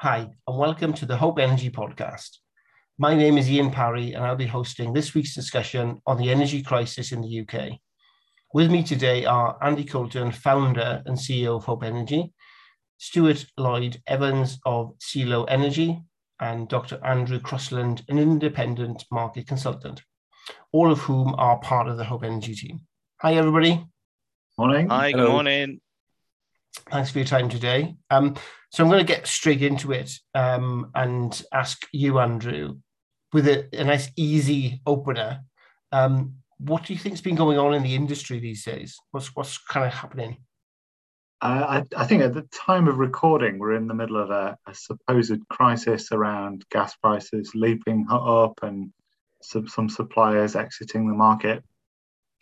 Hi, 0.00 0.28
and 0.46 0.56
welcome 0.56 0.92
to 0.92 1.06
the 1.06 1.16
Hope 1.16 1.40
Energy 1.40 1.70
podcast. 1.70 2.36
My 2.98 3.16
name 3.16 3.36
is 3.36 3.50
Ian 3.50 3.72
Parry, 3.72 4.12
and 4.12 4.24
I'll 4.24 4.36
be 4.36 4.46
hosting 4.46 4.92
this 4.92 5.12
week's 5.12 5.34
discussion 5.34 6.00
on 6.06 6.18
the 6.18 6.30
energy 6.30 6.62
crisis 6.62 7.10
in 7.10 7.20
the 7.20 7.40
UK. 7.40 7.80
With 8.54 8.70
me 8.70 8.84
today 8.84 9.24
are 9.24 9.58
Andy 9.60 9.82
Coulton, 9.82 10.30
founder 10.30 11.02
and 11.04 11.18
CEO 11.18 11.56
of 11.56 11.64
Hope 11.64 11.82
Energy, 11.82 12.32
Stuart 12.98 13.44
Lloyd 13.56 14.00
Evans 14.06 14.60
of 14.64 14.94
CELO 15.00 15.46
Energy, 15.46 16.00
and 16.38 16.68
Dr. 16.68 17.00
Andrew 17.04 17.40
Crossland, 17.40 18.04
an 18.08 18.20
independent 18.20 19.04
market 19.10 19.48
consultant, 19.48 20.00
all 20.70 20.92
of 20.92 21.00
whom 21.00 21.34
are 21.38 21.58
part 21.58 21.88
of 21.88 21.96
the 21.96 22.04
Hope 22.04 22.22
Energy 22.22 22.54
team. 22.54 22.82
Hi, 23.20 23.34
everybody. 23.34 23.84
Morning. 24.58 24.88
Hi, 24.90 25.10
Hello. 25.10 25.24
good 25.24 25.32
morning. 25.32 25.80
Thanks 26.90 27.10
for 27.10 27.18
your 27.18 27.26
time 27.26 27.48
today. 27.48 27.96
Um, 28.10 28.36
so 28.70 28.82
I'm 28.82 28.90
going 28.90 29.04
to 29.04 29.12
get 29.12 29.26
straight 29.26 29.62
into 29.62 29.92
it 29.92 30.12
um, 30.34 30.90
and 30.94 31.42
ask 31.52 31.86
you, 31.92 32.18
Andrew, 32.18 32.78
with 33.32 33.46
a, 33.48 33.68
a 33.72 33.84
nice, 33.84 34.10
easy 34.16 34.80
opener. 34.86 35.40
Um, 35.92 36.34
what 36.58 36.84
do 36.84 36.92
you 36.92 36.98
think's 36.98 37.20
been 37.20 37.36
going 37.36 37.58
on 37.58 37.74
in 37.74 37.82
the 37.82 37.94
industry 37.94 38.40
these 38.40 38.64
days? 38.64 38.98
What's 39.12 39.34
what's 39.34 39.58
kind 39.58 39.86
of 39.86 39.94
happening? 39.94 40.38
I, 41.40 41.84
I, 41.96 42.04
think 42.04 42.22
at 42.22 42.34
the 42.34 42.48
time 42.52 42.88
of 42.88 42.98
recording, 42.98 43.58
we're 43.60 43.76
in 43.76 43.86
the 43.86 43.94
middle 43.94 44.16
of 44.16 44.30
a, 44.30 44.56
a 44.66 44.74
supposed 44.74 45.48
crisis 45.48 46.10
around 46.10 46.64
gas 46.72 46.96
prices 46.96 47.52
leaping 47.54 48.06
up 48.10 48.58
and 48.62 48.92
some, 49.40 49.68
some 49.68 49.88
suppliers 49.88 50.56
exiting 50.56 51.06
the 51.06 51.14
market. 51.14 51.62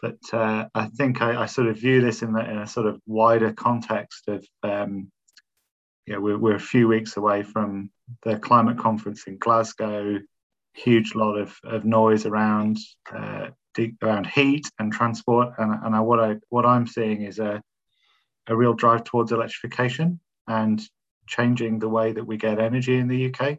But 0.03 0.19
uh, 0.33 0.67
I 0.75 0.87
think 0.87 1.23
I, 1.23 1.43
I, 1.43 1.47
sort 1.47 1.69
of 1.69 1.79
view 1.79 2.01
this 2.01 2.23
in, 2.23 2.33
the, 2.33 2.41
in 2.41 2.59
a 2.59 2.67
sort 2.67 2.87
of 2.87 3.01
wider 3.07 3.53
context 3.53 4.29
of, 4.29 4.47
um, 4.63 5.11
we're, 6.07 6.39
we're 6.39 6.55
a 6.55 6.61
few 6.61 6.87
weeks 6.87 7.17
away 7.17 7.43
from 7.43 7.91
the 8.23 8.39
climate 8.39 8.79
conference 8.79 9.25
in 9.27 9.39
Glasgow, 9.39 10.19
huge 10.75 11.15
lot 11.15 11.37
of, 11.37 11.57
of 11.65 11.85
noise 11.85 12.27
around 12.27 12.79
uh, 13.13 13.49
around 14.03 14.27
heat 14.27 14.71
and 14.79 14.93
transport, 14.93 15.55
and, 15.59 15.73
and 15.85 15.95
I, 15.95 16.01
what 16.01 16.21
I 16.21 16.37
what 16.49 16.65
I'm 16.65 16.87
seeing 16.87 17.23
is 17.23 17.39
a 17.39 17.63
a 18.47 18.57
real 18.57 18.75
drive 18.75 19.05
towards 19.05 19.33
electrification 19.33 20.21
and 20.47 20.81
changing 21.27 21.79
the 21.79 21.89
way 21.89 22.13
that 22.13 22.25
we 22.25 22.37
get 22.37 22.61
energy 22.61 22.97
in 22.97 23.09
the 23.09 23.33
UK, 23.35 23.59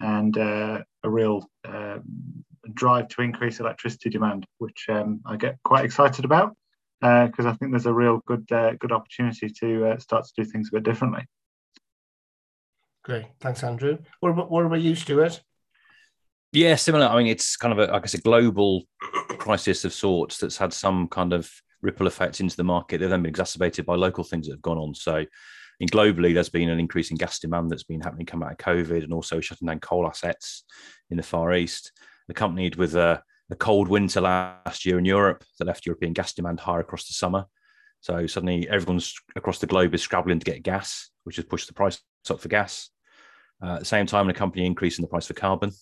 and 0.00 0.36
uh, 0.36 0.82
a 1.04 1.10
real 1.10 1.48
um, 1.64 2.35
drive 2.74 3.08
to 3.08 3.22
increase 3.22 3.60
electricity 3.60 4.10
demand, 4.10 4.46
which 4.58 4.86
um, 4.88 5.20
I 5.26 5.36
get 5.36 5.56
quite 5.64 5.84
excited 5.84 6.24
about 6.24 6.56
because 7.00 7.46
uh, 7.46 7.50
I 7.50 7.52
think 7.54 7.72
there's 7.72 7.86
a 7.86 7.92
real 7.92 8.22
good 8.26 8.50
uh, 8.50 8.72
good 8.74 8.92
opportunity 8.92 9.48
to 9.60 9.90
uh, 9.90 9.98
start 9.98 10.24
to 10.24 10.32
do 10.36 10.50
things 10.50 10.68
a 10.68 10.76
bit 10.76 10.84
differently. 10.84 11.24
Great, 13.04 13.26
thanks, 13.40 13.62
Andrew. 13.62 13.98
What 14.20 14.30
about, 14.30 14.50
what 14.50 14.66
about 14.66 14.80
you, 14.80 14.94
Stuart? 14.94 15.40
Yeah, 16.52 16.74
similar. 16.74 17.06
I 17.06 17.16
mean, 17.18 17.26
it's 17.28 17.56
kind 17.56 17.78
of 17.78 17.78
a, 17.78 17.94
I 17.94 18.00
guess, 18.00 18.14
a 18.14 18.20
global 18.20 18.84
crisis 19.38 19.84
of 19.84 19.92
sorts 19.92 20.38
that's 20.38 20.56
had 20.56 20.72
some 20.72 21.06
kind 21.08 21.32
of 21.32 21.50
ripple 21.82 22.06
effects 22.06 22.40
into 22.40 22.56
the 22.56 22.64
market. 22.64 22.98
They've 22.98 23.10
then 23.10 23.22
been 23.22 23.28
exacerbated 23.28 23.86
by 23.86 23.94
local 23.94 24.24
things 24.24 24.46
that 24.46 24.54
have 24.54 24.62
gone 24.62 24.78
on. 24.78 24.94
So, 24.94 25.24
in 25.78 25.88
globally, 25.88 26.32
there's 26.32 26.48
been 26.48 26.70
an 26.70 26.80
increase 26.80 27.10
in 27.10 27.16
gas 27.16 27.38
demand 27.38 27.70
that's 27.70 27.84
been 27.84 28.00
happening 28.00 28.26
come 28.26 28.42
out 28.42 28.52
of 28.52 28.58
COVID, 28.58 29.04
and 29.04 29.12
also 29.12 29.40
shutting 29.40 29.66
down 29.66 29.80
coal 29.80 30.06
assets 30.06 30.64
in 31.10 31.16
the 31.16 31.22
Far 31.22 31.54
East 31.54 31.92
accompanied 32.28 32.76
with 32.76 32.94
a, 32.94 33.22
a 33.50 33.56
cold 33.56 33.88
winter 33.88 34.20
last 34.20 34.84
year 34.84 34.98
in 34.98 35.04
Europe 35.04 35.44
that 35.58 35.66
left 35.66 35.86
European 35.86 36.12
gas 36.12 36.32
demand 36.32 36.60
higher 36.60 36.80
across 36.80 37.06
the 37.06 37.14
summer. 37.14 37.46
So 38.00 38.26
suddenly 38.26 38.68
everyone's 38.68 39.14
across 39.34 39.58
the 39.58 39.66
globe 39.66 39.94
is 39.94 40.02
scrabbling 40.02 40.38
to 40.38 40.44
get 40.44 40.62
gas, 40.62 41.10
which 41.24 41.36
has 41.36 41.44
pushed 41.44 41.66
the 41.66 41.74
price 41.74 42.00
up 42.30 42.40
for 42.40 42.48
gas. 42.48 42.90
Uh, 43.62 43.74
at 43.74 43.78
the 43.80 43.84
same 43.84 44.06
time, 44.06 44.26
an 44.26 44.30
accompanying 44.30 44.72
increase 44.72 44.98
in 44.98 45.02
the 45.02 45.08
price 45.08 45.26
for 45.26 45.34
carbon, 45.34 45.72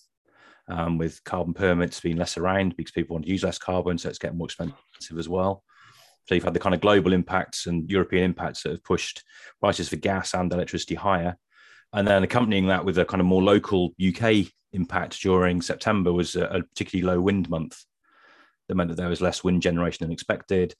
um, 0.67 0.97
with 0.97 1.23
carbon 1.23 1.53
permits 1.53 1.99
being 1.99 2.17
less 2.17 2.37
around 2.37 2.75
because 2.77 2.91
people 2.91 3.15
want 3.15 3.25
to 3.25 3.31
use 3.31 3.43
less 3.43 3.57
carbon, 3.57 3.97
so 3.97 4.09
it's 4.09 4.17
getting 4.17 4.37
more 4.37 4.47
expensive 4.47 5.17
as 5.17 5.29
well. 5.29 5.63
So 6.27 6.33
you've 6.33 6.43
had 6.43 6.53
the 6.53 6.59
kind 6.59 6.73
of 6.73 6.81
global 6.81 7.13
impacts 7.13 7.67
and 7.67 7.89
European 7.89 8.23
impacts 8.23 8.63
that 8.63 8.71
have 8.71 8.83
pushed 8.83 9.23
prices 9.59 9.89
for 9.89 9.97
gas 9.97 10.33
and 10.33 10.51
electricity 10.51 10.95
higher. 10.95 11.37
And 11.93 12.07
then 12.07 12.23
accompanying 12.23 12.67
that 12.67 12.83
with 12.83 12.97
a 12.97 13.05
kind 13.05 13.21
of 13.21 13.27
more 13.27 13.43
local 13.43 13.93
UK 14.05 14.47
impact 14.73 15.21
during 15.21 15.61
September 15.61 16.11
was 16.11 16.35
a, 16.35 16.43
a 16.45 16.63
particularly 16.63 17.05
low 17.05 17.21
wind 17.21 17.49
month. 17.49 17.83
That 18.67 18.75
meant 18.75 18.89
that 18.89 18.97
there 18.97 19.09
was 19.09 19.21
less 19.21 19.43
wind 19.43 19.61
generation 19.61 20.05
than 20.05 20.11
expected. 20.11 20.73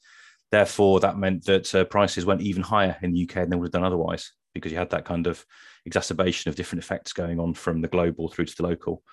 Therefore, 0.52 1.00
that 1.00 1.18
meant 1.18 1.46
that 1.46 1.74
uh, 1.74 1.86
prices 1.86 2.26
went 2.26 2.42
even 2.42 2.64
higher 2.64 2.98
in 3.02 3.14
the 3.14 3.24
UK 3.24 3.36
than 3.36 3.50
they 3.50 3.56
would 3.56 3.68
have 3.68 3.72
done 3.72 3.84
otherwise, 3.84 4.32
because 4.54 4.72
you 4.72 4.78
had 4.78 4.90
that 4.92 5.06
kind 5.06 5.28
of 5.28 5.46
exacerbation 5.86 6.50
of 6.50 6.56
different 6.56 6.84
effects 6.84 7.14
going 7.14 7.40
on 7.40 7.54
from 7.54 7.82
the 7.82 7.88
global 7.88 8.28
through 8.28 8.46
to 8.46 8.56
the 8.56 8.64
local. 8.64 9.04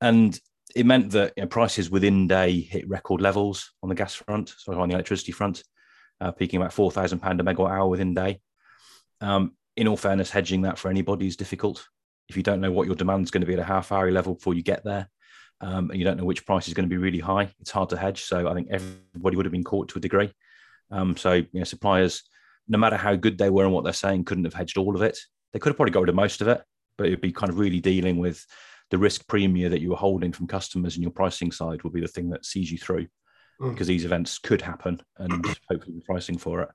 And 0.00 0.38
it 0.74 0.86
meant 0.86 1.10
that 1.12 1.32
you 1.36 1.42
know, 1.42 1.48
prices 1.48 1.90
within 1.90 2.26
day 2.26 2.60
hit 2.60 2.88
record 2.88 3.20
levels 3.20 3.72
on 3.82 3.88
the 3.88 3.94
gas 3.94 4.14
front, 4.14 4.54
so 4.56 4.78
on 4.78 4.88
the 4.88 4.94
electricity 4.94 5.32
front, 5.32 5.62
uh, 6.20 6.32
peaking 6.32 6.60
about 6.60 6.72
four 6.72 6.90
thousand 6.90 7.20
pound 7.20 7.40
a 7.40 7.44
megawatt 7.44 7.70
hour 7.70 7.88
within 7.88 8.14
day. 8.14 8.40
Um, 9.20 9.56
in 9.76 9.88
all 9.88 9.96
fairness, 9.96 10.30
hedging 10.30 10.62
that 10.62 10.78
for 10.78 10.88
anybody 10.88 11.26
is 11.26 11.36
difficult 11.36 11.86
if 12.28 12.36
you 12.36 12.42
don't 12.42 12.60
know 12.60 12.72
what 12.72 12.86
your 12.86 12.96
demand 12.96 13.24
is 13.24 13.30
going 13.30 13.42
to 13.42 13.46
be 13.46 13.52
at 13.52 13.58
a 13.58 13.64
half 13.64 13.92
hourly 13.92 14.12
level 14.12 14.34
before 14.34 14.54
you 14.54 14.62
get 14.62 14.84
there, 14.84 15.08
um, 15.60 15.90
and 15.90 15.98
you 15.98 16.04
don't 16.04 16.16
know 16.16 16.24
which 16.24 16.46
price 16.46 16.68
is 16.68 16.74
going 16.74 16.88
to 16.88 16.94
be 16.94 17.00
really 17.00 17.18
high, 17.18 17.52
it's 17.60 17.70
hard 17.70 17.88
to 17.90 17.96
hedge. 17.96 18.22
So 18.22 18.48
I 18.48 18.54
think 18.54 18.68
everybody 18.70 19.36
would 19.36 19.46
have 19.46 19.52
been 19.52 19.64
caught 19.64 19.88
to 19.90 19.98
a 19.98 20.02
degree. 20.02 20.32
Um, 20.90 21.16
so 21.16 21.32
you 21.32 21.48
know, 21.52 21.64
suppliers, 21.64 22.22
no 22.68 22.78
matter 22.78 22.96
how 22.96 23.14
good 23.14 23.38
they 23.38 23.50
were 23.50 23.64
and 23.64 23.72
what 23.72 23.84
they're 23.84 23.92
saying, 23.92 24.24
couldn't 24.24 24.44
have 24.44 24.54
hedged 24.54 24.78
all 24.78 24.94
of 24.94 25.02
it. 25.02 25.18
They 25.52 25.58
could 25.58 25.70
have 25.70 25.76
probably 25.76 25.92
got 25.92 26.00
rid 26.00 26.08
of 26.08 26.14
most 26.14 26.40
of 26.40 26.48
it, 26.48 26.62
but 26.96 27.06
it 27.06 27.10
would 27.10 27.20
be 27.20 27.32
kind 27.32 27.50
of 27.50 27.58
really 27.58 27.80
dealing 27.80 28.18
with 28.18 28.44
the 28.90 28.98
risk 28.98 29.26
premium 29.28 29.70
that 29.70 29.80
you 29.80 29.90
were 29.90 29.96
holding 29.96 30.32
from 30.32 30.46
customers 30.46 30.94
and 30.94 31.02
your 31.02 31.12
pricing 31.12 31.50
side 31.50 31.82
will 31.82 31.90
be 31.90 32.00
the 32.00 32.08
thing 32.08 32.30
that 32.30 32.44
sees 32.44 32.70
you 32.70 32.78
through 32.78 33.06
mm. 33.60 33.70
because 33.72 33.86
these 33.86 34.04
events 34.04 34.38
could 34.38 34.60
happen 34.60 35.00
and 35.18 35.32
hopefully 35.70 35.96
the 35.96 36.04
pricing 36.04 36.38
for 36.38 36.62
it. 36.62 36.68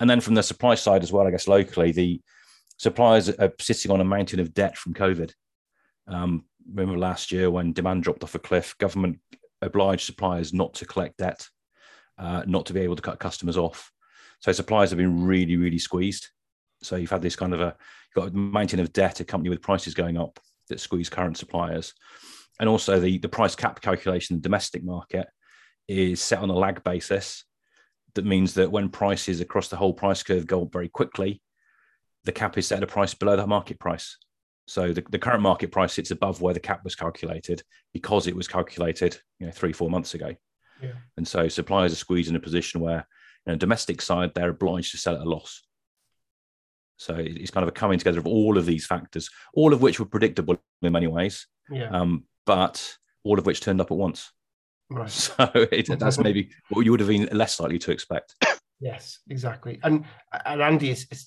And 0.00 0.08
then 0.08 0.20
from 0.20 0.34
the 0.34 0.42
supply 0.42 0.74
side 0.74 1.02
as 1.02 1.12
well, 1.12 1.26
I 1.26 1.30
guess 1.30 1.48
locally, 1.48 1.92
the 1.92 2.20
suppliers 2.76 3.30
are 3.30 3.52
sitting 3.60 3.90
on 3.90 4.00
a 4.00 4.04
mountain 4.04 4.40
of 4.40 4.52
debt 4.52 4.76
from 4.76 4.94
COVID. 4.94 5.32
Um, 6.06 6.44
remember 6.68 6.98
last 6.98 7.32
year 7.32 7.50
when 7.50 7.72
demand 7.72 8.02
dropped 8.02 8.22
off 8.22 8.34
a 8.34 8.38
cliff, 8.38 8.76
government 8.78 9.18
obliged 9.62 10.04
suppliers 10.04 10.52
not 10.52 10.74
to 10.74 10.84
collect 10.84 11.18
debt, 11.18 11.48
uh, 12.18 12.42
not 12.46 12.66
to 12.66 12.72
be 12.72 12.80
able 12.80 12.96
to 12.96 13.02
cut 13.02 13.18
customers 13.18 13.56
off. 13.56 13.90
So 14.40 14.52
suppliers 14.52 14.90
have 14.90 14.98
been 14.98 15.24
really, 15.24 15.56
really 15.56 15.78
squeezed. 15.78 16.28
So 16.82 16.96
you've 16.96 17.10
had 17.10 17.22
this 17.22 17.36
kind 17.36 17.54
of 17.54 17.60
a 17.60 17.74
you've 18.14 18.24
got 18.24 18.32
a 18.32 18.36
mountain 18.36 18.80
of 18.80 18.92
debt, 18.92 19.20
a 19.20 19.24
company 19.24 19.50
with 19.50 19.62
prices 19.62 19.94
going 19.94 20.18
up 20.18 20.38
that 20.68 20.80
squeeze 20.80 21.08
current 21.08 21.38
suppliers, 21.38 21.94
and 22.60 22.68
also 22.68 23.00
the 23.00 23.18
the 23.18 23.28
price 23.28 23.56
cap 23.56 23.80
calculation 23.80 24.34
in 24.34 24.40
the 24.40 24.48
domestic 24.48 24.84
market 24.84 25.26
is 25.88 26.20
set 26.20 26.40
on 26.40 26.50
a 26.50 26.54
lag 26.54 26.82
basis. 26.84 27.44
That 28.16 28.24
means 28.24 28.54
that 28.54 28.72
when 28.72 28.88
prices 28.88 29.40
across 29.40 29.68
the 29.68 29.76
whole 29.76 29.92
price 29.92 30.22
curve 30.22 30.46
go 30.46 30.62
up 30.62 30.72
very 30.72 30.88
quickly, 30.88 31.40
the 32.24 32.32
cap 32.32 32.58
is 32.58 32.66
set 32.66 32.78
at 32.78 32.82
a 32.82 32.86
price 32.86 33.14
below 33.14 33.36
that 33.36 33.48
market 33.48 33.78
price. 33.78 34.16
So 34.66 34.92
the, 34.92 35.04
the 35.10 35.18
current 35.18 35.42
market 35.42 35.70
price 35.70 35.92
sits 35.92 36.10
above 36.10 36.40
where 36.40 36.54
the 36.54 36.60
cap 36.60 36.82
was 36.82 36.96
calculated 36.96 37.62
because 37.92 38.26
it 38.26 38.34
was 38.34 38.48
calculated, 38.48 39.16
you 39.38 39.46
know, 39.46 39.52
three, 39.52 39.72
four 39.72 39.88
months 39.90 40.14
ago. 40.14 40.34
Yeah. 40.82 40.94
And 41.16 41.28
so 41.28 41.46
suppliers 41.48 41.92
are 41.92 41.96
squeezed 41.96 42.28
in 42.28 42.36
a 42.36 42.40
position 42.40 42.80
where, 42.80 43.06
in 43.46 43.52
a 43.52 43.56
domestic 43.56 44.02
side, 44.02 44.32
they're 44.34 44.50
obliged 44.50 44.90
to 44.90 44.98
sell 44.98 45.14
at 45.14 45.20
a 45.20 45.28
loss. 45.28 45.62
So 46.96 47.14
it's 47.14 47.50
kind 47.50 47.62
of 47.62 47.68
a 47.68 47.72
coming 47.72 47.98
together 47.98 48.18
of 48.18 48.26
all 48.26 48.58
of 48.58 48.66
these 48.66 48.86
factors, 48.86 49.30
all 49.54 49.72
of 49.72 49.82
which 49.82 50.00
were 50.00 50.06
predictable 50.06 50.56
in 50.82 50.92
many 50.92 51.06
ways, 51.06 51.46
yeah. 51.70 51.90
um, 51.90 52.24
but 52.44 52.96
all 53.24 53.38
of 53.38 53.46
which 53.46 53.60
turned 53.60 53.80
up 53.80 53.90
at 53.90 53.96
once. 53.96 54.32
Right. 54.90 55.10
So 55.10 55.50
it, 55.54 55.98
that's 55.98 56.18
maybe 56.18 56.50
what 56.70 56.84
you 56.84 56.90
would 56.90 57.00
have 57.00 57.08
been 57.08 57.28
less 57.32 57.60
likely 57.60 57.78
to 57.80 57.90
expect. 57.90 58.34
Yes, 58.78 59.20
exactly. 59.30 59.80
And 59.82 60.04
and 60.44 60.60
Andy, 60.60 60.90
it's, 60.90 61.06
it's 61.10 61.24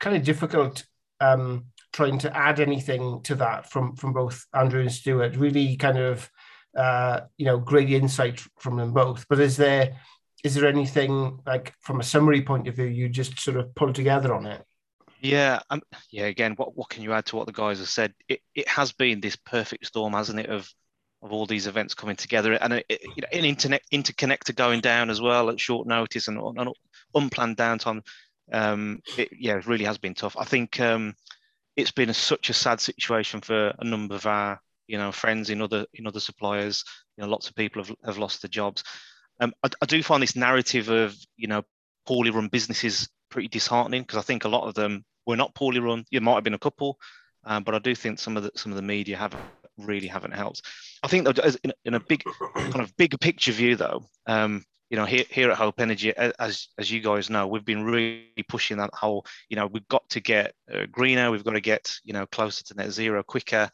kind 0.00 0.16
of 0.16 0.24
difficult 0.24 0.84
um, 1.20 1.66
trying 1.92 2.18
to 2.18 2.36
add 2.36 2.58
anything 2.58 3.22
to 3.22 3.36
that 3.36 3.70
from 3.70 3.94
from 3.94 4.12
both 4.12 4.44
Andrew 4.52 4.80
and 4.80 4.90
Stuart. 4.90 5.36
Really, 5.36 5.76
kind 5.76 5.96
of 5.96 6.28
uh, 6.76 7.20
you 7.36 7.46
know 7.46 7.58
great 7.58 7.90
insight 7.90 8.42
from 8.58 8.76
them 8.76 8.92
both. 8.92 9.26
But 9.28 9.38
is 9.38 9.56
there 9.56 9.96
is 10.44 10.54
there 10.54 10.68
anything 10.68 11.38
like 11.46 11.72
from 11.80 12.00
a 12.00 12.04
summary 12.04 12.42
point 12.42 12.68
of 12.68 12.76
view 12.76 12.86
you 12.86 13.08
just 13.08 13.38
sort 13.38 13.56
of 13.56 13.72
pull 13.76 13.92
together 13.92 14.34
on 14.34 14.46
it? 14.46 14.64
Yeah, 15.20 15.60
um, 15.70 15.82
yeah. 16.10 16.26
Again, 16.26 16.54
what 16.56 16.76
what 16.76 16.88
can 16.88 17.02
you 17.02 17.12
add 17.12 17.26
to 17.26 17.36
what 17.36 17.46
the 17.46 17.52
guys 17.52 17.78
have 17.78 17.88
said? 17.88 18.14
It 18.28 18.40
it 18.54 18.68
has 18.68 18.92
been 18.92 19.20
this 19.20 19.36
perfect 19.36 19.86
storm, 19.86 20.12
hasn't 20.12 20.40
it? 20.40 20.50
Of 20.50 20.68
of 21.22 21.32
all 21.32 21.46
these 21.46 21.66
events 21.66 21.94
coming 21.94 22.16
together 22.16 22.52
and 22.52 22.72
it, 22.74 22.86
you 22.88 23.22
know, 23.22 23.28
an 23.32 23.44
internet 23.44 23.82
interconnector 23.92 24.54
going 24.54 24.80
down 24.80 25.10
as 25.10 25.20
well 25.20 25.50
at 25.50 25.58
short 25.58 25.86
notice 25.86 26.28
and, 26.28 26.38
and 26.38 26.70
unplanned 27.14 27.56
downtime 27.56 28.02
um, 28.52 29.00
it, 29.16 29.28
yeah, 29.38 29.56
it 29.56 29.66
really 29.66 29.84
has 29.84 29.98
been 29.98 30.14
tough. 30.14 30.36
I 30.38 30.44
think 30.44 30.80
um, 30.80 31.14
it's 31.76 31.90
been 31.90 32.10
a, 32.10 32.14
such 32.14 32.50
a 32.50 32.54
sad 32.54 32.80
situation 32.80 33.40
for 33.40 33.74
a 33.78 33.84
number 33.84 34.14
of 34.14 34.26
our, 34.26 34.60
you 34.86 34.98
know, 34.98 35.12
friends 35.12 35.50
in 35.50 35.60
other 35.60 35.86
in 35.94 36.06
other 36.06 36.20
suppliers. 36.20 36.84
You 37.16 37.24
know, 37.24 37.30
lots 37.30 37.48
of 37.48 37.54
people 37.54 37.82
have, 37.82 37.94
have 38.04 38.18
lost 38.18 38.42
their 38.42 38.48
jobs. 38.48 38.84
Um, 39.40 39.52
I, 39.62 39.68
I 39.82 39.86
do 39.86 40.02
find 40.02 40.22
this 40.22 40.36
narrative 40.36 40.88
of 40.88 41.16
you 41.36 41.48
know 41.48 41.62
poorly 42.06 42.30
run 42.30 42.48
businesses 42.48 43.08
pretty 43.30 43.48
disheartening 43.48 44.02
because 44.02 44.18
I 44.18 44.22
think 44.22 44.44
a 44.44 44.48
lot 44.48 44.66
of 44.66 44.74
them 44.74 45.04
were 45.26 45.36
not 45.36 45.54
poorly 45.54 45.80
run. 45.80 46.04
There 46.10 46.20
might 46.20 46.34
have 46.34 46.44
been 46.44 46.54
a 46.54 46.58
couple, 46.58 46.98
Um, 47.44 47.62
but 47.64 47.74
I 47.74 47.78
do 47.78 47.94
think 47.94 48.18
some 48.18 48.36
of 48.36 48.42
the 48.42 48.52
some 48.54 48.72
of 48.72 48.76
the 48.76 48.82
media 48.82 49.16
have 49.16 49.36
really 49.78 50.06
haven't 50.06 50.34
helped. 50.34 50.62
I 51.02 51.08
think 51.08 51.24
that 51.24 51.56
in, 51.62 51.72
in 51.84 51.94
a 51.94 52.00
big 52.00 52.22
kind 52.54 52.80
of 52.80 52.96
bigger 52.96 53.18
picture 53.18 53.52
view, 53.52 53.76
though, 53.76 54.04
um, 54.26 54.64
you 54.90 54.96
know, 54.96 55.04
here, 55.04 55.24
here 55.28 55.50
at 55.50 55.56
Hope 55.56 55.80
Energy, 55.80 56.14
as 56.16 56.68
as 56.78 56.90
you 56.90 57.00
guys 57.00 57.28
know, 57.28 57.46
we've 57.46 57.64
been 57.64 57.84
really 57.84 58.24
pushing 58.48 58.78
that 58.78 58.90
whole, 58.94 59.26
you 59.48 59.56
know, 59.56 59.66
we've 59.66 59.88
got 59.88 60.08
to 60.10 60.20
get 60.20 60.54
uh, 60.72 60.86
greener, 60.90 61.30
we've 61.30 61.44
got 61.44 61.52
to 61.52 61.60
get, 61.60 61.94
you 62.04 62.12
know, 62.12 62.26
closer 62.26 62.64
to 62.64 62.74
net 62.74 62.90
zero 62.90 63.22
quicker, 63.22 63.70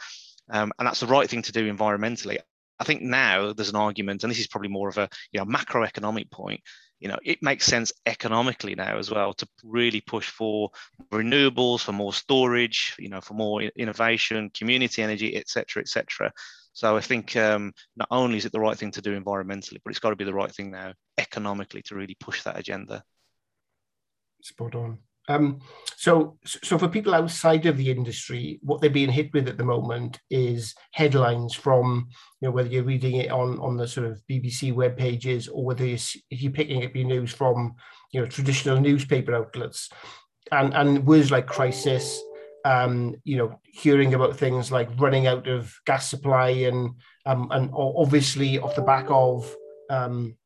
um, 0.51 0.73
and 0.79 0.87
that's 0.87 1.01
the 1.01 1.07
right 1.07 1.29
thing 1.29 1.43
to 1.43 1.53
do 1.53 1.73
environmentally. 1.73 2.39
I 2.81 2.85
think 2.85 3.03
now 3.03 3.53
there's 3.53 3.71
an 3.71 3.77
argument, 3.77 4.25
and 4.25 4.31
this 4.31 4.41
is 4.41 4.49
probably 4.49 4.69
more 4.69 4.89
of 4.89 4.99
a 4.99 5.09
you 5.31 5.39
know 5.39 5.47
macroeconomic 5.47 6.31
point. 6.31 6.61
You 7.05 7.11
know, 7.11 7.19
it 7.23 7.43
makes 7.43 7.67
sense 7.67 7.93
economically 8.07 8.75
now 8.75 8.97
as 8.97 9.11
well 9.11 9.35
to 9.35 9.47
really 9.63 10.01
push 10.01 10.31
for 10.31 10.71
renewables, 11.13 11.81
for 11.83 11.93
more 11.93 12.15
storage, 12.15 12.97
you 12.99 13.11
know, 13.11 13.21
for 13.21 13.35
more 13.35 13.61
innovation, 13.61 14.51
community 14.55 15.03
energy, 15.03 15.37
etc., 15.37 15.83
etc. 15.83 16.33
So 16.73 16.97
I 16.97 17.03
think 17.03 17.37
um, 17.37 17.75
not 17.95 18.09
only 18.11 18.39
is 18.39 18.47
it 18.47 18.53
the 18.53 18.59
right 18.59 18.75
thing 18.79 18.91
to 18.93 19.03
do 19.03 19.21
environmentally, 19.21 19.81
but 19.85 19.91
it's 19.91 19.99
got 19.99 20.11
to 20.11 20.17
be 20.17 20.25
the 20.25 20.33
right 20.33 20.51
thing 20.51 20.71
now 20.71 20.95
economically 21.19 21.83
to 21.83 21.95
really 21.95 22.17
push 22.19 22.43
that 22.45 22.59
agenda. 22.59 23.05
Spot 24.41 24.75
on. 24.75 24.99
Um, 25.29 25.61
so, 25.97 26.39
so 26.45 26.77
for 26.77 26.89
people 26.89 27.15
outside 27.15 27.67
of 27.67 27.77
the 27.77 27.91
industry, 27.91 28.59
what 28.63 28.81
they're 28.81 28.91
being 28.91 29.11
hit 29.11 29.33
with 29.33 29.49
at 29.49 29.57
the 29.57 29.65
moment 29.65 30.21
is 30.31 30.75
headlines 30.93 31.55
from, 31.55 32.09
you 32.41 32.49
know, 32.49 32.53
whether 32.53 32.69
you're 32.69 32.85
reading 32.85 33.17
it 33.17 33.31
on 33.31 33.59
on 33.59 33.77
the 33.77 33.89
sort 33.89 34.07
of 34.07 34.21
BBC 34.31 34.73
web 34.75 34.97
pages 34.97 35.49
or 35.49 35.65
whether 35.65 35.87
you're, 35.87 35.99
you're 36.31 36.53
picking 36.53 36.85
up 36.85 36.95
your 36.95 37.07
news 37.07 37.33
from, 37.33 37.75
you 38.13 38.21
know, 38.21 38.27
traditional 38.27 38.79
newspaper 38.81 39.35
outlets, 39.35 39.89
and 40.53 40.75
and 40.75 41.07
words 41.07 41.31
like 41.31 41.47
crisis, 41.47 42.21
um, 42.67 43.15
you 43.25 43.39
know, 43.39 43.59
hearing 43.65 44.13
about 44.13 44.37
things 44.37 44.71
like 44.71 44.89
running 44.99 45.27
out 45.27 45.49
of 45.49 45.75
gas 45.87 46.09
supply 46.09 46.51
and 46.51 46.91
um, 47.25 47.49
and 47.51 47.71
obviously 47.73 48.59
off 48.59 48.77
the 48.77 48.83
back 48.83 49.07
of 49.09 49.57
um, 49.89 50.37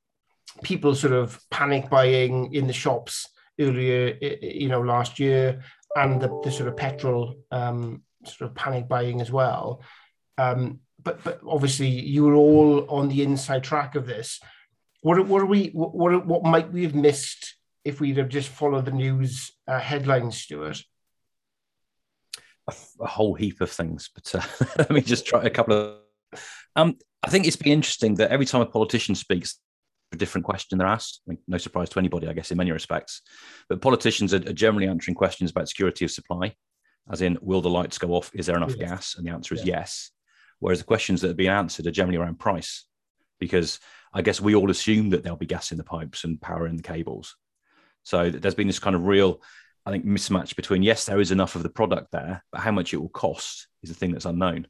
people 0.63 0.95
sort 0.95 1.13
of 1.13 1.41
panic 1.51 1.91
buying 1.91 2.55
in 2.55 2.69
the 2.69 2.73
shops 2.73 3.27
earlier, 3.59 4.17
you 4.41 4.69
know, 4.69 4.81
last 4.81 5.19
year, 5.19 5.63
and 5.97 6.21
the, 6.21 6.41
the 6.45 6.51
sort 6.51 6.69
of 6.69 6.77
petrol 6.77 7.37
um, 7.51 8.03
sort 8.25 8.51
of 8.51 8.57
panic 8.57 8.89
buying 8.89 9.21
as 9.21 9.31
well. 9.31 9.83
Um, 10.37 10.81
but 11.03 11.23
but 11.25 11.41
obviously, 11.47 11.89
you 11.89 12.25
were 12.25 12.35
all 12.35 12.89
on 12.91 13.09
the 13.09 13.23
inside 13.23 13.65
track 13.65 13.95
of 13.95 14.07
this. 14.07 14.41
What 15.03 15.27
what 15.27 15.43
are 15.43 15.47
we? 15.47 15.69
What 15.69 16.27
what 16.27 16.45
might 16.45 16.73
we 16.73 16.83
have 16.85 16.95
missed 16.95 17.57
if 17.85 18.01
we'd 18.01 18.19
have 18.19 18.29
just 18.29 18.49
followed 18.49 18.85
the 18.85 18.91
news 18.91 19.53
uh, 19.67 19.79
headlines, 19.79 20.37
Stuart? 20.37 20.83
A, 23.01 23.07
whole 23.07 23.35
heap 23.35 23.63
of 23.63 23.71
things, 23.71 24.11
but 24.15 24.35
uh, 24.35 24.67
let 24.79 24.91
me 24.91 25.01
just 25.01 25.27
try 25.27 25.43
a 25.43 25.51
couple 25.51 25.75
of. 25.75 26.41
Um, 26.77 26.99
I 27.23 27.31
think 27.31 27.47
it's 27.47 27.57
been 27.57 27.73
interesting 27.73 28.17
that 28.17 28.31
every 28.31 28.45
time 28.45 28.61
a 28.61 28.67
politician 28.67 29.15
speaks, 29.15 29.59
different 30.17 30.45
question 30.45 30.79
they're 30.79 30.87
asked. 30.87 31.21
I 31.27 31.31
mean, 31.31 31.39
no 31.47 31.59
surprise 31.59 31.89
to 31.91 31.99
anybody, 31.99 32.29
I 32.29 32.33
guess, 32.33 32.51
in 32.51 32.59
many 32.59 32.73
respects. 32.73 33.23
But 33.69 33.81
politicians 33.81 34.33
are, 34.33 34.39
generally 34.39 34.89
answering 34.89 35.15
questions 35.15 35.51
about 35.51 35.69
security 35.69 36.05
of 36.05 36.11
supply, 36.11 36.55
as 37.11 37.23
in, 37.23 37.39
will 37.41 37.61
the 37.61 37.71
lights 37.71 37.99
go 37.99 38.11
off? 38.11 38.31
Is 38.35 38.47
there 38.47 38.57
enough 38.57 38.75
yes. 38.77 38.89
gas? 38.89 39.15
And 39.17 39.27
the 39.27 39.33
answer 39.33 39.55
is 39.55 39.65
yeah. 39.65 39.81
yes. 39.81 40.11
Whereas 40.61 40.79
the 40.79 40.85
questions 40.85 41.21
that 41.21 41.31
are 41.31 41.35
being 41.35 41.51
answered 41.51 41.87
are 41.87 41.91
generally 41.91 42.19
around 42.19 42.39
price, 42.39 42.85
because 43.39 43.79
I 44.13 44.23
guess 44.23 44.41
we 44.41 44.55
all 44.55 44.71
assume 44.71 45.11
that 45.11 45.23
there'll 45.23 45.39
be 45.39 45.47
gas 45.47 45.71
in 45.71 45.79
the 45.79 45.85
pipes 45.85 46.25
and 46.25 46.41
power 46.41 46.67
in 46.67 46.77
the 46.77 46.83
cables. 46.83 47.37
So 48.03 48.31
there's 48.31 48.55
been 48.55 48.67
this 48.67 48.79
kind 48.79 48.97
of 48.97 49.05
real, 49.05 49.43
I 49.85 49.91
think, 49.91 50.07
mismatch 50.07 50.57
between 50.57 50.83
yes, 50.83 51.05
there 51.05 51.21
is 51.21 51.31
enough 51.31 51.55
of 51.55 51.63
the 51.63 51.69
product 51.69 52.11
there, 52.13 52.43
but 52.51 52.61
how 52.61 52.73
much 52.73 52.93
it 52.93 52.97
will 52.97 53.11
cost 53.11 53.69
is 53.83 53.91
the 53.91 53.95
thing 53.95 54.13
that's 54.13 54.25
unknown. 54.25 54.67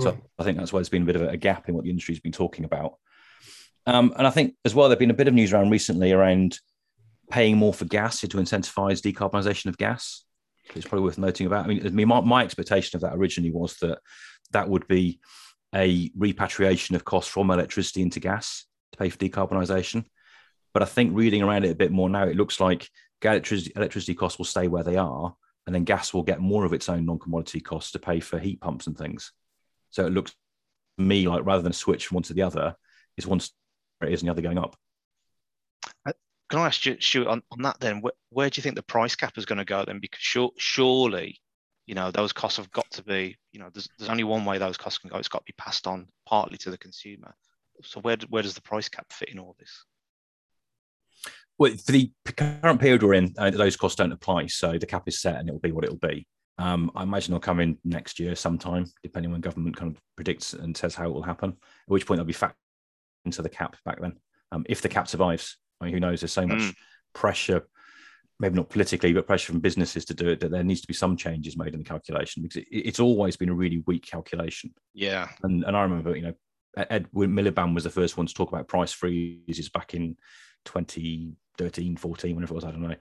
So 0.00 0.12
mm. 0.12 0.20
I 0.38 0.42
think 0.42 0.58
that's 0.58 0.72
why 0.72 0.78
there's 0.78 0.88
been 0.88 1.04
a 1.04 1.06
bit 1.06 1.16
of 1.16 1.22
a 1.22 1.36
gap 1.36 1.68
in 1.68 1.74
what 1.74 1.84
the 1.84 1.90
industry's 1.90 2.20
been 2.20 2.32
talking 2.32 2.64
about. 2.64 2.96
Um, 3.86 4.14
and 4.16 4.26
I 4.26 4.30
think 4.30 4.54
as 4.64 4.74
well, 4.74 4.88
there's 4.88 4.98
been 4.98 5.10
a 5.10 5.14
bit 5.14 5.28
of 5.28 5.34
news 5.34 5.52
around 5.52 5.70
recently 5.70 6.12
around 6.12 6.58
paying 7.30 7.56
more 7.56 7.74
for 7.74 7.84
gas 7.84 8.20
to 8.20 8.28
incentivize 8.28 9.00
decarbonisation 9.00 9.66
of 9.66 9.78
gas. 9.78 10.24
It's 10.74 10.86
probably 10.86 11.04
worth 11.04 11.18
noting 11.18 11.46
about. 11.46 11.64
I 11.64 11.68
mean, 11.68 11.86
I 11.86 11.90
mean 11.90 12.08
my, 12.08 12.20
my 12.20 12.42
expectation 12.42 12.96
of 12.96 13.02
that 13.02 13.14
originally 13.14 13.50
was 13.50 13.76
that 13.78 13.98
that 14.52 14.68
would 14.68 14.86
be 14.88 15.20
a 15.74 16.10
repatriation 16.16 16.96
of 16.96 17.04
costs 17.04 17.30
from 17.30 17.50
electricity 17.50 18.00
into 18.00 18.20
gas 18.20 18.64
to 18.92 18.98
pay 18.98 19.10
for 19.10 19.18
decarbonisation. 19.18 20.04
But 20.72 20.82
I 20.82 20.86
think 20.86 21.14
reading 21.14 21.42
around 21.42 21.64
it 21.64 21.70
a 21.70 21.76
bit 21.76 21.92
more 21.92 22.08
now, 22.08 22.24
it 22.24 22.36
looks 22.36 22.60
like 22.60 22.88
electricity, 23.22 23.72
electricity 23.76 24.14
costs 24.14 24.38
will 24.38 24.44
stay 24.44 24.68
where 24.68 24.82
they 24.82 24.96
are, 24.96 25.34
and 25.66 25.74
then 25.74 25.84
gas 25.84 26.12
will 26.12 26.22
get 26.22 26.40
more 26.40 26.64
of 26.64 26.72
its 26.72 26.88
own 26.88 27.06
non-commodity 27.06 27.60
costs 27.60 27.92
to 27.92 27.98
pay 27.98 28.20
for 28.20 28.38
heat 28.38 28.60
pumps 28.60 28.86
and 28.86 28.96
things. 28.96 29.32
So 29.90 30.06
it 30.06 30.12
looks 30.12 30.32
to 30.32 31.04
me 31.04 31.28
like 31.28 31.44
rather 31.44 31.62
than 31.62 31.72
switch 31.72 32.06
from 32.06 32.16
one 32.16 32.22
to 32.24 32.34
the 32.34 32.42
other, 32.42 32.74
is 33.16 33.26
one 33.26 33.40
it 34.04 34.12
is 34.12 34.22
and 34.22 34.28
the 34.28 34.32
other 34.32 34.42
going 34.42 34.58
up. 34.58 34.76
Uh, 36.06 36.12
can 36.50 36.60
I 36.60 36.66
ask 36.66 36.84
you, 36.86 36.96
Stuart, 37.00 37.28
on, 37.28 37.42
on 37.50 37.62
that 37.62 37.80
then, 37.80 38.00
where, 38.00 38.12
where, 38.30 38.50
do 38.50 38.58
you 38.58 38.62
think 38.62 38.76
the 38.76 38.82
price 38.82 39.16
cap 39.16 39.36
is 39.36 39.46
going 39.46 39.58
to 39.58 39.64
go 39.64 39.84
then? 39.84 39.98
Because 40.00 40.20
sure, 40.20 40.50
surely, 40.58 41.40
you 41.86 41.94
know, 41.94 42.10
those 42.10 42.32
costs 42.32 42.58
have 42.58 42.70
got 42.70 42.90
to 42.92 43.02
be, 43.02 43.36
you 43.52 43.60
know, 43.60 43.68
there's, 43.72 43.88
there's 43.98 44.10
only 44.10 44.24
one 44.24 44.44
way 44.44 44.58
those 44.58 44.76
costs 44.76 44.98
can 44.98 45.10
go. 45.10 45.16
It's 45.16 45.28
got 45.28 45.38
to 45.38 45.52
be 45.52 45.54
passed 45.58 45.86
on 45.86 46.06
partly 46.26 46.58
to 46.58 46.70
the 46.70 46.78
consumer. 46.78 47.34
So 47.82 48.00
where, 48.00 48.16
where 48.28 48.42
does 48.42 48.54
the 48.54 48.62
price 48.62 48.88
cap 48.88 49.06
fit 49.12 49.30
in 49.30 49.38
all 49.38 49.56
this? 49.58 49.84
Well, 51.58 51.72
for 51.72 51.92
the 51.92 52.10
current 52.36 52.80
period 52.80 53.02
we're 53.02 53.14
in, 53.14 53.34
uh, 53.38 53.50
those 53.50 53.76
costs 53.76 53.96
don't 53.96 54.12
apply. 54.12 54.46
So 54.46 54.78
the 54.78 54.86
cap 54.86 55.04
is 55.06 55.20
set 55.20 55.36
and 55.36 55.48
it 55.48 55.52
will 55.52 55.60
be 55.60 55.72
what 55.72 55.84
it 55.84 55.90
will 55.90 56.08
be. 56.08 56.26
Um, 56.58 56.90
I 56.94 57.02
imagine 57.02 57.34
it'll 57.34 57.40
come 57.40 57.60
in 57.60 57.78
next 57.84 58.20
year 58.20 58.36
sometime, 58.36 58.86
depending 59.02 59.28
on 59.28 59.32
when 59.32 59.40
government 59.40 59.76
kind 59.76 59.90
of 59.90 60.00
predicts 60.14 60.52
and 60.52 60.76
says 60.76 60.94
how 60.94 61.06
it 61.06 61.12
will 61.12 61.22
happen. 61.22 61.50
At 61.50 61.56
which 61.88 62.06
point 62.06 62.18
they'll 62.18 62.24
be 62.24 62.32
fact 62.32 62.56
into 63.24 63.42
the 63.42 63.48
cap 63.48 63.76
back 63.84 64.00
then. 64.00 64.14
Um, 64.52 64.64
if 64.68 64.82
the 64.82 64.88
cap 64.88 65.08
survives, 65.08 65.56
I 65.80 65.86
mean, 65.86 65.94
who 65.94 66.00
knows? 66.00 66.20
There's 66.20 66.32
so 66.32 66.46
much 66.46 66.60
mm. 66.60 66.74
pressure, 67.14 67.66
maybe 68.38 68.56
not 68.56 68.70
politically, 68.70 69.12
but 69.12 69.26
pressure 69.26 69.52
from 69.52 69.60
businesses 69.60 70.04
to 70.06 70.14
do 70.14 70.28
it 70.28 70.40
that 70.40 70.50
there 70.50 70.62
needs 70.62 70.80
to 70.82 70.86
be 70.86 70.94
some 70.94 71.16
changes 71.16 71.56
made 71.56 71.74
in 71.74 71.80
the 71.80 71.84
calculation 71.84 72.42
because 72.42 72.56
it, 72.56 72.66
it's 72.70 73.00
always 73.00 73.36
been 73.36 73.48
a 73.48 73.54
really 73.54 73.82
weak 73.86 74.06
calculation. 74.06 74.72
Yeah. 74.92 75.28
And, 75.42 75.64
and 75.64 75.76
I 75.76 75.82
remember, 75.82 76.16
you 76.16 76.22
know, 76.22 76.34
Ed 76.76 77.08
Miliband 77.14 77.74
was 77.74 77.84
the 77.84 77.90
first 77.90 78.16
one 78.16 78.26
to 78.26 78.34
talk 78.34 78.50
about 78.50 78.68
price 78.68 78.92
freezes 78.92 79.68
back 79.68 79.94
in 79.94 80.16
2013, 80.64 81.96
14, 81.96 82.34
whenever 82.34 82.52
it 82.52 82.54
was, 82.54 82.64
I 82.64 82.70
don't 82.70 82.82
know. 82.82 82.96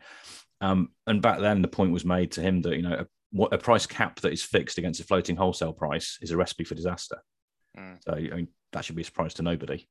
Um, 0.61 0.89
and 1.07 1.21
back 1.21 1.39
then, 1.39 1.61
the 1.61 1.67
point 1.67 1.91
was 1.91 2.05
made 2.05 2.31
to 2.33 2.41
him 2.41 2.61
that, 2.61 2.75
you 2.75 2.83
know, 2.83 2.93
a, 2.93 3.07
what, 3.31 3.53
a 3.53 3.57
price 3.57 3.85
cap 3.85 4.19
that 4.21 4.31
is 4.31 4.43
fixed 4.43 4.77
against 4.77 4.99
a 4.99 5.03
floating 5.03 5.35
wholesale 5.35 5.73
price 5.73 6.17
is 6.21 6.31
a 6.31 6.37
recipe 6.37 6.63
for 6.63 6.75
disaster. 6.75 7.17
Mm. 7.77 7.97
So, 8.03 8.13
I 8.13 8.35
mean, 8.35 8.47
that 8.71 8.85
should 8.85 8.95
be 8.95 9.01
a 9.01 9.05
surprise 9.05 9.33
to 9.35 9.43
nobody. 9.43 9.87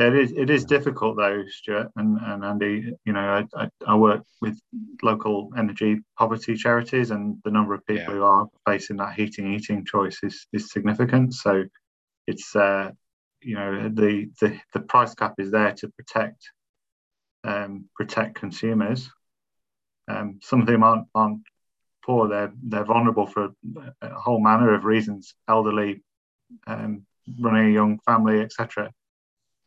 Yeah, 0.00 0.06
it 0.06 0.16
is. 0.16 0.32
It 0.32 0.48
is 0.48 0.64
difficult 0.64 1.18
though, 1.18 1.44
Stuart 1.46 1.88
and, 1.96 2.16
and 2.22 2.42
Andy. 2.42 2.90
You 3.04 3.12
know, 3.12 3.20
I, 3.54 3.64
I, 3.64 3.68
I 3.86 3.94
work 3.96 4.24
with 4.40 4.58
local 5.02 5.50
energy 5.58 5.98
poverty 6.18 6.54
charities, 6.54 7.10
and 7.10 7.36
the 7.44 7.50
number 7.50 7.74
of 7.74 7.84
people 7.84 8.14
yeah. 8.14 8.18
who 8.18 8.22
are 8.22 8.48
facing 8.66 8.96
that 8.96 9.12
heating 9.12 9.52
eating 9.52 9.84
choice 9.84 10.18
is, 10.22 10.46
is 10.54 10.72
significant. 10.72 11.34
So, 11.34 11.64
it's 12.26 12.56
uh, 12.56 12.92
you 13.42 13.56
know 13.56 13.90
the, 13.90 14.30
the 14.40 14.58
the 14.72 14.80
price 14.80 15.14
cap 15.14 15.34
is 15.36 15.50
there 15.50 15.72
to 15.72 15.88
protect 15.88 16.48
um, 17.44 17.84
protect 17.94 18.36
consumers. 18.36 19.10
Um, 20.08 20.40
some 20.42 20.62
of 20.62 20.66
them 20.66 20.82
aren't 20.82 21.08
aren't 21.14 21.42
poor; 22.06 22.26
they're 22.26 22.54
they're 22.62 22.84
vulnerable 22.86 23.26
for 23.26 23.50
a 24.00 24.14
whole 24.14 24.40
manner 24.40 24.72
of 24.72 24.86
reasons. 24.86 25.34
Elderly, 25.46 26.02
um, 26.66 27.04
running 27.38 27.66
a 27.66 27.74
young 27.74 27.98
family, 28.06 28.40
etc 28.40 28.90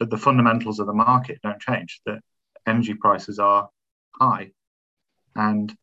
but 0.04 0.10
the 0.10 0.18
fundamentals 0.18 0.80
of 0.80 0.88
the 0.88 0.94
market 0.94 1.40
don't 1.42 1.62
change. 1.62 2.02
That 2.06 2.20
energy 2.68 2.94
prices 2.94 3.40
are 3.40 3.70
high, 4.12 4.52
and 5.34 5.74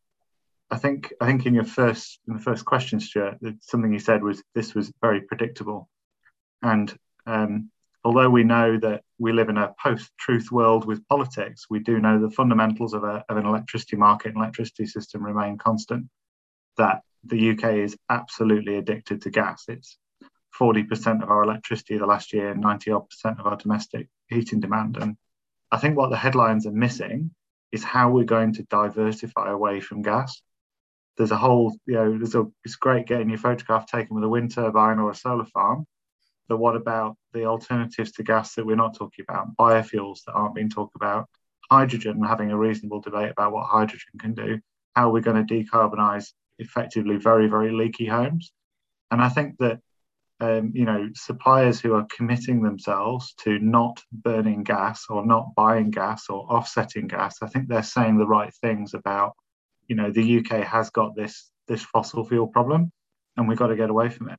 I 0.70 0.76
think 0.76 1.14
I 1.22 1.24
think 1.24 1.46
in 1.46 1.54
your 1.54 1.64
first 1.64 2.20
in 2.28 2.34
the 2.34 2.42
first 2.42 2.66
question, 2.66 3.00
Stuart, 3.00 3.38
something 3.62 3.90
you 3.90 3.98
said 3.98 4.22
was 4.22 4.42
this 4.54 4.74
was 4.74 4.92
very 5.00 5.22
predictable, 5.22 5.88
and 6.60 6.94
um, 7.24 7.70
although 8.04 8.28
we 8.28 8.44
know 8.44 8.76
that 8.76 9.04
we 9.18 9.32
live 9.32 9.48
in 9.48 9.56
a 9.56 9.74
post-truth 9.82 10.52
world 10.52 10.84
with 10.84 11.08
politics, 11.08 11.64
we 11.70 11.78
do 11.78 11.98
know 11.98 12.20
the 12.20 12.30
fundamentals 12.30 12.92
of, 12.92 13.04
a, 13.04 13.24
of 13.30 13.38
an 13.38 13.46
electricity 13.46 13.96
market 13.96 14.28
and 14.28 14.36
electricity 14.36 14.84
system 14.84 15.24
remain 15.24 15.56
constant. 15.56 16.10
That 16.76 17.00
the 17.24 17.52
UK 17.52 17.76
is 17.76 17.96
absolutely 18.10 18.76
addicted 18.76 19.22
to 19.22 19.30
gas. 19.30 19.64
It's 19.68 19.96
40% 20.58 21.22
of 21.22 21.30
our 21.30 21.42
electricity 21.42 21.98
the 21.98 22.06
last 22.06 22.32
year, 22.32 22.54
90 22.54 22.90
odd 22.90 23.08
percent 23.08 23.40
of 23.40 23.46
our 23.46 23.56
domestic 23.56 24.08
heating 24.28 24.60
demand. 24.60 24.96
And 24.96 25.16
I 25.70 25.78
think 25.78 25.96
what 25.96 26.10
the 26.10 26.16
headlines 26.16 26.66
are 26.66 26.72
missing 26.72 27.30
is 27.72 27.84
how 27.84 28.10
we're 28.10 28.24
going 28.24 28.54
to 28.54 28.64
diversify 28.64 29.50
away 29.50 29.80
from 29.80 30.02
gas. 30.02 30.42
There's 31.16 31.30
a 31.30 31.36
whole, 31.36 31.76
you 31.86 31.94
know, 31.94 32.18
there's 32.18 32.34
a, 32.34 32.46
it's 32.64 32.76
great 32.76 33.06
getting 33.06 33.28
your 33.28 33.38
photograph 33.38 33.86
taken 33.86 34.14
with 34.14 34.24
a 34.24 34.28
wind 34.28 34.52
turbine 34.54 34.98
or 34.98 35.10
a 35.10 35.14
solar 35.14 35.44
farm. 35.44 35.86
But 36.48 36.58
what 36.58 36.74
about 36.74 37.16
the 37.32 37.44
alternatives 37.44 38.10
to 38.12 38.24
gas 38.24 38.54
that 38.54 38.66
we're 38.66 38.74
not 38.74 38.96
talking 38.96 39.24
about? 39.28 39.56
Biofuels 39.56 40.24
that 40.24 40.32
aren't 40.32 40.56
being 40.56 40.70
talked 40.70 40.96
about, 40.96 41.28
hydrogen, 41.70 42.22
having 42.24 42.50
a 42.50 42.58
reasonable 42.58 43.00
debate 43.00 43.30
about 43.30 43.52
what 43.52 43.66
hydrogen 43.66 44.18
can 44.18 44.34
do. 44.34 44.60
how 44.96 45.10
we're 45.10 45.20
going 45.20 45.46
to 45.46 45.54
decarbonize 45.54 46.32
effectively 46.58 47.16
very, 47.16 47.46
very 47.48 47.70
leaky 47.70 48.06
homes. 48.06 48.52
And 49.10 49.22
I 49.22 49.28
think 49.28 49.58
that 49.58 49.80
um, 50.40 50.72
you 50.74 50.84
know 50.84 51.10
suppliers 51.14 51.80
who 51.80 51.94
are 51.94 52.06
committing 52.14 52.62
themselves 52.62 53.34
to 53.44 53.58
not 53.58 54.02
burning 54.12 54.62
gas 54.62 55.06
or 55.08 55.24
not 55.24 55.54
buying 55.54 55.90
gas 55.90 56.28
or 56.28 56.50
offsetting 56.50 57.06
gas, 57.06 57.38
I 57.42 57.48
think 57.48 57.68
they're 57.68 57.82
saying 57.82 58.18
the 58.18 58.26
right 58.26 58.52
things 58.60 58.94
about 58.94 59.34
you 59.88 59.96
know 59.96 60.10
the 60.10 60.38
UK 60.38 60.64
has 60.64 60.90
got 60.90 61.14
this 61.14 61.50
this 61.68 61.82
fossil 61.82 62.24
fuel 62.24 62.46
problem, 62.46 62.90
and 63.36 63.48
we've 63.48 63.58
got 63.58 63.68
to 63.68 63.76
get 63.76 63.90
away 63.90 64.08
from 64.08 64.30
it. 64.30 64.38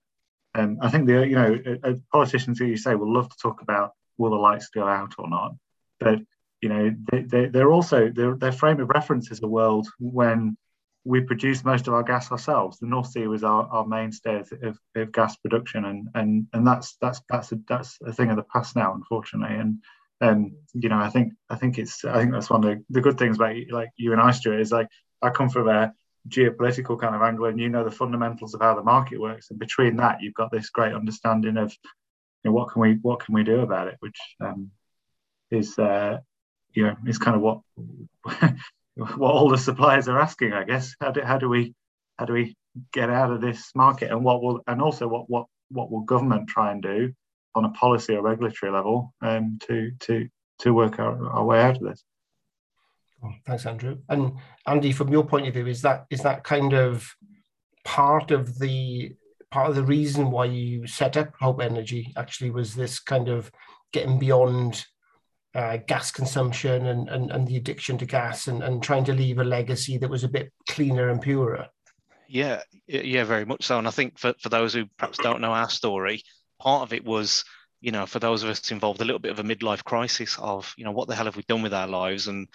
And 0.53 0.79
I 0.81 0.89
think 0.89 1.07
the 1.07 1.27
you 1.27 1.35
know 1.35 1.99
politicians 2.11 2.59
who 2.59 2.65
you 2.65 2.77
say 2.77 2.95
will 2.95 3.13
love 3.13 3.29
to 3.29 3.37
talk 3.37 3.61
about 3.61 3.91
will 4.17 4.31
the 4.31 4.37
lights 4.37 4.69
go 4.69 4.87
out 4.87 5.15
or 5.17 5.29
not, 5.29 5.53
but 5.99 6.19
you 6.61 6.69
know 6.69 6.95
they, 7.11 7.45
they, 7.45 7.59
are 7.59 7.71
also 7.71 8.09
their, 8.09 8.35
their 8.35 8.51
frame 8.51 8.79
of 8.79 8.89
reference 8.89 9.31
is 9.31 9.41
a 9.41 9.47
world 9.47 9.87
when 9.99 10.57
we 11.03 11.21
produce 11.21 11.65
most 11.65 11.87
of 11.87 11.93
our 11.93 12.03
gas 12.03 12.31
ourselves. 12.31 12.77
The 12.77 12.87
North 12.87 13.07
Sea 13.07 13.27
was 13.27 13.43
our, 13.43 13.67
our 13.67 13.85
mainstay 13.85 14.39
of, 14.61 14.79
of, 14.95 15.11
gas 15.11 15.35
production, 15.37 15.85
and 15.85 16.07
and 16.13 16.47
and 16.53 16.65
that's 16.65 16.97
that's 17.01 17.21
that's 17.29 17.51
a, 17.51 17.59
that's 17.67 17.97
a 18.05 18.13
thing 18.13 18.29
of 18.29 18.35
the 18.35 18.43
past 18.43 18.75
now, 18.75 18.93
unfortunately. 18.93 19.55
And 19.55 19.77
um, 20.21 20.55
you 20.73 20.89
know, 20.89 20.99
I 20.99 21.09
think 21.09 21.33
I 21.49 21.55
think 21.55 21.79
it's 21.79 22.05
I 22.05 22.19
think 22.19 22.31
that's 22.31 22.49
one 22.49 22.63
of 22.63 22.69
the, 22.69 22.83
the 22.89 23.01
good 23.01 23.17
things 23.17 23.37
about 23.37 23.55
like 23.71 23.89
you 23.97 24.11
and 24.11 24.21
I, 24.21 24.31
Stuart, 24.31 24.59
is 24.59 24.71
like 24.71 24.87
I 25.21 25.31
come 25.31 25.49
from 25.49 25.69
a 25.69 25.91
geopolitical 26.29 26.99
kind 26.99 27.15
of 27.15 27.21
angle, 27.21 27.45
and 27.45 27.59
you 27.59 27.69
know 27.69 27.83
the 27.83 27.91
fundamentals 27.91 28.53
of 28.53 28.61
how 28.61 28.75
the 28.75 28.83
market 28.83 29.19
works, 29.19 29.49
and 29.49 29.59
between 29.59 29.95
that, 29.97 30.21
you've 30.21 30.35
got 30.35 30.51
this 30.51 30.69
great 30.69 30.93
understanding 30.93 31.57
of 31.57 31.75
you 32.43 32.49
know, 32.49 32.53
what 32.53 32.71
can 32.71 32.81
we 32.81 32.93
what 33.01 33.19
can 33.19 33.33
we 33.33 33.43
do 33.43 33.61
about 33.61 33.87
it, 33.87 33.95
which 33.99 34.19
um, 34.39 34.69
is 35.49 35.77
uh, 35.79 36.19
you 36.73 36.85
know 36.85 36.95
is 37.07 37.17
kind 37.17 37.35
of 37.35 37.41
what 37.41 37.61
what 38.95 39.31
all 39.31 39.49
the 39.49 39.57
suppliers 39.57 40.07
are 40.07 40.19
asking, 40.19 40.53
I 40.53 40.63
guess. 40.63 40.95
How 40.99 41.11
do, 41.11 41.21
how 41.21 41.37
do 41.37 41.49
we 41.49 41.73
how 42.17 42.25
do 42.25 42.33
we 42.33 42.55
get 42.93 43.09
out 43.09 43.31
of 43.31 43.41
this 43.41 43.71
market, 43.75 44.11
and 44.11 44.23
what 44.23 44.41
will 44.41 44.61
and 44.67 44.81
also 44.81 45.07
what 45.07 45.29
what 45.29 45.45
what 45.69 45.91
will 45.91 46.01
government 46.01 46.49
try 46.49 46.71
and 46.71 46.81
do 46.81 47.13
on 47.55 47.65
a 47.65 47.69
policy 47.69 48.15
or 48.15 48.21
regulatory 48.21 48.71
level 48.71 49.13
um, 49.21 49.57
to 49.61 49.91
to 49.99 50.27
to 50.59 50.73
work 50.73 50.99
our, 50.99 51.29
our 51.29 51.43
way 51.43 51.61
out 51.61 51.77
of 51.77 51.83
this. 51.83 52.03
Thanks, 53.45 53.65
Andrew. 53.65 53.97
And 54.09 54.33
Andy, 54.65 54.91
from 54.91 55.11
your 55.11 55.23
point 55.23 55.47
of 55.47 55.53
view, 55.53 55.67
is 55.67 55.81
that 55.83 56.05
is 56.09 56.21
that 56.21 56.43
kind 56.43 56.73
of 56.73 57.07
part 57.83 58.31
of 58.31 58.57
the 58.59 59.13
part 59.51 59.69
of 59.69 59.75
the 59.75 59.83
reason 59.83 60.31
why 60.31 60.45
you 60.45 60.87
set 60.87 61.17
up 61.17 61.33
Hope 61.39 61.61
Energy? 61.61 62.11
Actually, 62.17 62.51
was 62.51 62.73
this 62.73 62.99
kind 62.99 63.29
of 63.29 63.51
getting 63.93 64.17
beyond 64.17 64.85
uh, 65.53 65.77
gas 65.87 66.11
consumption 66.11 66.87
and, 66.87 67.09
and, 67.09 67.31
and 67.31 67.47
the 67.47 67.57
addiction 67.57 67.97
to 67.97 68.05
gas 68.05 68.47
and, 68.47 68.63
and 68.63 68.81
trying 68.81 69.03
to 69.05 69.13
leave 69.13 69.39
a 69.39 69.43
legacy 69.43 69.97
that 69.97 70.09
was 70.09 70.23
a 70.23 70.29
bit 70.29 70.51
cleaner 70.69 71.09
and 71.09 71.21
purer. 71.21 71.67
Yeah, 72.27 72.61
yeah, 72.87 73.25
very 73.25 73.43
much 73.43 73.65
so. 73.65 73.77
And 73.77 73.87
I 73.87 73.91
think 73.91 74.17
for, 74.17 74.33
for 74.39 74.49
those 74.49 74.73
who 74.73 74.85
perhaps 74.97 75.17
don't 75.17 75.41
know 75.41 75.51
our 75.51 75.69
story, 75.69 76.23
part 76.59 76.83
of 76.83 76.93
it 76.93 77.03
was, 77.03 77.43
you 77.81 77.91
know, 77.91 78.05
for 78.05 78.19
those 78.19 78.43
of 78.43 78.49
us 78.49 78.71
involved, 78.71 79.01
a 79.01 79.05
little 79.05 79.19
bit 79.19 79.31
of 79.31 79.39
a 79.39 79.43
midlife 79.43 79.83
crisis 79.83 80.37
of, 80.39 80.73
you 80.77 80.85
know, 80.85 80.91
what 80.91 81.09
the 81.09 81.15
hell 81.15 81.25
have 81.25 81.35
we 81.35 81.43
done 81.47 81.61
with 81.61 81.73
our 81.73 81.87
lives? 81.87 82.27
And, 82.27 82.47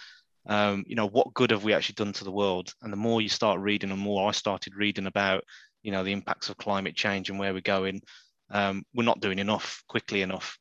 um, 0.47 0.83
you 0.87 0.95
know, 0.95 1.07
what 1.07 1.33
good 1.35 1.51
have 1.51 1.63
we 1.63 1.73
actually 1.73 1.93
done 1.93 2.13
to 2.13 2.23
the 2.23 2.31
world? 2.31 2.73
And 2.81 2.91
the 2.91 2.97
more 2.97 3.21
you 3.21 3.29
start 3.29 3.59
reading, 3.59 3.91
and 3.91 3.99
more 3.99 4.27
I 4.27 4.31
started 4.31 4.75
reading 4.75 5.05
about, 5.05 5.43
you 5.83 5.91
know, 5.91 6.03
the 6.03 6.13
impacts 6.13 6.49
of 6.49 6.57
climate 6.57 6.95
change 6.95 7.29
and 7.29 7.37
where 7.37 7.53
we're 7.53 7.61
going, 7.61 8.01
um, 8.49 8.83
we're 8.95 9.03
not 9.03 9.19
doing 9.19 9.37
enough 9.37 9.83
quickly 9.87 10.23
enough. 10.23 10.57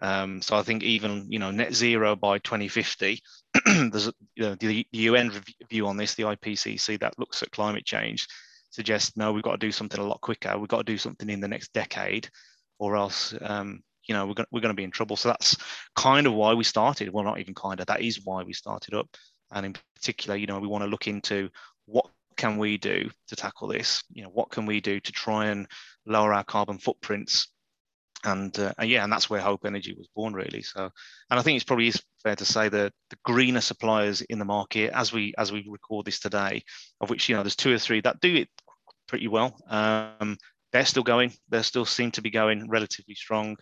Um, 0.00 0.40
so 0.40 0.56
I 0.56 0.62
think 0.62 0.82
even 0.82 1.26
you 1.28 1.38
know 1.38 1.50
net 1.50 1.74
zero 1.74 2.16
by 2.16 2.38
2050, 2.38 3.20
there's 3.66 4.06
you 4.34 4.44
know, 4.44 4.54
the, 4.54 4.86
the 4.92 4.98
UN 5.00 5.30
review 5.60 5.86
on 5.86 5.96
this, 5.96 6.14
the 6.14 6.24
IPCC 6.24 6.98
that 7.00 7.18
looks 7.18 7.42
at 7.42 7.50
climate 7.50 7.84
change, 7.84 8.26
suggests 8.70 9.16
no, 9.16 9.32
we've 9.32 9.42
got 9.42 9.52
to 9.52 9.66
do 9.66 9.72
something 9.72 10.00
a 10.00 10.06
lot 10.06 10.20
quicker. 10.20 10.56
We've 10.58 10.68
got 10.68 10.78
to 10.78 10.92
do 10.92 10.98
something 10.98 11.28
in 11.28 11.40
the 11.40 11.48
next 11.48 11.72
decade, 11.72 12.28
or 12.78 12.96
else 12.96 13.34
um, 13.42 13.80
you 14.06 14.14
know 14.14 14.26
we're 14.26 14.34
going 14.34 14.46
we're 14.50 14.60
going 14.60 14.74
to 14.74 14.80
be 14.80 14.84
in 14.84 14.90
trouble. 14.90 15.16
So 15.16 15.28
that's 15.28 15.56
kind 15.94 16.26
of 16.26 16.32
why 16.32 16.54
we 16.54 16.64
started. 16.64 17.12
Well, 17.12 17.24
not 17.24 17.40
even 17.40 17.54
kind 17.54 17.80
of. 17.80 17.86
That 17.86 18.00
is 18.02 18.24
why 18.24 18.42
we 18.42 18.52
started 18.52 18.94
up. 18.94 19.08
And 19.52 19.66
in 19.66 19.74
particular, 19.96 20.36
you 20.36 20.46
know, 20.46 20.60
we 20.60 20.68
want 20.68 20.84
to 20.84 20.90
look 20.90 21.08
into 21.08 21.50
what 21.86 22.06
can 22.36 22.56
we 22.56 22.78
do 22.78 23.10
to 23.28 23.36
tackle 23.36 23.68
this. 23.68 24.02
You 24.12 24.22
know, 24.22 24.30
what 24.30 24.50
can 24.50 24.64
we 24.64 24.80
do 24.80 25.00
to 25.00 25.12
try 25.12 25.46
and 25.46 25.66
lower 26.06 26.32
our 26.32 26.44
carbon 26.44 26.78
footprints 26.78 27.48
and 28.24 28.58
uh, 28.58 28.72
yeah, 28.82 29.02
and 29.02 29.12
that's 29.12 29.30
where 29.30 29.40
Hope 29.40 29.64
Energy 29.64 29.94
was 29.96 30.08
born, 30.14 30.34
really. 30.34 30.62
So, 30.62 30.90
and 31.30 31.38
I 31.38 31.42
think 31.42 31.56
it's 31.56 31.64
probably 31.64 31.92
fair 32.22 32.36
to 32.36 32.44
say 32.44 32.68
that 32.68 32.92
the 33.08 33.16
greener 33.24 33.60
suppliers 33.60 34.20
in 34.20 34.38
the 34.38 34.44
market, 34.44 34.92
as 34.94 35.12
we 35.12 35.34
as 35.38 35.52
we 35.52 35.66
record 35.68 36.06
this 36.06 36.20
today, 36.20 36.62
of 37.00 37.10
which 37.10 37.28
you 37.28 37.36
know 37.36 37.42
there's 37.42 37.56
two 37.56 37.72
or 37.72 37.78
three 37.78 38.00
that 38.02 38.20
do 38.20 38.34
it 38.34 38.48
pretty 39.08 39.28
well. 39.28 39.56
Um, 39.68 40.36
they're 40.72 40.84
still 40.84 41.02
going. 41.02 41.32
They 41.48 41.62
still 41.62 41.86
seem 41.86 42.10
to 42.12 42.22
be 42.22 42.30
going 42.30 42.68
relatively 42.68 43.14
strong, 43.14 43.56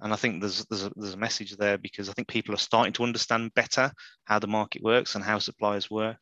and 0.00 0.12
I 0.12 0.16
think 0.16 0.40
there's 0.40 0.64
there's 0.66 0.84
a, 0.84 0.92
there's 0.96 1.14
a 1.14 1.18
message 1.18 1.56
there 1.56 1.76
because 1.76 2.08
I 2.08 2.12
think 2.12 2.28
people 2.28 2.54
are 2.54 2.58
starting 2.58 2.94
to 2.94 3.04
understand 3.04 3.54
better 3.54 3.92
how 4.24 4.38
the 4.38 4.46
market 4.46 4.82
works 4.82 5.14
and 5.14 5.24
how 5.24 5.38
suppliers 5.38 5.90
work, 5.90 6.20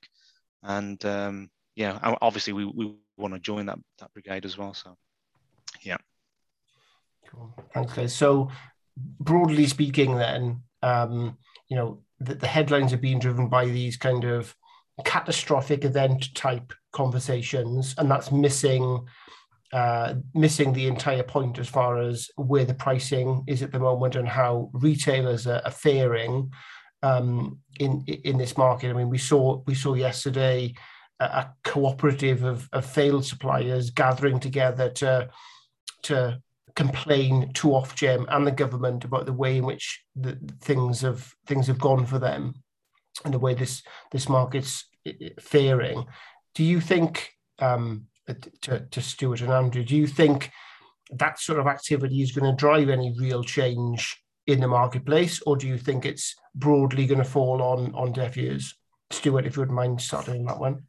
and 0.63 1.03
um, 1.05 1.51
yeah, 1.77 1.99
obviously 2.21 2.53
we, 2.53 2.65
we 2.65 2.97
want 3.17 3.35
to 3.35 3.41
join 3.41 3.67
that 3.67 3.79
that 3.99 4.13
brigade 4.13 4.45
as 4.45 4.59
well. 4.59 4.75
So, 4.75 4.97
yeah. 5.83 5.99
Cool. 7.37 7.55
Thanks, 7.75 7.93
guys. 7.93 8.15
So, 8.15 8.51
broadly 9.21 9.67
speaking, 9.67 10.17
then, 10.17 10.63
um, 10.83 11.37
you 11.69 11.77
know, 11.77 12.03
the, 12.19 12.35
the 12.35 12.47
headlines 12.47 12.93
are 12.93 12.99
being 12.99 13.19
driven 13.19 13.49
by 13.49 13.67
these 13.67 13.97
kind 13.97 14.25
of 14.25 14.55
catastrophic 15.05 15.85
event 15.85 16.35
type 16.35 16.73
conversations, 16.93 17.95
and 17.99 18.11
that's 18.11 18.33
missing 18.33 19.07
uh, 19.73 20.15
missing 20.33 20.73
the 20.73 20.87
entire 20.87 21.25
point 21.25 21.59
as 21.59 21.69
far 21.69 21.99
as 21.99 22.31
where 22.37 22.65
the 22.65 22.73
pricing 22.73 23.43
is 23.47 23.63
at 23.63 23.73
the 23.73 23.81
moment 23.81 24.15
and 24.15 24.29
how 24.29 24.71
retailers 24.73 25.47
are, 25.47 25.61
are 25.65 25.71
faring 25.71 26.51
um, 27.03 27.59
in 27.79 28.03
in 28.07 28.39
this 28.39 28.57
market. 28.57 28.91
I 28.91 28.95
mean, 28.95 29.11
we 29.11 29.19
saw 29.19 29.63
we 29.67 29.75
saw 29.75 29.95
yesterday 29.95 30.73
a, 31.21 31.25
a 31.25 31.55
cooperative 31.65 32.45
of, 32.45 32.69
of 32.73 32.87
failed 32.87 33.27
suppliers 33.27 33.91
gathering 33.91 34.41
together 34.41 34.89
to 34.91 35.29
to 36.05 36.41
complain 36.77 37.53
to 37.55 37.69
Ofgem 37.69 38.27
and 38.29 38.47
the 38.47 38.53
government 38.53 39.05
about 39.05 39.27
the 39.27 39.33
way 39.33 39.57
in 39.57 39.65
which 39.65 40.05
the 40.15 40.39
things 40.61 41.01
have 41.01 41.35
things 41.47 41.67
have 41.67 41.79
gone 41.79 42.07
for 42.07 42.19
them 42.19 42.55
and 43.25 43.35
the 43.35 43.39
way 43.39 43.55
this 43.55 43.83
this 44.13 44.29
market's 44.29 44.85
faring. 45.41 46.05
Do 46.55 46.63
you 46.63 46.81
think, 46.81 47.33
um, 47.59 48.07
to, 48.63 48.81
to 48.81 49.01
Stuart 49.01 49.41
and 49.41 49.53
Andrew, 49.53 49.85
do 49.85 49.97
you 49.97 50.07
think 50.07 50.51
that 51.11 51.39
sort 51.39 51.59
of 51.59 51.67
activity 51.67 52.23
is 52.23 52.33
going 52.33 52.51
to 52.51 52.57
drive 52.57 52.89
any 52.89 53.15
real 53.19 53.43
change 53.43 54.23
in 54.47 54.61
the 54.61 54.69
marketplace, 54.69 55.43
or 55.47 55.57
do 55.57 55.67
you 55.67 55.79
think 55.79 56.05
it's 56.05 56.35
broadly 56.55 57.07
going 57.07 57.19
to 57.19 57.25
fall 57.25 57.63
on 57.63 57.95
on 57.95 58.13
deaf 58.13 58.37
ears? 58.37 58.75
Stuart, 59.11 59.47
if 59.47 59.57
you 59.57 59.63
wouldn't 59.63 59.77
mind 59.77 60.01
starting 60.01 60.45
that 60.45 60.59
one. 60.59 60.85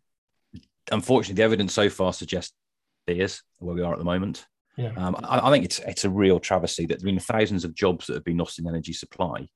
Unfortunately, 0.92 1.36
the 1.36 1.44
evidence 1.44 1.74
so 1.74 1.90
far 1.90 2.14
suggests 2.14 2.54
is 3.08 3.42
where 3.60 3.76
we 3.76 3.82
are 3.82 3.94
at 3.94 4.00
the 4.00 4.06
moment. 4.06 4.46
Yeah. 4.78 4.92
Um, 4.96 5.16
I, 5.24 5.48
I, 5.48 5.52
think 5.52 5.66
it's 5.66 5.80
it's 5.80 6.06
a 6.06 6.10
real 6.10 6.40
travesty 6.40 6.86
that 6.86 7.00
there 7.00 7.10
have 7.10 7.16
been 7.16 7.20
thousands 7.20 7.66
of 7.66 7.74
jobs 7.74 8.08
that 8.08 8.14
have 8.14 8.24
been 8.24 8.38
lost 8.38 8.60
in 8.60 8.68
energy 8.68 8.94
supply, 8.94 9.48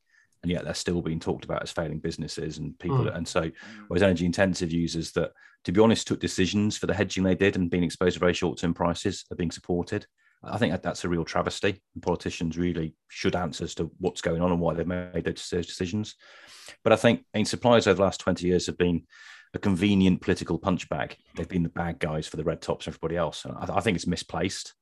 and 0.41 0.51
yet 0.51 0.63
they're 0.63 0.73
still 0.73 1.01
being 1.01 1.19
talked 1.19 1.45
about 1.45 1.61
as 1.61 1.71
failing 1.71 1.99
businesses 1.99 2.57
and 2.57 2.77
people. 2.79 3.05
Mm. 3.05 3.15
And 3.15 3.27
so, 3.27 3.51
whereas 3.87 4.01
energy 4.01 4.25
intensive 4.25 4.71
users 4.71 5.11
that, 5.11 5.31
to 5.65 5.71
be 5.71 5.79
honest, 5.79 6.07
took 6.07 6.19
decisions 6.19 6.75
for 6.75 6.87
the 6.87 6.93
hedging 6.93 7.23
they 7.23 7.35
did 7.35 7.55
and 7.55 7.69
being 7.69 7.83
exposed 7.83 8.15
to 8.15 8.19
very 8.19 8.33
short 8.33 8.57
term 8.57 8.73
prices 8.73 9.25
are 9.31 9.35
being 9.35 9.51
supported. 9.51 10.07
I 10.43 10.57
think 10.57 10.71
that 10.71 10.81
that's 10.81 11.05
a 11.05 11.09
real 11.09 11.23
travesty. 11.23 11.81
And 11.93 12.01
politicians 12.01 12.57
really 12.57 12.95
should 13.09 13.35
answer 13.35 13.63
as 13.65 13.75
to 13.75 13.91
what's 13.99 14.21
going 14.21 14.41
on 14.41 14.51
and 14.51 14.59
why 14.59 14.73
they've 14.73 14.87
made 14.87 15.23
those 15.23 15.49
decisions. 15.49 16.15
But 16.83 16.93
I 16.93 16.95
think 16.95 17.23
I 17.33 17.37
mean, 17.37 17.45
suppliers 17.45 17.85
over 17.85 17.97
the 17.97 18.01
last 18.01 18.21
20 18.21 18.47
years 18.47 18.65
have 18.65 18.77
been 18.77 19.03
a 19.53 19.59
convenient 19.59 20.21
political 20.21 20.57
punchbag. 20.57 21.13
They've 21.35 21.47
been 21.47 21.63
the 21.63 21.69
bad 21.69 21.99
guys 21.99 22.27
for 22.27 22.37
the 22.37 22.43
red 22.43 22.61
tops 22.61 22.87
and 22.87 22.95
everybody 22.95 23.17
else. 23.17 23.45
And 23.45 23.53
I, 23.55 23.77
I 23.77 23.81
think 23.81 23.95
it's 23.95 24.07
misplaced. 24.07 24.73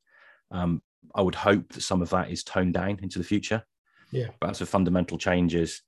Um, 0.51 0.81
I 1.15 1.21
would 1.21 1.35
hope 1.35 1.73
that 1.73 1.81
some 1.81 2.01
of 2.01 2.09
that 2.11 2.29
is 2.29 2.43
toned 2.43 2.73
down 2.73 2.99
into 3.01 3.19
the 3.19 3.25
future. 3.25 3.63
Yeah. 4.11 4.27
But 4.39 4.51
as 4.51 4.59
for 4.59 4.65
fundamental 4.65 5.17
changes, 5.17 5.81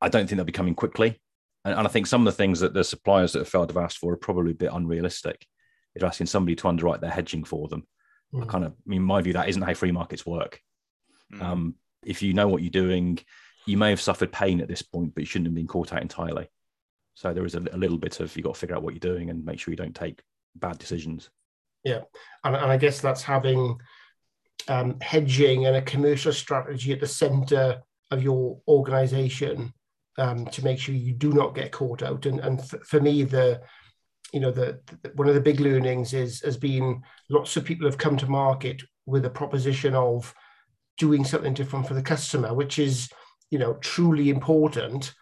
I 0.00 0.08
don't 0.08 0.26
think 0.26 0.36
they'll 0.36 0.44
be 0.44 0.52
coming 0.52 0.74
quickly. 0.74 1.20
And, 1.64 1.74
and 1.74 1.86
I 1.86 1.90
think 1.90 2.06
some 2.06 2.26
of 2.26 2.32
the 2.32 2.36
things 2.36 2.60
that 2.60 2.74
the 2.74 2.84
suppliers 2.84 3.32
that 3.32 3.40
have 3.40 3.48
failed 3.48 3.70
have 3.70 3.76
asked 3.76 3.98
for 3.98 4.12
are 4.12 4.16
probably 4.16 4.52
a 4.52 4.56
bit 4.56 4.70
unrealistic. 4.72 5.46
If 5.94 6.02
asking 6.02 6.26
somebody 6.26 6.56
to 6.56 6.68
underwrite 6.68 7.00
their 7.00 7.10
hedging 7.10 7.44
for 7.44 7.68
them, 7.68 7.86
mm. 8.32 8.42
I 8.42 8.46
kind 8.46 8.64
of, 8.64 8.72
I 8.72 8.74
mean, 8.86 9.02
my 9.02 9.20
view, 9.20 9.32
that 9.34 9.48
isn't 9.48 9.62
how 9.62 9.74
free 9.74 9.92
markets 9.92 10.24
work. 10.24 10.60
Mm. 11.32 11.42
Um, 11.42 11.74
if 12.04 12.22
you 12.22 12.32
know 12.32 12.48
what 12.48 12.62
you're 12.62 12.70
doing, 12.70 13.18
you 13.66 13.76
may 13.76 13.90
have 13.90 14.00
suffered 14.00 14.32
pain 14.32 14.60
at 14.60 14.68
this 14.68 14.82
point, 14.82 15.14
but 15.14 15.22
you 15.22 15.26
shouldn't 15.26 15.48
have 15.48 15.54
been 15.54 15.66
caught 15.66 15.92
out 15.92 16.02
entirely. 16.02 16.48
So 17.14 17.34
there 17.34 17.44
is 17.44 17.54
a, 17.54 17.62
a 17.72 17.76
little 17.76 17.98
bit 17.98 18.20
of 18.20 18.34
you've 18.36 18.44
got 18.44 18.54
to 18.54 18.60
figure 18.60 18.76
out 18.76 18.82
what 18.82 18.94
you're 18.94 19.00
doing 19.00 19.30
and 19.30 19.44
make 19.44 19.58
sure 19.58 19.72
you 19.72 19.76
don't 19.76 19.94
take 19.94 20.22
bad 20.54 20.78
decisions. 20.78 21.28
Yeah, 21.84 22.00
and, 22.44 22.54
and 22.54 22.70
I 22.70 22.76
guess 22.76 23.00
that's 23.00 23.22
having 23.22 23.78
um, 24.68 24.98
hedging 25.00 25.66
and 25.66 25.76
a 25.76 25.82
commercial 25.82 26.32
strategy 26.32 26.92
at 26.92 27.00
the 27.00 27.06
center 27.06 27.82
of 28.10 28.22
your 28.22 28.60
organization 28.68 29.72
um, 30.18 30.46
to 30.46 30.64
make 30.64 30.78
sure 30.78 30.94
you 30.94 31.14
do 31.14 31.32
not 31.32 31.54
get 31.54 31.72
caught 31.72 32.02
out. 32.02 32.26
And, 32.26 32.40
and 32.40 32.60
f- 32.60 32.82
for 32.84 33.00
me, 33.00 33.22
the 33.22 33.60
you 34.32 34.40
know, 34.40 34.50
the, 34.50 34.80
the, 35.02 35.10
one 35.16 35.28
of 35.28 35.34
the 35.34 35.40
big 35.40 35.60
learnings 35.60 36.14
is 36.14 36.40
has 36.42 36.56
been 36.56 37.02
lots 37.28 37.56
of 37.56 37.64
people 37.64 37.86
have 37.86 37.98
come 37.98 38.16
to 38.16 38.26
market 38.26 38.82
with 39.06 39.24
a 39.24 39.30
proposition 39.30 39.94
of 39.94 40.32
doing 40.98 41.24
something 41.24 41.54
different 41.54 41.88
for 41.88 41.94
the 41.94 42.02
customer, 42.02 42.54
which 42.54 42.78
is, 42.78 43.08
you 43.50 43.58
know, 43.58 43.74
truly 43.74 44.30
important, 44.30 45.14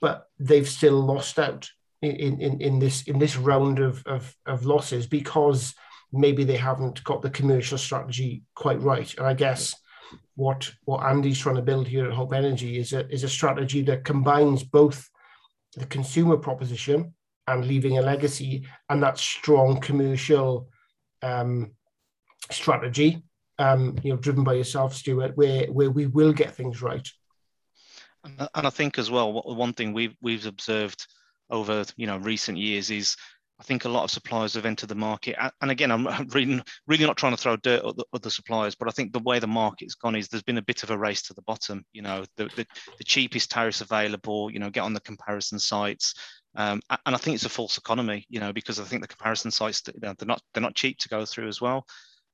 but 0.00 0.26
they've 0.38 0.68
still 0.68 1.00
lost 1.00 1.38
out 1.38 1.68
in 2.02 2.40
in, 2.40 2.60
in 2.60 2.78
this 2.78 3.02
in 3.02 3.18
this 3.18 3.36
round 3.36 3.78
of, 3.78 4.02
of, 4.06 4.34
of 4.46 4.64
losses 4.64 5.06
because 5.06 5.74
maybe 6.12 6.44
they 6.44 6.56
haven't 6.56 7.02
got 7.04 7.22
the 7.22 7.30
commercial 7.30 7.78
strategy 7.78 8.42
quite 8.54 8.80
right. 8.80 9.12
And 9.18 9.26
I 9.26 9.34
guess 9.34 9.74
what 10.36 10.70
what 10.84 11.02
Andy's 11.04 11.38
trying 11.38 11.56
to 11.56 11.62
build 11.62 11.86
here 11.86 12.06
at 12.06 12.12
Hope 12.12 12.32
Energy 12.32 12.78
is 12.78 12.92
a 12.92 13.08
is 13.08 13.24
a 13.24 13.28
strategy 13.28 13.82
that 13.82 14.04
combines 14.04 14.62
both 14.62 15.08
the 15.76 15.86
consumer 15.86 16.36
proposition 16.36 17.14
and 17.46 17.66
leaving 17.66 17.98
a 17.98 18.02
legacy 18.02 18.66
and 18.88 19.02
that 19.02 19.18
strong 19.18 19.80
commercial 19.80 20.68
um, 21.22 21.72
strategy, 22.50 23.22
um, 23.58 23.96
you 24.02 24.12
know, 24.12 24.18
driven 24.18 24.44
by 24.44 24.54
yourself, 24.54 24.94
Stuart, 24.94 25.36
where 25.36 25.66
where 25.66 25.90
we 25.90 26.06
will 26.06 26.32
get 26.32 26.54
things 26.54 26.82
right. 26.82 27.06
And 28.24 28.66
I 28.66 28.70
think 28.70 28.98
as 28.98 29.10
well, 29.10 29.32
one 29.32 29.72
thing 29.72 29.92
we've 29.92 30.14
we've 30.20 30.46
observed 30.46 31.06
over 31.50 31.84
you 31.96 32.06
know 32.06 32.18
recent 32.18 32.58
years 32.58 32.90
is 32.90 33.16
I 33.60 33.64
think 33.64 33.84
a 33.84 33.88
lot 33.88 34.04
of 34.04 34.10
suppliers 34.12 34.54
have 34.54 34.66
entered 34.66 34.88
the 34.88 34.94
market, 34.94 35.36
and 35.60 35.70
again, 35.70 35.90
I'm 35.90 36.06
really, 36.28 36.62
really 36.86 37.06
not 37.06 37.16
trying 37.16 37.34
to 37.34 37.42
throw 37.42 37.56
dirt 37.56 37.84
at 37.84 37.96
the 37.96 38.04
other 38.12 38.30
suppliers, 38.30 38.76
but 38.76 38.86
I 38.86 38.92
think 38.92 39.12
the 39.12 39.18
way 39.18 39.40
the 39.40 39.48
market's 39.48 39.96
gone 39.96 40.14
is 40.14 40.28
there's 40.28 40.44
been 40.44 40.58
a 40.58 40.62
bit 40.62 40.84
of 40.84 40.90
a 40.90 40.98
race 40.98 41.22
to 41.22 41.34
the 41.34 41.42
bottom. 41.42 41.84
You 41.92 42.02
know, 42.02 42.24
the, 42.36 42.44
the, 42.54 42.66
the 42.98 43.04
cheapest 43.04 43.50
tariffs 43.50 43.80
available. 43.80 44.50
You 44.50 44.60
know, 44.60 44.70
get 44.70 44.84
on 44.84 44.92
the 44.92 45.00
comparison 45.00 45.58
sites, 45.58 46.14
um, 46.54 46.80
and 47.04 47.14
I 47.14 47.18
think 47.18 47.34
it's 47.34 47.46
a 47.46 47.50
false 47.50 47.78
economy. 47.78 48.24
You 48.28 48.38
know, 48.38 48.52
because 48.52 48.78
I 48.78 48.84
think 48.84 49.02
the 49.02 49.08
comparison 49.08 49.50
sites 49.50 49.82
they're 49.82 50.14
not 50.22 50.40
they're 50.54 50.62
not 50.62 50.76
cheap 50.76 50.98
to 50.98 51.08
go 51.08 51.24
through 51.24 51.48
as 51.48 51.60
well. 51.60 51.84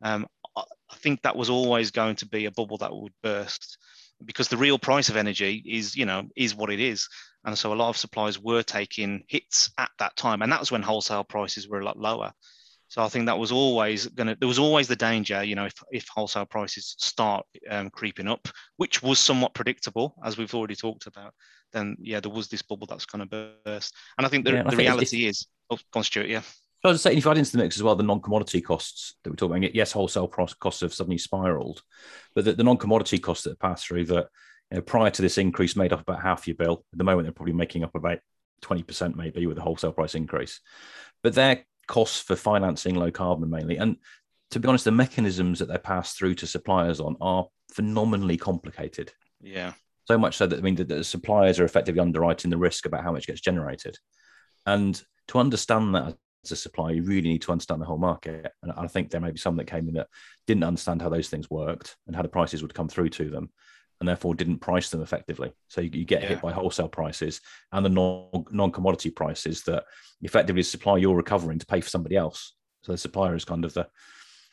Um, 0.02 0.26
I 0.56 0.96
think 0.96 1.22
that 1.22 1.36
was 1.36 1.48
always 1.48 1.90
going 1.90 2.16
to 2.16 2.26
be 2.26 2.44
a 2.44 2.50
bubble 2.50 2.76
that 2.78 2.94
would 2.94 3.14
burst 3.22 3.78
because 4.24 4.48
the 4.48 4.56
real 4.56 4.78
price 4.78 5.08
of 5.08 5.16
energy 5.16 5.62
is 5.66 5.96
you 5.96 6.04
know 6.04 6.24
is 6.36 6.54
what 6.54 6.70
it 6.70 6.80
is 6.80 7.08
and 7.44 7.56
so 7.56 7.72
a 7.72 7.74
lot 7.74 7.90
of 7.90 7.96
suppliers 7.96 8.40
were 8.40 8.62
taking 8.62 9.22
hits 9.28 9.70
at 9.78 9.90
that 9.98 10.16
time. 10.16 10.42
And 10.42 10.50
that 10.50 10.60
was 10.60 10.72
when 10.72 10.82
wholesale 10.82 11.24
prices 11.24 11.68
were 11.68 11.80
a 11.80 11.84
lot 11.84 11.98
lower. 11.98 12.32
So 12.88 13.02
i 13.02 13.08
think 13.08 13.26
that 13.26 13.38
was 13.38 13.50
always 13.50 14.06
going 14.06 14.28
to 14.28 14.36
there 14.38 14.46
was 14.46 14.58
always 14.58 14.86
the 14.86 14.94
danger 14.94 15.42
you 15.42 15.56
know 15.56 15.64
if, 15.64 15.74
if 15.90 16.06
wholesale 16.08 16.46
prices 16.46 16.94
start 16.98 17.44
um, 17.68 17.90
creeping 17.90 18.28
up 18.28 18.46
which 18.76 19.02
was 19.02 19.18
somewhat 19.18 19.54
predictable 19.54 20.14
as 20.22 20.38
we've 20.38 20.54
already 20.54 20.76
talked 20.76 21.06
about 21.06 21.32
then 21.72 21.96
yeah 21.98 22.20
there 22.20 22.30
was 22.30 22.46
this 22.48 22.62
bubble 22.62 22.86
that's 22.86 23.06
going 23.06 23.26
to 23.26 23.54
burst. 23.64 23.94
And 24.16 24.24
i 24.24 24.28
think 24.28 24.44
the, 24.44 24.52
yeah, 24.52 24.62
the 24.62 24.68
think 24.68 24.80
reality 24.80 25.26
is 25.26 25.46
oh, 25.70 25.78
on, 25.94 26.04
Stuart, 26.04 26.28
yeah. 26.28 26.42
I 26.84 26.88
was 26.88 27.00
saying, 27.00 27.16
if 27.16 27.24
you 27.24 27.30
add 27.30 27.38
into 27.38 27.52
the 27.52 27.58
mix 27.58 27.76
as 27.76 27.82
well 27.82 27.96
the 27.96 28.02
non-commodity 28.02 28.60
costs 28.60 29.16
that 29.24 29.30
we're 29.30 29.36
talking 29.36 29.64
about, 29.64 29.74
yes, 29.74 29.90
wholesale 29.90 30.28
costs 30.28 30.82
have 30.82 30.94
suddenly 30.94 31.18
spiraled, 31.18 31.82
but 32.34 32.44
the, 32.44 32.52
the 32.52 32.62
non-commodity 32.62 33.18
costs 33.18 33.44
that 33.44 33.58
pass 33.58 33.82
through 33.82 34.04
that 34.04 34.28
you 34.70 34.76
know, 34.76 34.82
prior 34.82 35.10
to 35.10 35.22
this 35.22 35.38
increase 35.38 35.76
made 35.76 35.92
up 35.92 36.00
about 36.00 36.22
half 36.22 36.46
your 36.46 36.56
bill. 36.56 36.84
At 36.92 36.98
the 36.98 37.04
moment, 37.04 37.26
they're 37.26 37.32
probably 37.32 37.54
making 37.54 37.84
up 37.84 37.94
about 37.94 38.18
20% 38.62 39.14
maybe 39.14 39.46
with 39.46 39.56
the 39.56 39.62
wholesale 39.62 39.92
price 39.92 40.14
increase. 40.14 40.60
But 41.22 41.34
their 41.34 41.64
costs 41.86 42.20
for 42.20 42.36
financing 42.36 42.94
low 42.94 43.10
carbon 43.10 43.50
mainly. 43.50 43.76
And 43.76 43.96
to 44.50 44.60
be 44.60 44.68
honest, 44.68 44.84
the 44.84 44.92
mechanisms 44.92 45.58
that 45.58 45.68
they 45.68 45.78
pass 45.78 46.14
through 46.14 46.34
to 46.36 46.46
suppliers 46.46 47.00
on 47.00 47.16
are 47.20 47.46
phenomenally 47.72 48.36
complicated. 48.36 49.12
Yeah. 49.40 49.72
So 50.06 50.18
much 50.18 50.36
so 50.36 50.46
that 50.46 50.58
I 50.58 50.62
mean 50.62 50.74
the, 50.74 50.84
the 50.84 51.04
suppliers 51.04 51.58
are 51.58 51.64
effectively 51.64 52.00
underwriting 52.00 52.50
the 52.50 52.58
risk 52.58 52.86
about 52.86 53.02
how 53.02 53.12
much 53.12 53.26
gets 53.26 53.40
generated. 53.40 53.96
And 54.66 55.00
to 55.28 55.38
understand 55.38 55.94
that 55.94 56.16
as 56.44 56.52
a 56.52 56.56
supplier, 56.56 56.92
you 56.92 57.02
really 57.02 57.28
need 57.28 57.42
to 57.42 57.52
understand 57.52 57.80
the 57.80 57.86
whole 57.86 57.98
market. 57.98 58.52
And 58.62 58.72
I 58.76 58.86
think 58.86 59.10
there 59.10 59.20
may 59.20 59.30
be 59.30 59.38
some 59.38 59.56
that 59.56 59.66
came 59.66 59.88
in 59.88 59.94
that 59.94 60.08
didn't 60.46 60.64
understand 60.64 61.00
how 61.00 61.08
those 61.08 61.28
things 61.28 61.50
worked 61.50 61.96
and 62.06 62.14
how 62.14 62.22
the 62.22 62.28
prices 62.28 62.62
would 62.62 62.74
come 62.74 62.88
through 62.88 63.08
to 63.10 63.30
them, 63.30 63.50
and 64.04 64.08
therefore 64.10 64.34
didn't 64.34 64.58
price 64.58 64.90
them 64.90 65.00
effectively. 65.00 65.50
So 65.68 65.80
you, 65.80 65.88
you 65.94 66.04
get 66.04 66.20
yeah. 66.20 66.28
hit 66.28 66.42
by 66.42 66.52
wholesale 66.52 66.88
prices 66.88 67.40
and 67.72 67.82
the 67.82 67.88
non 67.88 68.44
non 68.50 68.70
commodity 68.70 69.08
prices 69.08 69.62
that 69.62 69.84
effectively 70.20 70.62
supply 70.62 70.98
you're 70.98 71.16
recovering 71.16 71.58
to 71.58 71.64
pay 71.64 71.80
for 71.80 71.88
somebody 71.88 72.16
else. 72.16 72.52
So 72.82 72.92
the 72.92 72.98
supplier 72.98 73.34
is 73.34 73.46
kind 73.46 73.64
of 73.64 73.72
the 73.72 73.88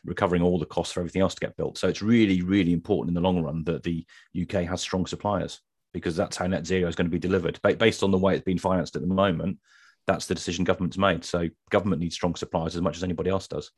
recovering 0.06 0.42
all 0.42 0.58
the 0.58 0.66
costs 0.66 0.94
for 0.94 1.02
everything 1.02 1.22
else 1.22 1.36
to 1.36 1.46
get 1.46 1.58
built. 1.58 1.78
So 1.78 1.90
it's 1.90 2.02
really, 2.02 2.42
really 2.42 2.72
important 2.72 3.10
in 3.10 3.14
the 3.14 3.28
long 3.28 3.44
run 3.44 3.66
that 3.66 3.84
the 3.84 4.06
UK 4.42 4.64
has 4.64 4.80
strong 4.80 5.06
suppliers 5.06 5.60
because 5.94 6.16
that's 6.16 6.38
how 6.38 6.48
net 6.48 6.66
zero 6.66 6.88
is 6.88 6.96
going 6.96 7.08
to 7.08 7.12
be 7.12 7.20
delivered. 7.20 7.60
Based 7.78 8.04
on 8.04 8.12
the 8.12 8.18
way 8.18 8.34
it's 8.34 8.46
been 8.46 8.58
financed 8.58 8.96
at 8.96 9.02
the 9.02 9.14
moment, 9.14 9.60
that's 10.08 10.28
the 10.28 10.36
decision 10.36 10.64
government's 10.64 10.98
made. 10.98 11.26
So 11.26 11.50
government 11.70 12.02
needs 12.02 12.16
strong 12.16 12.36
suppliers 12.36 12.78
as 12.78 12.82
much 12.82 12.96
as 12.96 13.04
anybody 13.04 13.30
else 13.30 13.50
does. 13.50 13.70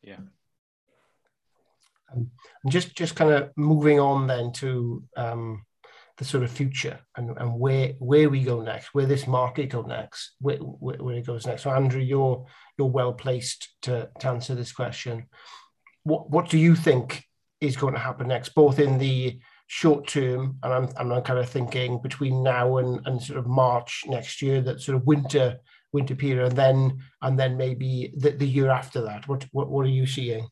Yeah. 0.00 0.20
Um, 2.12 2.30
just 2.68 2.94
just 2.94 3.16
kind 3.16 3.32
of 3.32 3.50
moving 3.56 4.00
on 4.00 4.26
then 4.26 4.52
to 4.52 5.02
um, 5.16 5.64
the 6.18 6.24
sort 6.24 6.44
of 6.44 6.50
future 6.50 7.00
and, 7.16 7.36
and 7.38 7.58
where 7.58 7.94
where 7.98 8.28
we 8.28 8.42
go 8.44 8.62
next, 8.62 8.94
where 8.94 9.06
this 9.06 9.26
market 9.26 9.70
go 9.70 9.82
next, 9.82 10.32
where, 10.40 10.58
where, 10.58 10.98
where 10.98 11.16
it 11.16 11.26
goes 11.26 11.46
next. 11.46 11.62
So 11.62 11.70
Andrew, 11.70 12.02
you're 12.02 12.46
you're 12.78 12.88
well 12.88 13.12
placed 13.12 13.74
to, 13.82 14.08
to 14.20 14.28
answer 14.28 14.54
this 14.54 14.72
question. 14.72 15.26
What 16.04 16.30
what 16.30 16.48
do 16.48 16.58
you 16.58 16.74
think 16.74 17.24
is 17.60 17.76
going 17.76 17.94
to 17.94 18.00
happen 18.00 18.28
next, 18.28 18.54
both 18.54 18.78
in 18.78 18.98
the 18.98 19.40
short 19.68 20.06
term, 20.06 20.58
and 20.62 20.72
I'm, 20.72 20.88
I'm 20.98 21.22
kind 21.22 21.38
of 21.38 21.48
thinking 21.48 22.00
between 22.02 22.42
now 22.42 22.76
and, 22.78 23.00
and 23.06 23.22
sort 23.22 23.38
of 23.38 23.46
March 23.46 24.04
next 24.06 24.42
year, 24.42 24.60
that 24.62 24.80
sort 24.80 24.96
of 24.96 25.06
winter 25.06 25.58
winter 25.92 26.14
period, 26.14 26.48
and 26.48 26.56
then 26.56 26.98
and 27.22 27.38
then 27.38 27.56
maybe 27.56 28.12
the, 28.16 28.30
the 28.30 28.46
year 28.46 28.70
after 28.70 29.02
that. 29.02 29.28
What, 29.28 29.46
what 29.52 29.70
what 29.70 29.86
are 29.86 29.90
you 29.90 30.06
seeing? 30.06 30.48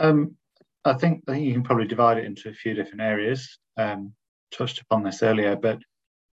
Um, 0.00 0.36
I 0.84 0.94
think 0.94 1.24
I 1.28 1.32
think 1.32 1.44
you 1.44 1.52
can 1.52 1.62
probably 1.62 1.86
divide 1.86 2.18
it 2.18 2.24
into 2.24 2.48
a 2.48 2.54
few 2.54 2.74
different 2.74 3.02
areas. 3.02 3.58
Um, 3.76 4.14
touched 4.50 4.80
upon 4.80 5.04
this 5.04 5.22
earlier, 5.22 5.54
but 5.54 5.78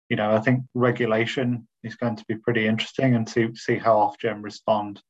you 0.09 0.15
know 0.15 0.33
I 0.33 0.39
think 0.39 0.63
regulation 0.73 1.67
is 1.83 1.95
going 1.95 2.15
to 2.15 2.25
be 2.27 2.35
pretty 2.37 2.65
interesting, 2.65 3.15
and 3.15 3.27
to 3.29 3.53
see 3.55 3.77
how 3.77 3.95
Ofgem 3.95 4.41
respond, 4.41 5.01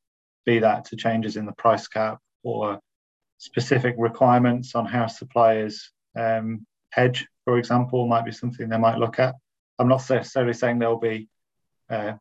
be 0.46 0.60
that 0.60 0.86
to 0.86 0.96
changes 0.96 1.38
in 1.38 1.46
the 1.46 1.54
price 1.54 1.88
cap 1.88 2.18
or 2.44 2.80
specific 3.38 3.96
requirements 3.98 4.74
on 4.74 4.86
how 4.86 5.06
suppliers 5.06 5.92
um, 6.18 6.66
hedge, 6.90 7.28
for 7.46 7.60
example, 7.60 8.08
might 8.08 8.26
be 8.26 8.32
something 8.32 8.68
they 8.68 8.78
might 8.78 8.98
look 8.98 9.20
at. 9.20 9.36
I'm 9.78 9.88
not 9.88 10.10
necessarily 10.10 10.54
saying 10.54 10.80
there'll 10.80 11.00
be 11.00 11.28
uh, 11.90 12.14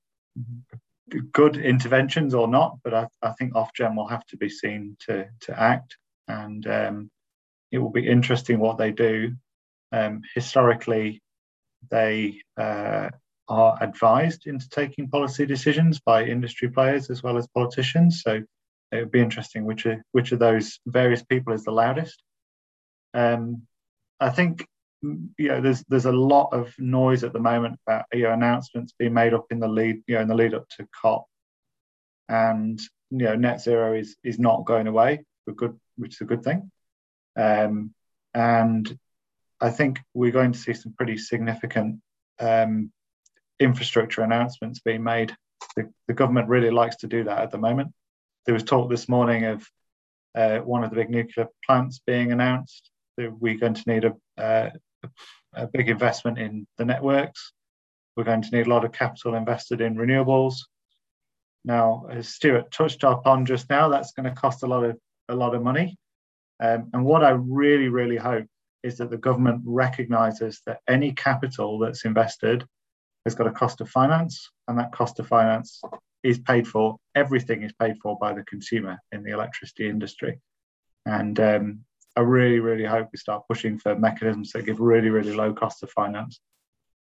good 1.33 1.57
interventions 1.57 2.35
or 2.35 2.49
not, 2.49 2.79
but 2.85 2.93
I, 2.93 3.07
I, 3.23 3.33
think 3.33 3.55
Ofgem 3.55 3.97
will 3.97 4.09
have 4.09 4.27
to 4.27 4.37
be 4.37 4.51
seen 4.51 4.97
to, 5.07 5.27
to 5.43 5.59
act, 5.59 5.97
and 6.29 6.67
um, 6.67 7.11
it 7.73 7.79
will 7.79 7.91
be 7.91 8.09
interesting 8.09 8.59
what 8.59 8.79
they 8.79 8.93
do. 8.93 9.35
Um, 9.93 10.23
historically, 10.35 11.23
they 11.91 12.41
uh, 12.57 13.11
are 13.49 13.79
advised 13.81 14.47
into 14.47 14.69
taking 14.69 15.09
policy 15.09 15.47
decisions 15.47 16.01
by 16.01 16.25
industry 16.25 16.69
players 16.69 17.11
as 17.11 17.23
well 17.23 17.37
as 17.37 17.47
politicians. 17.49 18.23
So 18.25 18.43
it 18.93 18.97
would 18.97 19.11
be 19.11 19.21
interesting 19.21 19.65
which 19.65 19.87
of, 19.87 19.99
which 20.13 20.33
of 20.33 20.39
those 20.39 20.79
various 20.87 21.23
people 21.23 21.53
is 21.53 21.65
the 21.65 21.73
loudest. 21.73 22.23
Um, 23.15 23.63
I 24.21 24.31
think 24.31 24.67
you 25.03 25.49
know 25.49 25.61
there's 25.61 25.85
there's 25.89 26.07
a 26.07 26.13
lot 26.13 26.49
of 26.53 26.73
noise 26.79 27.23
at 27.23 27.33
the 27.33 27.41
moment 27.41 27.79
about 27.87 28.07
you 28.13 28.23
know 28.23 28.33
announcements 28.33 28.95
being 28.99 29.13
made 29.13 29.35
up 29.35 29.47
in 29.51 29.61
the 29.61 29.69
lead 29.69 30.03
you 30.07 30.15
know 30.15 30.23
in 30.23 30.29
the 30.29 30.35
lead 30.35 30.55
up 30.55 30.69
to 30.71 30.89
COP, 31.01 31.27
and 32.29 32.81
you 33.11 33.19
know 33.19 33.37
net 33.37 33.61
zero 33.61 33.95
is 33.95 34.17
is 34.25 34.39
not 34.39 34.65
going 34.65 34.87
away 34.87 35.23
for 35.47 35.53
good, 35.53 35.81
which 35.97 36.17
is 36.17 36.21
a 36.21 36.27
good 36.27 36.45
thing, 36.45 36.71
um, 37.37 37.95
and 38.35 38.99
I 39.59 39.71
think 39.71 40.01
we're 40.13 40.33
going 40.33 40.53
to 40.53 40.59
see 40.59 40.75
some 40.75 40.93
pretty 40.93 41.17
significant 41.17 42.03
um, 42.39 42.93
infrastructure 43.59 44.21
announcements 44.21 44.81
being 44.81 45.03
made. 45.03 45.35
The, 45.77 45.91
the 46.09 46.13
government 46.13 46.49
really 46.49 46.71
likes 46.71 46.97
to 46.97 47.07
do 47.07 47.25
that 47.25 47.39
at 47.39 47.51
the 47.51 47.59
moment. 47.59 47.95
There 48.45 48.53
was 48.53 48.65
talk 48.65 48.91
this 48.91 49.09
morning 49.09 49.47
of 49.47 49.67
uh, 50.35 50.59
one 50.59 50.85
of 50.85 50.91
the 50.91 50.97
big 50.97 51.09
nuclear 51.09 51.49
plants 51.65 52.03
being 52.07 52.33
announced 52.33 52.91
we're 53.17 53.59
going 53.59 53.75
to 53.75 53.91
need 53.91 54.05
a, 54.05 54.43
uh, 54.43 54.71
a 55.55 55.67
big 55.67 55.89
investment 55.89 56.39
in 56.39 56.67
the 56.79 56.85
networks. 56.85 57.53
We're 58.17 58.25
going 58.25 58.43
to 58.43 58.57
need 58.57 58.67
a 58.67 58.71
lot 58.71 58.85
of 58.85 58.93
capital 58.93 59.35
invested 59.35 59.81
in 59.81 59.97
renewables. 59.97 60.57
Now, 61.65 62.07
as 62.11 62.29
Stuart 62.29 62.71
touched 62.71 63.03
upon 63.03 63.47
just 63.47 63.69
now, 63.69 63.89
that's 63.89 64.13
going 64.13 64.33
to 64.33 64.41
cost 64.41 64.63
a 64.63 64.67
lot 64.67 64.85
of 64.85 64.99
a 65.29 65.35
lot 65.35 65.55
of 65.55 65.63
money. 65.63 65.97
Um, 66.61 66.91
and 66.93 67.05
what 67.05 67.25
I 67.25 67.31
really, 67.31 67.89
really 67.89 68.17
hope 68.17 68.47
is 68.83 68.99
that 68.99 69.11
the 69.11 69.17
government 69.17 69.63
recognises 69.65 70.63
that 70.67 70.81
any 70.89 71.13
capital 71.13 71.79
that's 71.79 72.05
invested 72.05 72.65
has 73.25 73.35
got 73.35 73.49
a 73.49 73.53
cost 73.53 73.81
of 73.81 73.91
finance, 73.91 74.51
and 74.69 74.79
that 74.79 74.93
cost 74.93 75.19
of 75.19 75.27
finance 75.27 75.83
is 76.23 76.39
paid 76.39 76.67
for. 76.67 76.97
Everything 77.15 77.63
is 77.63 77.73
paid 77.73 77.97
for 78.03 78.17
by 78.19 78.33
the 78.33 78.45
consumer 78.45 78.99
in 79.13 79.23
the 79.23 79.33
electricity 79.33 79.89
industry. 79.89 80.41
And 81.05 81.39
um, 81.41 81.81
I 82.17 82.21
really, 82.21 82.61
really 82.61 82.85
hope 82.85 83.09
we 83.13 83.19
start 83.19 83.45
pushing 83.49 83.79
for 83.79 83.97
mechanisms 83.97 84.53
that 84.53 84.65
give 84.65 84.81
really, 84.81 85.11
really 85.11 85.35
low 85.35 85.53
cost 85.53 85.83
of 85.83 85.91
finance. 85.91 86.41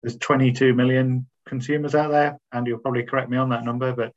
There's 0.03 0.17
22 0.17 0.73
million 0.73 1.27
consumers 1.47 1.95
out 1.95 2.11
there, 2.11 2.37
and 2.51 2.67
you'll 2.67 2.79
probably 2.79 3.03
correct 3.03 3.29
me 3.29 3.37
on 3.37 3.49
that 3.49 3.63
number, 3.63 3.93
but 3.93 4.11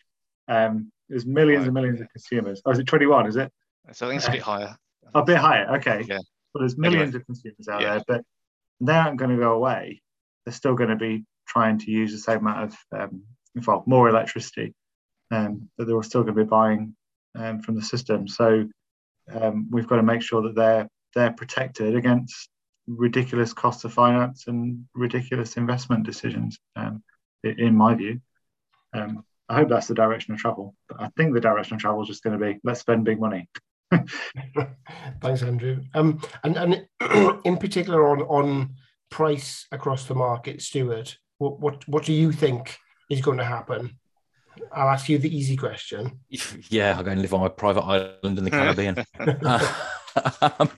um, 0.48 0.90
there's 1.08 1.26
millions 1.26 1.64
and 1.64 1.74
millions 1.74 2.00
of 2.00 2.08
consumers. 2.10 2.60
Oh, 2.64 2.70
is 2.70 2.78
it 2.78 2.86
21? 2.86 3.26
Is 3.26 3.36
it? 3.36 3.52
So 3.92 4.06
I 4.06 4.10
think 4.10 4.18
it's 4.20 4.28
a 4.28 4.32
bit 4.32 4.42
higher. 4.42 4.76
A 5.14 5.22
bit 5.24 5.38
higher. 5.38 5.76
Okay. 5.76 6.04
Yeah. 6.06 6.18
But 6.52 6.60
there's 6.60 6.76
millions 6.76 7.14
Anyway. 7.14 7.20
of 7.20 7.26
consumers 7.26 7.68
out 7.68 7.80
Yeah. 7.80 7.94
there, 7.94 8.04
but 8.06 8.24
they 8.80 8.94
aren't 8.94 9.18
going 9.18 9.30
to 9.30 9.36
go 9.36 9.52
away. 9.52 10.02
They're 10.44 10.52
still 10.54 10.74
going 10.74 10.90
to 10.90 10.96
be 10.96 11.24
trying 11.46 11.78
to 11.78 11.90
use 11.90 12.12
the 12.12 12.18
same 12.18 12.38
amount 12.38 12.72
of, 12.92 13.00
um, 13.00 13.22
in 13.54 13.62
more 13.86 14.08
electricity, 14.08 14.74
um, 15.30 15.70
but 15.76 15.86
they're 15.86 16.02
still 16.02 16.22
going 16.22 16.36
to 16.36 16.44
be 16.44 16.48
buying 16.48 16.94
um, 17.34 17.60
from 17.60 17.74
the 17.74 17.82
system. 17.82 18.28
So 18.28 18.68
um, 19.32 19.68
we've 19.70 19.86
got 19.86 19.96
to 19.96 20.02
make 20.02 20.22
sure 20.22 20.42
that 20.42 20.54
they're 20.54 20.88
they're 21.14 21.32
protected 21.32 21.96
against 21.96 22.50
ridiculous 22.86 23.52
costs 23.54 23.84
of 23.84 23.92
finance 23.92 24.46
and 24.46 24.86
ridiculous 24.94 25.56
investment 25.56 26.04
decisions. 26.04 26.58
Um, 26.76 27.02
in 27.42 27.74
my 27.74 27.94
view, 27.94 28.20
um, 28.92 29.24
I 29.48 29.56
hope 29.56 29.68
that's 29.68 29.86
the 29.86 29.94
direction 29.94 30.34
of 30.34 30.40
travel. 30.40 30.74
But 30.88 31.00
I 31.00 31.08
think 31.16 31.32
the 31.32 31.40
direction 31.40 31.74
of 31.74 31.80
travel 31.80 32.02
is 32.02 32.08
just 32.08 32.22
going 32.22 32.38
to 32.38 32.44
be 32.44 32.58
let's 32.64 32.80
spend 32.80 33.04
big 33.04 33.20
money. 33.20 33.48
Thanks, 35.20 35.42
Andrew. 35.42 35.82
Um, 35.94 36.20
and 36.44 36.56
and 36.56 37.40
in 37.44 37.56
particular 37.56 38.08
on 38.08 38.22
on 38.22 38.74
price 39.10 39.66
across 39.72 40.04
the 40.04 40.14
market, 40.14 40.62
Stuart, 40.62 41.18
what 41.38 41.60
what 41.60 41.88
what 41.88 42.04
do 42.04 42.12
you 42.12 42.32
think 42.32 42.76
is 43.10 43.20
going 43.20 43.38
to 43.38 43.44
happen? 43.44 43.98
I'll 44.72 44.88
ask 44.88 45.08
you 45.08 45.18
the 45.18 45.34
easy 45.34 45.56
question. 45.56 46.20
Yeah, 46.70 46.96
I'll 46.96 47.04
go 47.04 47.12
and 47.12 47.22
live 47.22 47.34
on 47.34 47.46
a 47.46 47.50
private 47.50 47.82
island 47.82 48.38
in 48.38 48.44
the 48.44 48.50
Caribbean. 48.58 48.98
Um, 50.42 50.70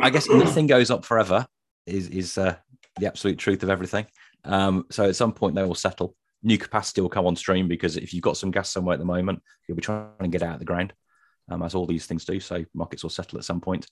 I 0.00 0.10
guess 0.10 0.28
nothing 0.28 0.66
goes 0.66 0.90
up 0.90 1.04
forever 1.04 1.46
is 1.86 2.08
is 2.08 2.38
uh, 2.38 2.56
the 2.98 3.06
absolute 3.06 3.38
truth 3.38 3.62
of 3.62 3.70
everything. 3.70 4.06
Um, 4.44 4.86
so 4.90 5.08
at 5.08 5.16
some 5.16 5.32
point 5.32 5.54
they 5.54 5.64
will 5.64 5.74
settle. 5.74 6.16
New 6.42 6.58
capacity 6.58 7.00
will 7.00 7.08
come 7.08 7.26
on 7.26 7.36
stream 7.36 7.68
because 7.68 7.96
if 7.96 8.12
you've 8.14 8.22
got 8.22 8.36
some 8.36 8.50
gas 8.50 8.70
somewhere 8.70 8.94
at 8.94 8.98
the 8.98 9.04
moment, 9.04 9.42
you'll 9.66 9.76
be 9.76 9.82
trying 9.82 10.10
to 10.20 10.28
get 10.28 10.42
out 10.42 10.54
of 10.54 10.58
the 10.58 10.64
ground, 10.64 10.92
um, 11.48 11.62
as 11.62 11.74
all 11.74 11.86
these 11.86 12.06
things 12.06 12.24
do. 12.24 12.40
So 12.40 12.64
markets 12.74 13.02
will 13.02 13.10
settle 13.10 13.38
at 13.38 13.44
some 13.44 13.60
point. 13.60 13.86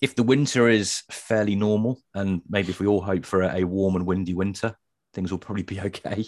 If 0.00 0.14
the 0.14 0.22
winter 0.22 0.68
is 0.68 1.02
fairly 1.10 1.54
normal, 1.54 2.00
and 2.14 2.42
maybe 2.48 2.70
if 2.70 2.80
we 2.80 2.86
all 2.86 3.00
hope 3.00 3.24
for 3.24 3.42
a, 3.42 3.60
a 3.60 3.64
warm 3.64 3.96
and 3.96 4.06
windy 4.06 4.34
winter, 4.34 4.74
things 5.14 5.30
will 5.30 5.38
probably 5.38 5.62
be 5.62 5.80
okay. 5.88 6.24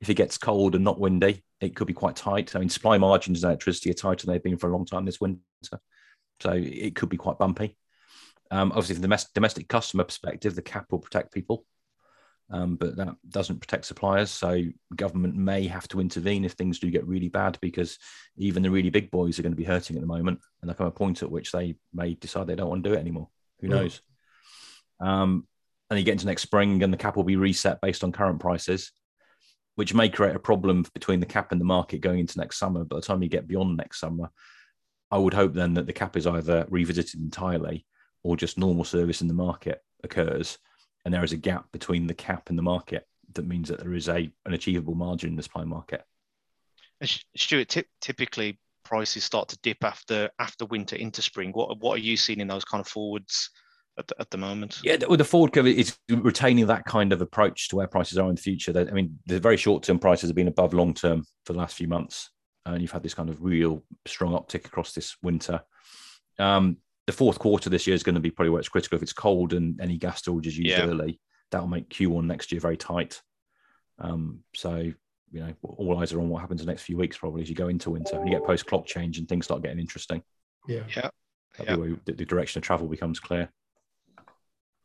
If 0.00 0.08
it 0.08 0.14
gets 0.14 0.38
cold 0.38 0.74
and 0.74 0.84
not 0.84 1.00
windy, 1.00 1.44
it 1.60 1.76
could 1.76 1.86
be 1.86 1.92
quite 1.92 2.16
tight. 2.16 2.54
I 2.54 2.60
mean, 2.60 2.68
supply 2.68 2.98
margins 2.98 3.42
in 3.42 3.48
electricity 3.48 3.90
are 3.90 3.94
tighter 3.94 4.26
than 4.26 4.34
they've 4.34 4.42
been 4.42 4.56
for 4.56 4.68
a 4.68 4.72
long 4.72 4.86
time 4.86 5.04
this 5.04 5.20
winter. 5.20 5.40
So 6.40 6.52
it 6.52 6.94
could 6.94 7.10
be 7.10 7.18
quite 7.18 7.38
bumpy. 7.38 7.76
Um, 8.50 8.72
obviously, 8.72 8.96
from 8.96 9.02
the 9.02 9.26
domestic 9.34 9.68
customer 9.68 10.04
perspective, 10.04 10.54
the 10.54 10.62
cap 10.62 10.86
will 10.90 10.98
protect 10.98 11.32
people, 11.32 11.64
um, 12.50 12.76
but 12.76 12.96
that 12.96 13.14
doesn't 13.28 13.60
protect 13.60 13.84
suppliers. 13.84 14.30
So 14.30 14.62
government 14.96 15.36
may 15.36 15.66
have 15.66 15.86
to 15.88 16.00
intervene 16.00 16.44
if 16.44 16.52
things 16.52 16.78
do 16.78 16.90
get 16.90 17.06
really 17.06 17.28
bad, 17.28 17.58
because 17.60 17.98
even 18.36 18.62
the 18.62 18.70
really 18.70 18.90
big 18.90 19.10
boys 19.10 19.38
are 19.38 19.42
going 19.42 19.52
to 19.52 19.56
be 19.56 19.64
hurting 19.64 19.96
at 19.96 20.00
the 20.00 20.06
moment, 20.06 20.40
and 20.60 20.68
there 20.68 20.74
come 20.74 20.86
a 20.86 20.90
point 20.90 21.22
at 21.22 21.30
which 21.30 21.52
they 21.52 21.76
may 21.92 22.14
decide 22.14 22.46
they 22.46 22.56
don't 22.56 22.68
want 22.68 22.84
to 22.84 22.90
do 22.90 22.94
it 22.94 23.00
anymore. 23.00 23.28
Who 23.60 23.68
Mm. 23.68 23.70
knows? 23.70 24.00
Um, 25.00 25.46
and 25.88 25.98
you 25.98 26.04
get 26.04 26.12
into 26.12 26.26
next 26.26 26.42
spring, 26.42 26.82
and 26.82 26.92
the 26.92 26.98
cap 26.98 27.16
will 27.16 27.24
be 27.24 27.36
reset 27.36 27.80
based 27.80 28.04
on 28.04 28.12
current 28.12 28.40
prices, 28.40 28.92
which 29.76 29.94
may 29.94 30.08
create 30.08 30.36
a 30.36 30.40
problem 30.40 30.84
between 30.94 31.20
the 31.20 31.26
cap 31.26 31.52
and 31.52 31.60
the 31.60 31.64
market 31.64 32.00
going 32.00 32.20
into 32.20 32.38
next 32.38 32.58
summer. 32.58 32.84
By 32.84 32.96
the 32.96 33.02
time 33.02 33.22
you 33.22 33.28
get 33.28 33.48
beyond 33.48 33.76
next 33.76 34.00
summer, 34.00 34.30
I 35.10 35.18
would 35.18 35.34
hope 35.34 35.54
then 35.54 35.74
that 35.74 35.86
the 35.86 35.92
cap 35.92 36.16
is 36.16 36.26
either 36.26 36.66
revisited 36.68 37.20
entirely 37.20 37.86
or 38.22 38.36
just 38.36 38.58
normal 38.58 38.84
service 38.84 39.22
in 39.22 39.28
the 39.28 39.34
market 39.34 39.80
occurs, 40.04 40.58
and 41.04 41.12
there 41.14 41.24
is 41.24 41.32
a 41.32 41.36
gap 41.36 41.70
between 41.72 42.06
the 42.06 42.14
cap 42.14 42.48
and 42.48 42.58
the 42.58 42.62
market 42.62 43.06
that 43.34 43.46
means 43.46 43.68
that 43.68 43.80
there 43.80 43.94
is 43.94 44.08
a 44.08 44.30
an 44.44 44.54
achievable 44.54 44.94
margin 44.94 45.30
in 45.30 45.36
the 45.36 45.42
supply 45.42 45.64
market. 45.64 46.04
And 47.00 47.22
Stuart, 47.36 47.68
ty- 47.68 47.84
typically 48.00 48.58
prices 48.84 49.24
start 49.24 49.48
to 49.48 49.58
dip 49.62 49.82
after 49.84 50.30
after 50.38 50.66
winter 50.66 50.96
into 50.96 51.22
spring. 51.22 51.52
What 51.52 51.78
what 51.80 51.94
are 51.94 52.02
you 52.02 52.16
seeing 52.16 52.40
in 52.40 52.48
those 52.48 52.64
kind 52.64 52.80
of 52.80 52.88
forwards 52.88 53.50
at 53.98 54.06
the, 54.08 54.20
at 54.20 54.30
the 54.30 54.38
moment? 54.38 54.80
Yeah, 54.82 54.96
well, 55.08 55.16
the 55.16 55.24
forward 55.24 55.52
curve, 55.52 55.66
is 55.66 55.96
retaining 56.08 56.66
that 56.66 56.84
kind 56.84 57.12
of 57.12 57.20
approach 57.20 57.68
to 57.68 57.76
where 57.76 57.86
prices 57.86 58.18
are 58.18 58.28
in 58.28 58.34
the 58.34 58.42
future. 58.42 58.72
That 58.72 58.88
I 58.88 58.92
mean, 58.92 59.18
the 59.26 59.40
very 59.40 59.56
short 59.56 59.82
term 59.82 59.98
prices 59.98 60.28
have 60.28 60.36
been 60.36 60.48
above 60.48 60.74
long 60.74 60.94
term 60.94 61.24
for 61.44 61.52
the 61.52 61.58
last 61.58 61.76
few 61.76 61.88
months, 61.88 62.30
and 62.66 62.82
you've 62.82 62.92
had 62.92 63.02
this 63.02 63.14
kind 63.14 63.30
of 63.30 63.42
real 63.42 63.82
strong 64.06 64.32
uptick 64.32 64.66
across 64.66 64.92
this 64.92 65.16
winter. 65.22 65.62
Um, 66.38 66.78
the 67.10 67.16
fourth 67.16 67.40
quarter 67.40 67.68
this 67.68 67.88
year 67.88 67.94
is 67.94 68.04
going 68.04 68.14
to 68.14 68.20
be 68.20 68.30
probably 68.30 68.50
where 68.50 68.60
it's 68.60 68.68
critical. 68.68 68.94
If 68.96 69.02
it's 69.02 69.12
cold 69.12 69.52
and 69.52 69.80
any 69.80 69.96
gas 69.96 70.18
storage 70.18 70.46
is 70.46 70.56
used 70.56 70.70
Yeah. 70.70 70.86
early, 70.86 71.20
that 71.50 71.60
will 71.60 71.66
make 71.66 71.88
Q1 71.88 72.24
next 72.24 72.52
year 72.52 72.60
very 72.60 72.76
tight. 72.76 73.20
Um, 73.98 74.44
so 74.54 74.76
you 75.32 75.40
know, 75.40 75.52
all 75.62 75.98
eyes 75.98 76.12
are 76.12 76.20
on 76.20 76.28
what 76.28 76.40
happens 76.40 76.60
the 76.60 76.66
next 76.66 76.82
few 76.82 76.96
weeks 76.96 77.16
probably 77.16 77.42
as 77.42 77.48
you 77.48 77.54
go 77.54 77.68
into 77.68 77.90
winter 77.90 78.16
and 78.16 78.26
you 78.28 78.34
get 78.34 78.44
post 78.44 78.66
clock 78.66 78.84
change 78.86 79.18
and 79.18 79.28
things 79.28 79.44
start 79.44 79.62
getting 79.62 79.78
interesting. 79.78 80.22
Yeah. 80.68 80.82
Yeah. 80.96 81.10
That'll 81.58 81.76
be 81.76 81.80
where 81.92 82.00
the, 82.04 82.12
the 82.12 82.24
direction 82.24 82.58
of 82.58 82.64
travel 82.64 82.88
becomes 82.88 83.20
clear. 83.20 83.48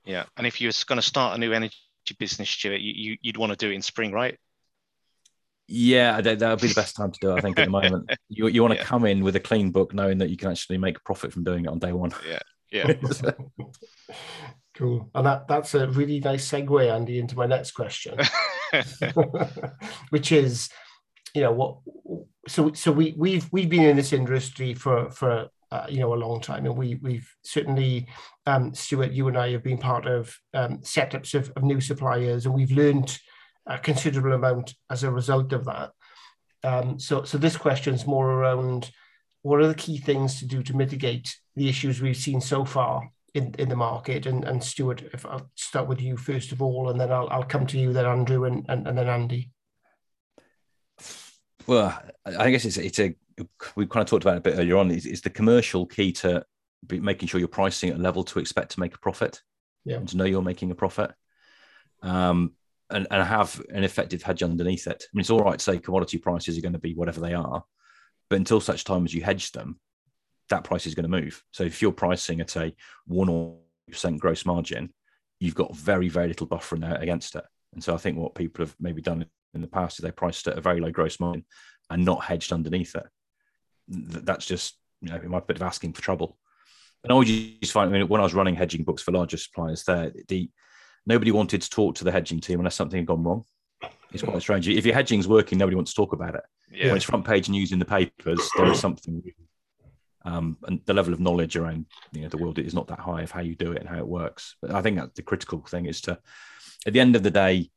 Yeah. 0.03 0.25
And 0.37 0.45
if 0.45 0.61
you're 0.61 0.71
going 0.87 0.97
to 0.97 1.05
start 1.05 1.35
a 1.35 1.39
new 1.39 1.51
energy 1.51 1.75
business, 2.19 2.49
Stuart, 2.49 2.81
you, 2.81 2.93
you 2.95 3.17
you'd 3.21 3.37
want 3.37 3.51
to 3.51 3.55
do 3.55 3.71
it 3.71 3.75
in 3.75 3.81
spring, 3.81 4.11
right? 4.11 4.37
Yeah, 5.67 6.21
that 6.21 6.39
that 6.39 6.49
would 6.49 6.61
be 6.61 6.67
the 6.67 6.73
best 6.81 6.95
time 6.95 7.11
to 7.11 7.19
do 7.19 7.31
it. 7.31 7.37
I 7.37 7.41
think 7.41 7.59
at 7.59 7.65
the 7.65 7.71
moment, 7.71 8.11
you 8.29 8.47
you 8.47 8.61
want 8.61 8.73
to 8.73 8.79
Yeah. 8.79 8.85
come 8.85 9.05
in 9.05 9.23
with 9.23 9.35
a 9.35 9.39
clean 9.39 9.71
book, 9.71 9.93
knowing 9.93 10.19
that 10.19 10.29
you 10.29 10.37
can 10.37 10.51
actually 10.51 10.77
make 10.77 10.97
a 10.97 11.01
profit 11.01 11.33
from 11.33 11.43
doing 11.43 11.65
it 11.65 11.69
on 11.69 11.79
day 11.79 11.91
one. 11.91 12.11
Yeah. 12.27 12.39
cool. 14.75 15.09
And 15.15 15.25
that 15.25 15.47
that's 15.47 15.73
a 15.73 15.87
really 15.87 16.19
nice 16.19 16.49
segue, 16.49 16.93
Andy, 16.93 17.19
into 17.19 17.35
my 17.35 17.45
next 17.45 17.71
question, 17.71 18.19
which 20.09 20.31
is, 20.31 20.69
you 21.33 21.41
know, 21.41 21.51
what? 21.51 21.77
So 22.47 22.73
so 22.73 22.91
we 22.91 23.15
we've 23.17 23.47
we've 23.51 23.69
been 23.69 23.83
in 23.83 23.95
this 23.95 24.13
industry 24.13 24.73
for 24.73 25.09
for 25.09 25.49
uh, 25.71 25.85
you 25.89 25.99
know 25.99 26.13
a 26.13 26.15
long 26.15 26.41
time, 26.41 26.65
and 26.65 26.77
we 26.77 26.95
we've 27.01 27.29
certainly, 27.43 28.07
um, 28.45 28.73
Stuart, 28.73 29.13
you 29.13 29.27
and 29.27 29.37
I 29.37 29.51
have 29.51 29.63
been 29.63 29.77
part 29.77 30.05
of 30.05 30.37
um, 30.53 30.79
setups 30.79 31.33
of, 31.33 31.51
of 31.55 31.63
new 31.63 31.81
suppliers, 31.81 32.45
and 32.45 32.53
we've 32.53 32.71
learned 32.71 33.17
a 33.65 33.77
considerable 33.77 34.33
amount 34.33 34.75
as 34.89 35.03
a 35.03 35.11
result 35.11 35.53
of 35.53 35.65
that. 35.65 35.91
Um, 36.63 36.99
so 36.99 37.23
so 37.23 37.37
this 37.37 37.57
question 37.57 37.93
is 37.93 38.07
more 38.07 38.31
around 38.31 38.91
what 39.41 39.61
are 39.61 39.67
the 39.67 39.75
key 39.75 39.97
things 39.97 40.39
to 40.39 40.45
do 40.47 40.63
to 40.63 40.75
mitigate 40.75 41.37
the 41.55 41.69
issues 41.69 42.01
we've 42.01 42.17
seen 42.17 42.41
so 42.41 42.65
far 42.65 43.09
in, 43.35 43.53
in 43.59 43.69
the 43.69 43.75
market? 43.75 44.25
And, 44.25 44.43
and 44.43 44.63
Stuart, 44.63 45.03
if 45.13 45.25
I'll 45.25 45.51
start 45.55 45.87
with 45.87 46.01
you 46.01 46.17
first 46.17 46.51
of 46.51 46.61
all, 46.61 46.89
and 46.89 46.99
then 46.99 47.11
I'll, 47.11 47.29
I'll 47.29 47.43
come 47.43 47.67
to 47.67 47.77
you, 47.77 47.93
then 47.93 48.05
Andrew, 48.05 48.45
and, 48.45 48.65
and, 48.67 48.87
and 48.87 48.97
then 48.97 49.07
Andy. 49.07 49.51
Well, 51.67 51.99
I 52.25 52.51
guess 52.51 52.65
it's 52.65 52.77
it's 52.77 52.99
a 52.99 53.15
we 53.75 53.85
kind 53.85 54.01
of 54.01 54.09
talked 54.09 54.23
about 54.23 54.35
it 54.35 54.39
a 54.39 54.41
bit 54.49 54.57
earlier 54.57 54.77
on. 54.77 54.91
Is, 54.91 55.05
is 55.05 55.21
the 55.21 55.29
commercial 55.29 55.85
key 55.85 56.11
to 56.13 56.45
be 56.85 56.99
making 56.99 57.27
sure 57.27 57.39
you're 57.39 57.47
pricing 57.47 57.89
at 57.89 57.97
a 57.97 58.01
level 58.01 58.23
to 58.23 58.39
expect 58.39 58.71
to 58.71 58.79
make 58.79 58.95
a 58.95 58.99
profit, 58.99 59.41
Yeah. 59.83 59.97
and 59.97 60.07
to 60.09 60.17
know 60.17 60.25
you're 60.25 60.41
making 60.41 60.71
a 60.71 60.75
profit, 60.75 61.11
um, 62.01 62.53
and 62.89 63.07
and 63.09 63.23
have 63.23 63.61
an 63.69 63.83
effective 63.83 64.21
hedge 64.21 64.43
underneath 64.43 64.87
it. 64.87 65.03
I 65.03 65.09
mean, 65.13 65.21
it's 65.21 65.29
all 65.29 65.39
right 65.39 65.57
to 65.57 65.63
say 65.63 65.79
commodity 65.79 66.17
prices 66.17 66.57
are 66.57 66.61
going 66.61 66.73
to 66.73 66.79
be 66.79 66.93
whatever 66.93 67.19
they 67.19 67.33
are, 67.33 67.63
but 68.29 68.37
until 68.37 68.61
such 68.61 68.83
time 68.83 69.05
as 69.05 69.13
you 69.13 69.23
hedge 69.23 69.51
them, 69.51 69.79
that 70.49 70.63
price 70.63 70.85
is 70.85 70.95
going 70.95 71.09
to 71.09 71.21
move. 71.21 71.43
So 71.51 71.63
if 71.63 71.81
you're 71.81 71.91
pricing 71.91 72.41
at 72.41 72.55
a 72.55 72.73
one 73.05 73.29
or 73.29 73.57
percent 73.89 74.19
gross 74.19 74.45
margin, 74.45 74.93
you've 75.39 75.55
got 75.55 75.75
very 75.75 76.09
very 76.09 76.27
little 76.27 76.47
buffer 76.47 76.75
in 76.75 76.81
there 76.81 76.95
against 76.95 77.35
it. 77.35 77.43
And 77.73 77.83
so 77.83 77.93
I 77.93 77.97
think 77.97 78.17
what 78.17 78.35
people 78.35 78.63
have 78.65 78.75
maybe 78.79 79.01
done 79.01 79.25
in 79.53 79.61
the 79.61 79.67
past 79.67 79.99
is 79.99 80.03
they 80.03 80.11
priced 80.11 80.47
at 80.47 80.57
a 80.57 80.61
very 80.61 80.79
low 80.79 80.91
gross 80.91 81.19
margin 81.19 81.45
and 81.89 82.05
not 82.05 82.23
hedged 82.23 82.53
underneath 82.53 82.95
it. 82.95 83.05
That's 83.87 84.45
just 84.45 84.77
you 85.01 85.09
know 85.09 85.21
my 85.27 85.39
bit 85.39 85.57
of 85.57 85.63
asking 85.63 85.93
for 85.93 86.01
trouble. 86.01 86.37
And 87.03 87.11
I 87.11 87.13
always 87.13 87.71
find 87.71 87.89
I 87.89 87.99
mean, 87.99 88.07
when 88.07 88.21
I 88.21 88.23
was 88.23 88.33
running 88.33 88.55
hedging 88.55 88.83
books 88.83 89.01
for 89.01 89.11
larger 89.11 89.37
suppliers, 89.37 89.83
there 89.83 90.11
the 90.27 90.49
nobody 91.05 91.31
wanted 91.31 91.61
to 91.61 91.69
talk 91.69 91.95
to 91.95 92.03
the 92.03 92.11
hedging 92.11 92.39
team 92.39 92.59
unless 92.59 92.75
something 92.75 92.97
had 92.97 93.05
gone 93.05 93.23
wrong. 93.23 93.43
It's 94.11 94.23
quite 94.23 94.41
strange. 94.41 94.67
If 94.67 94.85
your 94.85 94.95
hedging's 94.95 95.27
working, 95.27 95.57
nobody 95.57 95.75
wants 95.75 95.93
to 95.93 95.95
talk 95.95 96.13
about 96.13 96.35
it. 96.35 96.43
Yeah. 96.71 96.87
When 96.87 96.95
it's 96.95 97.05
front 97.05 97.25
page 97.25 97.49
news 97.49 97.71
in 97.71 97.79
the 97.79 97.85
papers, 97.85 98.49
there 98.55 98.71
is 98.71 98.79
something. 98.79 99.21
Um, 100.23 100.57
and 100.63 100.81
the 100.85 100.93
level 100.93 101.13
of 101.13 101.19
knowledge 101.19 101.55
around 101.55 101.85
you 102.11 102.21
know 102.21 102.29
the 102.29 102.37
world 102.37 102.57
is 102.57 102.73
not 102.73 102.87
that 102.87 102.99
high 102.99 103.21
of 103.21 103.29
how 103.29 103.41
you 103.41 103.55
do 103.55 103.73
it 103.73 103.81
and 103.81 103.89
how 103.89 103.97
it 103.97 104.07
works. 104.07 104.55
But 104.61 104.71
I 104.71 104.81
think 104.81 104.97
that's 104.97 105.13
the 105.13 105.21
critical 105.21 105.59
thing 105.59 105.85
is 105.85 106.01
to, 106.01 106.17
at 106.87 106.93
the 106.93 106.99
end 106.99 107.15
of 107.15 107.23
the 107.23 107.29
day, 107.29 107.69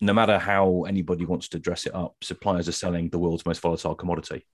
no 0.00 0.14
matter 0.14 0.38
how 0.38 0.84
anybody 0.88 1.26
wants 1.26 1.48
to 1.48 1.58
dress 1.58 1.84
it 1.84 1.94
up, 1.94 2.14
suppliers 2.22 2.68
are 2.68 2.72
selling 2.72 3.10
the 3.10 3.18
world's 3.18 3.44
most 3.44 3.60
volatile 3.60 3.94
commodity, 3.94 4.46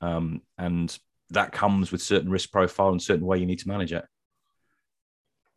um, 0.00 0.42
and 0.58 0.96
that 1.30 1.52
comes 1.52 1.90
with 1.90 2.02
certain 2.02 2.30
risk 2.30 2.52
profile 2.52 2.90
and 2.90 3.02
certain 3.02 3.26
way 3.26 3.38
you 3.38 3.46
need 3.46 3.58
to 3.60 3.68
manage 3.68 3.92
it. 3.92 4.04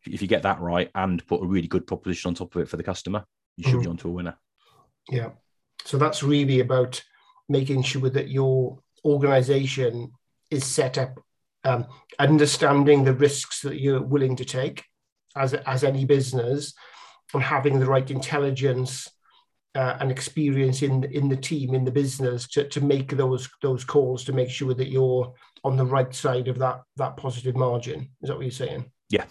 If 0.06 0.22
you 0.22 0.28
get 0.28 0.44
that 0.44 0.60
right 0.60 0.90
and 0.96 1.26
put 1.28 1.44
a 1.44 1.48
really 1.48 1.68
good 1.68 1.88
proposition 1.88 2.30
on 2.30 2.36
top 2.36 2.56
of 2.56 2.62
it 2.62 2.70
for 2.70 2.78
the 2.78 2.84
customer, 2.84 3.26
you 3.58 3.70
should 3.70 3.82
be 3.82 3.88
onto 3.88 4.10
a 4.10 4.12
winner. 4.12 4.38
Yeah. 5.10 5.30
So 5.86 5.98
that's 5.98 6.24
really 6.24 6.60
about 6.60 7.02
making 7.50 7.84
sure 7.84 8.10
that 8.10 8.30
your 8.30 8.80
organization 9.06 10.12
is 10.50 10.66
set 10.66 10.98
up, 10.98 11.20
um, 11.64 11.86
understanding 12.20 13.04
the 13.04 13.14
risks 13.14 13.62
that 13.62 13.80
you're 13.80 14.02
willing 14.02 14.36
to 14.38 14.46
take 14.46 14.84
as, 15.36 15.54
as 15.54 15.84
any 15.84 16.06
business, 16.06 16.74
and 17.34 17.44
having 17.44 17.80
the 17.80 17.86
right 17.86 18.10
intelligence 18.12 19.10
uh, 19.76 19.98
and 20.00 20.12
experience 20.12 20.84
in 20.84 21.04
in 21.06 21.28
the 21.30 21.36
team 21.36 21.74
in 21.74 21.84
the 21.84 21.92
business 21.92 22.48
to, 22.48 22.68
to 22.70 22.82
make 22.82 23.10
those 23.10 23.50
those 23.62 23.84
calls 23.84 24.24
to 24.24 24.34
make 24.34 24.50
sure 24.50 24.74
that 24.74 24.90
you're 24.90 25.34
on 25.64 25.78
the 25.78 25.86
right 25.86 26.14
side 26.14 26.48
of 26.48 26.60
that 26.60 26.82
that 26.98 27.18
positive 27.18 27.56
margin. 27.56 28.10
Is 28.22 28.30
that 28.30 28.36
what 28.36 28.44
you're 28.44 28.52
saying? 28.52 28.86
Yeah, 29.10 29.26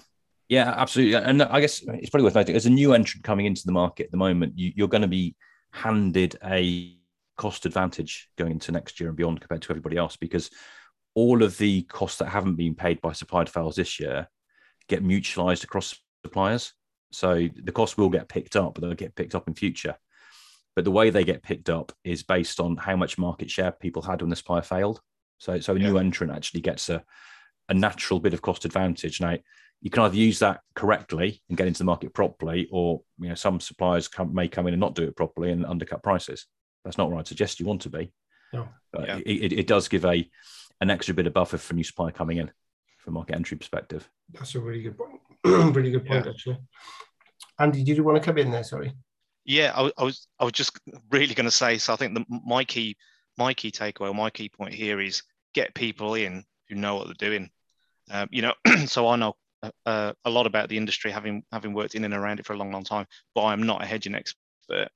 yeah, 0.48 0.74
absolutely. 0.76 1.14
And 1.14 1.42
I 1.42 1.60
guess 1.60 1.82
it's 1.86 2.10
probably 2.10 2.24
worth 2.24 2.34
noting 2.34 2.56
as 2.56 2.66
a 2.66 2.70
new 2.70 2.92
entrant 2.92 3.24
coming 3.24 3.46
into 3.46 3.62
the 3.64 3.72
market 3.72 4.04
at 4.04 4.10
the 4.10 4.16
moment, 4.16 4.58
you, 4.58 4.84
are 4.84 4.88
going 4.88 5.02
to 5.02 5.08
be 5.08 5.34
handed 5.72 6.36
a 6.44 6.96
cost 7.36 7.66
advantage 7.66 8.28
going 8.36 8.52
into 8.52 8.72
next 8.72 9.00
year 9.00 9.08
and 9.08 9.16
beyond 9.16 9.40
compared 9.40 9.62
to 9.62 9.70
everybody 9.70 9.96
else 9.96 10.16
because 10.16 10.50
all 11.14 11.42
of 11.42 11.56
the 11.58 11.82
costs 11.84 12.18
that 12.18 12.28
haven't 12.28 12.56
been 12.56 12.74
paid 12.74 13.00
by 13.00 13.12
supplier 13.12 13.46
fails 13.46 13.76
this 13.76 13.98
year 13.98 14.28
get 14.88 15.04
mutualized 15.04 15.64
across 15.64 15.98
suppliers. 16.24 16.72
So 17.10 17.48
the 17.62 17.72
costs 17.72 17.98
will 17.98 18.08
get 18.08 18.28
picked 18.28 18.56
up, 18.56 18.74
but 18.74 18.82
they'll 18.82 18.94
get 18.94 19.14
picked 19.14 19.34
up 19.34 19.48
in 19.48 19.54
future. 19.54 19.96
But 20.74 20.84
the 20.84 20.90
way 20.90 21.10
they 21.10 21.24
get 21.24 21.42
picked 21.42 21.68
up 21.68 21.92
is 22.04 22.22
based 22.22 22.58
on 22.60 22.76
how 22.76 22.96
much 22.96 23.18
market 23.18 23.50
share 23.50 23.72
people 23.72 24.02
had 24.02 24.22
when 24.22 24.30
the 24.30 24.36
supplier 24.36 24.62
failed. 24.62 25.00
So, 25.38 25.60
so 25.60 25.74
a 25.74 25.78
yeah. 25.78 25.88
new 25.88 25.98
entrant 25.98 26.32
actually 26.32 26.62
gets 26.62 26.88
a, 26.88 27.04
a 27.68 27.74
natural 27.74 28.20
bit 28.20 28.32
of 28.32 28.40
cost 28.40 28.64
advantage. 28.64 29.20
Now, 29.20 29.36
you 29.82 29.90
can 29.90 30.04
either 30.04 30.16
use 30.16 30.38
that 30.38 30.60
correctly 30.74 31.42
and 31.48 31.58
get 31.58 31.66
into 31.66 31.78
the 31.78 31.84
market 31.84 32.14
properly, 32.14 32.68
or 32.70 33.02
you 33.18 33.28
know 33.28 33.34
some 33.34 33.60
suppliers 33.60 34.06
come, 34.06 34.32
may 34.32 34.48
come 34.48 34.68
in 34.68 34.74
and 34.74 34.80
not 34.80 34.94
do 34.94 35.02
it 35.02 35.16
properly 35.16 35.50
and 35.50 35.66
undercut 35.66 36.02
prices. 36.02 36.46
That's 36.84 36.96
not 36.96 37.10
what 37.10 37.18
I'd 37.18 37.26
suggest 37.26 37.58
you 37.58 37.66
want 37.66 37.82
to 37.82 37.90
be. 37.90 38.12
No. 38.52 38.68
But 38.92 39.08
yeah. 39.08 39.18
it, 39.26 39.52
it, 39.52 39.66
does 39.66 39.88
give 39.88 40.04
a 40.04 40.28
an 40.80 40.90
extra 40.90 41.14
bit 41.14 41.26
of 41.26 41.32
buffer 41.32 41.58
for 41.58 41.74
new 41.74 41.84
supply 41.84 42.10
coming 42.10 42.36
in 42.36 42.50
from 42.98 43.14
market 43.14 43.34
entry 43.34 43.56
perspective. 43.56 44.08
That's 44.32 44.54
a 44.54 44.60
really 44.60 44.82
good 44.82 44.96
point. 44.96 45.20
really 45.74 45.90
good 45.90 46.06
point, 46.06 46.26
yeah. 46.26 46.30
actually. 46.30 46.58
Andy, 47.58 47.82
did 47.82 47.96
you 47.96 48.04
want 48.04 48.18
to 48.18 48.24
come 48.24 48.38
in 48.38 48.50
there? 48.50 48.64
Sorry. 48.64 48.92
Yeah, 49.44 49.72
I, 49.74 49.90
I 49.98 50.04
was 50.04 50.28
I 50.38 50.44
was 50.44 50.52
just 50.52 50.78
really 51.10 51.34
going 51.34 51.46
to 51.46 51.50
say. 51.50 51.78
So 51.78 51.92
I 51.92 51.96
think 51.96 52.14
the, 52.14 52.24
my 52.46 52.62
key 52.62 52.96
my 53.36 53.52
key 53.52 53.72
takeaway, 53.72 54.14
my 54.14 54.30
key 54.30 54.48
point 54.48 54.74
here 54.74 55.00
is 55.00 55.24
get 55.54 55.74
people 55.74 56.14
in 56.14 56.44
who 56.68 56.76
know 56.76 56.96
what 56.96 57.06
they're 57.06 57.30
doing. 57.30 57.50
Um, 58.10 58.28
you 58.30 58.42
know, 58.42 58.54
so 58.86 59.08
I 59.08 59.16
know 59.16 59.34
uh, 59.86 60.12
a 60.24 60.30
lot 60.30 60.46
about 60.46 60.68
the 60.68 60.76
industry, 60.76 61.10
having 61.10 61.44
having 61.52 61.74
worked 61.74 61.94
in 61.94 62.04
and 62.04 62.14
around 62.14 62.40
it 62.40 62.46
for 62.46 62.52
a 62.52 62.56
long, 62.56 62.72
long 62.72 62.84
time. 62.84 63.06
But 63.34 63.44
I'm 63.44 63.62
not 63.62 63.82
a 63.82 63.86
hedging 63.86 64.14
expert, 64.14 64.88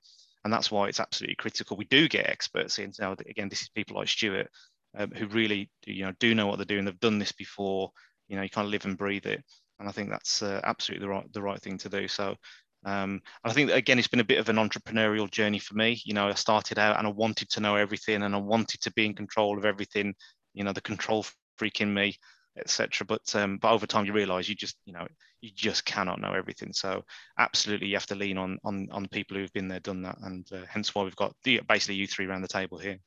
and 0.45 0.53
that's 0.53 0.71
why 0.71 0.89
it's 0.89 1.01
absolutely 1.01 1.37
critical. 1.37 1.77
We 1.77 1.85
do 1.87 2.09
get 2.09 2.29
experts 2.29 2.79
in. 2.79 2.93
So 2.93 3.15
again, 3.27 3.49
this 3.49 3.63
is 3.63 3.69
people 3.69 3.97
like 3.97 4.09
Stuart 4.09 4.49
um, 4.97 5.11
who 5.11 5.27
really 5.27 5.71
do, 5.83 5.93
you 5.93 6.05
know 6.05 6.13
do 6.19 6.35
know 6.35 6.47
what 6.47 6.57
they're 6.57 6.65
doing. 6.65 6.85
They've 6.85 7.01
done 7.01 7.19
this 7.19 7.33
before. 7.33 7.91
You 8.29 8.37
know, 8.37 8.43
you 8.43 8.51
kind 8.51 8.67
of 8.67 8.73
live 8.73 8.85
and 8.85 8.99
breathe 8.99 9.27
it, 9.27 9.43
and 9.79 9.89
I 9.89 9.93
think 9.93 10.11
that's 10.11 10.43
uh, 10.43 10.61
absolutely 10.65 11.07
the 11.07 11.11
right 11.11 11.33
the 11.33 11.43
right 11.43 11.61
thing 11.61 11.79
to 11.79 11.89
do. 11.89 12.09
So. 12.09 12.37
Um, 12.85 13.21
I 13.43 13.53
think 13.53 13.69
that 13.69 13.79
again, 13.79 13.99
it's 13.99 14.07
been 14.07 14.21
a 14.21 14.25
bit 14.25 14.39
of 14.39 14.49
an 14.49 14.57
entrepreneurial 14.57 15.29
journey 15.29 15.59
for 15.59 15.75
me. 15.75 16.01
You 16.05 16.15
know, 16.15 16.29
I 16.29 16.35
started 16.35 16.79
out 16.79 16.99
and 16.99 17.07
I 17.07 17.11
wanted 17.11 17.49
to 17.51 17.61
know 17.61 17.75
everything, 17.75 18.23
and 18.23 18.33
I 18.33 18.39
wanted 18.39 18.81
to 18.83 18.93
be 18.93 19.07
in 19.07 19.15
control 19.15 19.59
of 19.59 19.65
everything. 19.65 20.15
You 20.55 20.63
know, 20.63 20.73
the 20.73 20.81
control 20.81 21.27
freak 21.59 21.81
in 21.81 21.93
me 21.93 22.17
etc. 22.59 23.07
But 23.07 23.35
um, 23.35 23.59
but 23.59 23.73
over 23.73 23.87
time 23.87 24.07
you 24.07 24.13
realise 24.13 24.49
you 24.49 24.55
just 24.55 24.77
you 24.85 24.93
know 24.93 25.07
you 25.41 25.51
just 25.55 25.85
cannot 25.85 26.21
know 26.21 26.33
everything. 26.33 26.73
So 26.73 27.05
absolutely 27.39 27.89
you 27.89 27.97
have 27.97 28.07
to 28.07 28.15
lean 28.15 28.39
on 28.39 28.59
on 28.65 28.89
on 28.91 29.07
people 29.09 29.37
who've 29.37 29.53
been 29.53 29.69
there, 29.69 29.81
done 29.81 30.03
that, 30.03 30.19
and 30.23 30.47
uh, 30.53 30.63
hence 30.69 30.95
why 30.95 31.03
we've 31.03 31.17
got 31.17 31.35
the, 31.45 31.61
basically 31.69 31.97
you 31.97 32.07
three 32.07 32.27
around 32.27 32.43
the 32.43 32.49
table 32.49 32.79
here. 32.79 32.99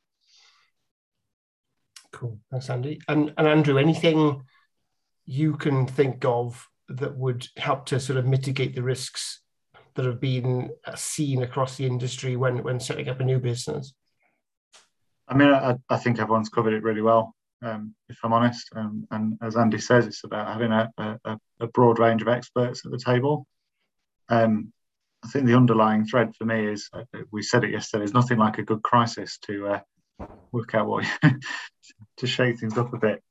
Cool, 2.11 2.39
thanks, 2.51 2.69
Andy. 2.69 2.99
And 3.07 3.33
and 3.37 3.47
Andrew, 3.47 3.77
anything 3.77 4.43
you 5.25 5.55
can 5.55 5.85
think 5.85 6.25
of 6.25 6.67
that 6.89 7.15
would 7.15 7.47
help 7.57 7.85
to 7.87 7.99
sort 7.99 8.17
of 8.17 8.25
mitigate 8.25 8.75
the 8.75 8.83
risks 8.83 9.41
that 9.95 10.05
have 10.05 10.19
been 10.19 10.69
uh, 10.85 10.95
seen 10.95 11.43
across 11.43 11.77
the 11.77 11.85
industry 11.85 12.35
when 12.35 12.63
when 12.63 12.79
setting 12.79 13.09
up 13.09 13.19
a 13.19 13.23
new 13.23 13.39
business? 13.39 13.93
I 15.27 15.35
mean, 15.35 15.49
I, 15.49 15.77
I 15.89 15.97
think 15.97 16.17
everyone's 16.17 16.49
covered 16.49 16.73
it 16.73 16.81
really 16.81 17.01
well 17.01 17.35
um, 17.61 17.95
if 18.07 18.17
I'm 18.23 18.33
honest. 18.33 18.69
Um, 18.75 19.07
and 19.11 19.37
as 19.41 19.55
Andy 19.55 19.79
says, 19.79 20.07
it's 20.07 20.23
about 20.23 20.47
having 20.47 20.71
a, 20.71 20.89
a, 20.97 21.37
a 21.59 21.67
broad 21.67 21.99
range 21.99 22.21
of 22.21 22.27
experts 22.27 22.85
at 22.85 22.91
the 22.91 22.97
table. 22.97 23.45
Um, 24.29 24.71
I 25.23 25.27
think 25.27 25.45
the 25.45 25.55
underlying 25.55 26.05
thread 26.05 26.33
for 26.35 26.45
me 26.45 26.67
is 26.67 26.89
uh, 26.93 27.03
we 27.31 27.41
said 27.41 27.63
it 27.63 27.71
yesterday. 27.71 28.01
There's 28.01 28.13
nothing 28.13 28.37
like 28.37 28.57
a 28.57 28.63
good 28.63 28.81
crisis 28.83 29.37
to 29.43 29.67
uh, 29.67 29.79
work 30.51 30.75
out 30.75 30.87
what 30.87 31.05
to 32.17 32.27
shake 32.27 32.59
things 32.59 32.77
up 32.77 32.93
a 32.93 32.97
bit. 32.97 33.21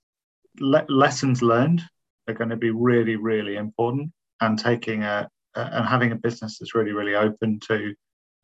Le- 0.61 0.85
lessons 0.89 1.41
learned 1.41 1.83
are 2.27 2.35
going 2.35 2.51
to 2.51 2.57
be 2.57 2.71
really, 2.71 3.17
really 3.17 3.57
important, 3.57 4.13
and 4.41 4.59
taking 4.59 5.03
a, 5.03 5.29
a, 5.55 5.61
and 5.61 5.87
having 5.87 6.13
a 6.13 6.17
business 6.17 6.59
that's 6.59 6.75
really, 6.75 6.93
really 6.93 7.15
open 7.15 7.59
to 7.61 7.95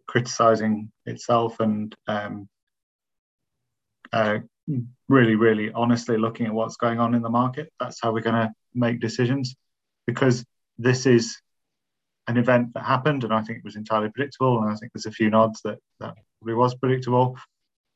criticizing 0.07 0.90
itself 1.07 1.61
and 1.61 1.94
um, 2.07 2.49
uh, 4.12 4.38
really, 5.09 5.35
really 5.35 5.72
honestly 5.72 6.16
looking 6.16 6.46
at 6.46 6.55
what's 6.55 6.77
going 6.77 7.00
on 7.00 7.14
in 7.14 7.22
the 7.22 7.31
market. 7.31 7.72
That's 7.79 8.00
how 8.00 8.12
we're 8.12 8.20
going 8.20 8.37
to 8.37 8.53
make 8.74 9.00
decisions 9.00 9.55
because 10.07 10.44
this 10.79 11.07
is 11.07 11.40
an 12.27 12.37
event 12.37 12.72
that 12.74 12.85
happened 12.85 13.24
and 13.24 13.33
I 13.33 13.42
think 13.42 13.59
it 13.59 13.64
was 13.64 13.77
entirely 13.77 14.11
predictable. 14.11 14.62
And 14.62 14.70
I 14.70 14.74
think 14.77 14.92
there's 14.92 15.07
a 15.07 15.12
few 15.12 15.31
nods 15.31 15.61
that 15.62 15.79
that 16.00 16.14
really 16.40 16.57
was 16.57 16.74
predictable. 16.74 17.37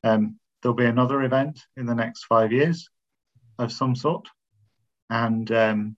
Um, 0.05 0.39
there'll 0.63 0.77
be 0.77 0.85
another 0.85 1.23
event 1.23 1.61
in 1.77 1.87
the 1.87 1.95
next 1.95 2.25
five 2.25 2.53
years 2.53 2.89
of 3.59 3.73
some 3.73 3.95
sort. 3.95 4.29
And 5.11 5.51
um, 5.53 5.97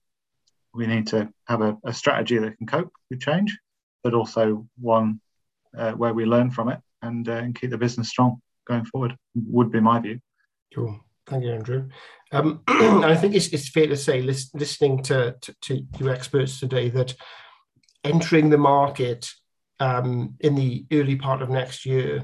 we 0.73 0.87
need 0.87 1.07
to 1.07 1.31
have 1.47 1.61
a, 1.61 1.77
a, 1.83 1.93
strategy 1.93 2.37
that 2.37 2.57
can 2.57 2.67
cope 2.67 2.93
with 3.09 3.19
change, 3.19 3.57
but 4.03 4.13
also 4.13 4.67
one 4.79 5.19
uh, 5.77 5.91
where 5.91 6.13
we 6.13 6.25
learn 6.25 6.49
from 6.49 6.69
it 6.69 6.79
and, 7.01 7.27
uh, 7.27 7.33
and 7.33 7.59
keep 7.59 7.71
the 7.71 7.77
business 7.77 8.09
strong 8.09 8.41
going 8.65 8.85
forward, 8.85 9.17
would 9.35 9.71
be 9.71 9.81
my 9.81 9.99
view. 9.99 10.19
Cool. 10.73 10.99
Thank 11.27 11.43
you, 11.43 11.51
Andrew. 11.51 11.89
Um, 12.31 12.61
I 12.67 13.15
think 13.15 13.35
it's, 13.35 13.47
it's 13.47 13.69
fair 13.69 13.87
to 13.87 13.97
say, 13.97 14.21
list, 14.21 14.55
listening 14.55 15.03
to, 15.03 15.35
to, 15.41 15.55
to 15.61 15.85
you 15.99 16.09
experts 16.09 16.59
today, 16.59 16.89
that 16.89 17.13
entering 18.03 18.49
the 18.49 18.57
market 18.57 19.29
um, 19.79 20.35
in 20.39 20.55
the 20.55 20.85
early 20.91 21.15
part 21.15 21.41
of 21.41 21.49
next 21.49 21.85
year 21.85 22.23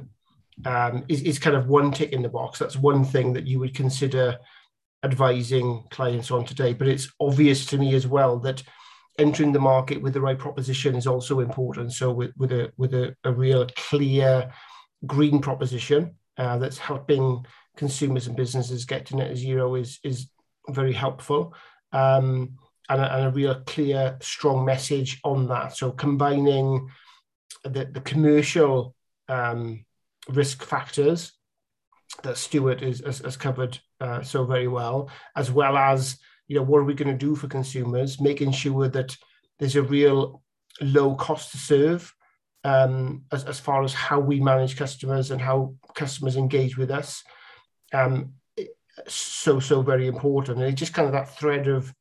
um, 0.66 1.04
is, 1.08 1.22
is 1.22 1.40
kind 1.40 1.56
of 1.56 1.68
one 1.68 1.92
tick 1.92 2.14
in 2.14 2.22
the 2.22 2.30
box. 2.30 2.60
That's 2.60 2.78
one 2.78 3.04
thing 3.04 3.34
that 3.34 3.48
you 3.48 3.60
would 3.60 3.76
consider 3.76 4.38
advising 5.04 5.84
clients 5.90 6.32
on 6.32 6.46
today. 6.46 6.74
But 6.74 6.88
it's 6.88 7.12
obvious 7.20 7.66
to 7.68 7.78
me 7.78 7.96
as 7.96 8.08
well 8.08 8.40
that 8.40 8.64
entering 9.20 9.52
the 9.52 9.60
market 9.60 10.02
with 10.02 10.14
the 10.14 10.22
right 10.22 10.38
proposition 10.38 10.96
is 10.96 11.08
also 11.08 11.40
important. 11.40 11.94
So 11.94 12.12
with, 12.12 12.32
with 12.38 12.52
a 12.52 12.72
with 12.78 12.94
a, 12.94 13.16
a 13.24 13.32
real 13.32 13.68
clear 13.76 14.52
green 15.06 15.40
proposition 15.40 16.16
uh, 16.38 16.58
that's 16.58 16.78
helping 16.78 17.46
consumers 17.78 18.28
and 18.28 18.36
businesses 18.36 18.86
get 18.86 19.06
to 19.06 19.16
net 19.16 19.38
zero 19.38 19.76
is 19.76 20.00
is 20.04 20.28
very 20.70 20.94
helpful. 20.94 21.54
Um, 21.94 22.58
and, 22.90 23.02
a, 23.02 23.16
and, 23.16 23.26
a, 23.28 23.32
real 23.32 23.62
clear 23.66 24.18
strong 24.22 24.63
message 24.66 25.20
on 25.24 25.48
that. 25.48 25.76
So 25.76 25.92
combining 25.92 26.90
the, 27.63 27.86
the 27.86 28.02
commercial 28.02 28.96
um, 29.28 29.86
risk 30.30 30.63
factors 30.63 31.34
that 32.24 32.38
Stuart 32.38 32.82
is, 32.82 33.02
has, 33.06 33.20
has 33.20 33.38
covered 33.38 33.80
uh, 34.00 34.22
so 34.22 34.46
very 34.46 34.68
well 34.68 35.10
as 35.36 35.52
well 35.52 35.78
as 35.78 36.18
you 36.48 36.56
know 36.56 36.63
what 36.63 36.80
are 36.80 36.86
we 36.86 36.94
going 36.94 37.12
to 37.12 37.26
do 37.26 37.36
for 37.36 37.48
consumers 37.48 38.22
making 38.22 38.52
sure 38.52 38.88
that 38.88 39.16
there's 39.60 39.76
a 39.76 39.82
real 39.82 40.42
low 40.82 41.16
cost 41.16 41.52
to 41.52 41.58
serve 41.58 42.13
um, 42.63 43.24
as, 43.32 43.44
as 43.46 43.60
far 43.60 43.84
as 43.84 43.94
how 43.94 44.20
we 44.20 44.40
manage 44.40 44.78
customers 44.78 45.32
and 45.32 45.42
how 45.42 45.74
customers 45.96 46.38
engage 46.38 46.78
with 46.78 46.92
us 46.92 47.24
um, 47.93 48.34
so 49.08 49.60
so 49.60 49.82
very 49.82 50.08
important, 50.08 50.60
and 50.60 50.67
it's 50.67 50.80
just 50.80 50.93
kind 50.93 51.08
of 51.08 51.13
that 51.13 51.36
thread 51.38 51.67
of 51.67 51.93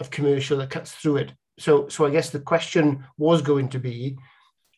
of 0.00 0.10
commercial 0.10 0.58
that 0.58 0.70
cuts 0.70 0.92
through 0.92 1.18
it. 1.18 1.32
So 1.58 1.88
so 1.88 2.06
I 2.06 2.10
guess 2.10 2.30
the 2.30 2.40
question 2.40 3.04
was 3.16 3.42
going 3.42 3.68
to 3.70 3.78
be, 3.78 4.16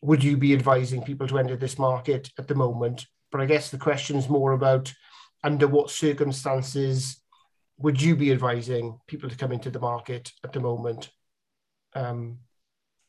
would 0.01 0.23
you 0.23 0.37
be 0.37 0.53
advising 0.53 1.03
people 1.03 1.27
to 1.27 1.39
enter 1.39 1.55
this 1.55 1.77
market 1.77 2.29
at 2.37 2.47
the 2.47 2.55
moment? 2.55 3.05
But 3.31 3.41
I 3.41 3.45
guess 3.45 3.69
the 3.69 3.77
question 3.77 4.17
is 4.17 4.29
more 4.29 4.51
about 4.51 4.93
under 5.43 5.67
what 5.67 5.89
circumstances 5.89 7.21
would 7.77 8.01
you 8.01 8.15
be 8.15 8.31
advising 8.31 8.99
people 9.07 9.29
to 9.29 9.37
come 9.37 9.51
into 9.51 9.71
the 9.71 9.79
market 9.79 10.31
at 10.43 10.53
the 10.53 10.59
moment? 10.59 11.09
Um, 11.93 12.39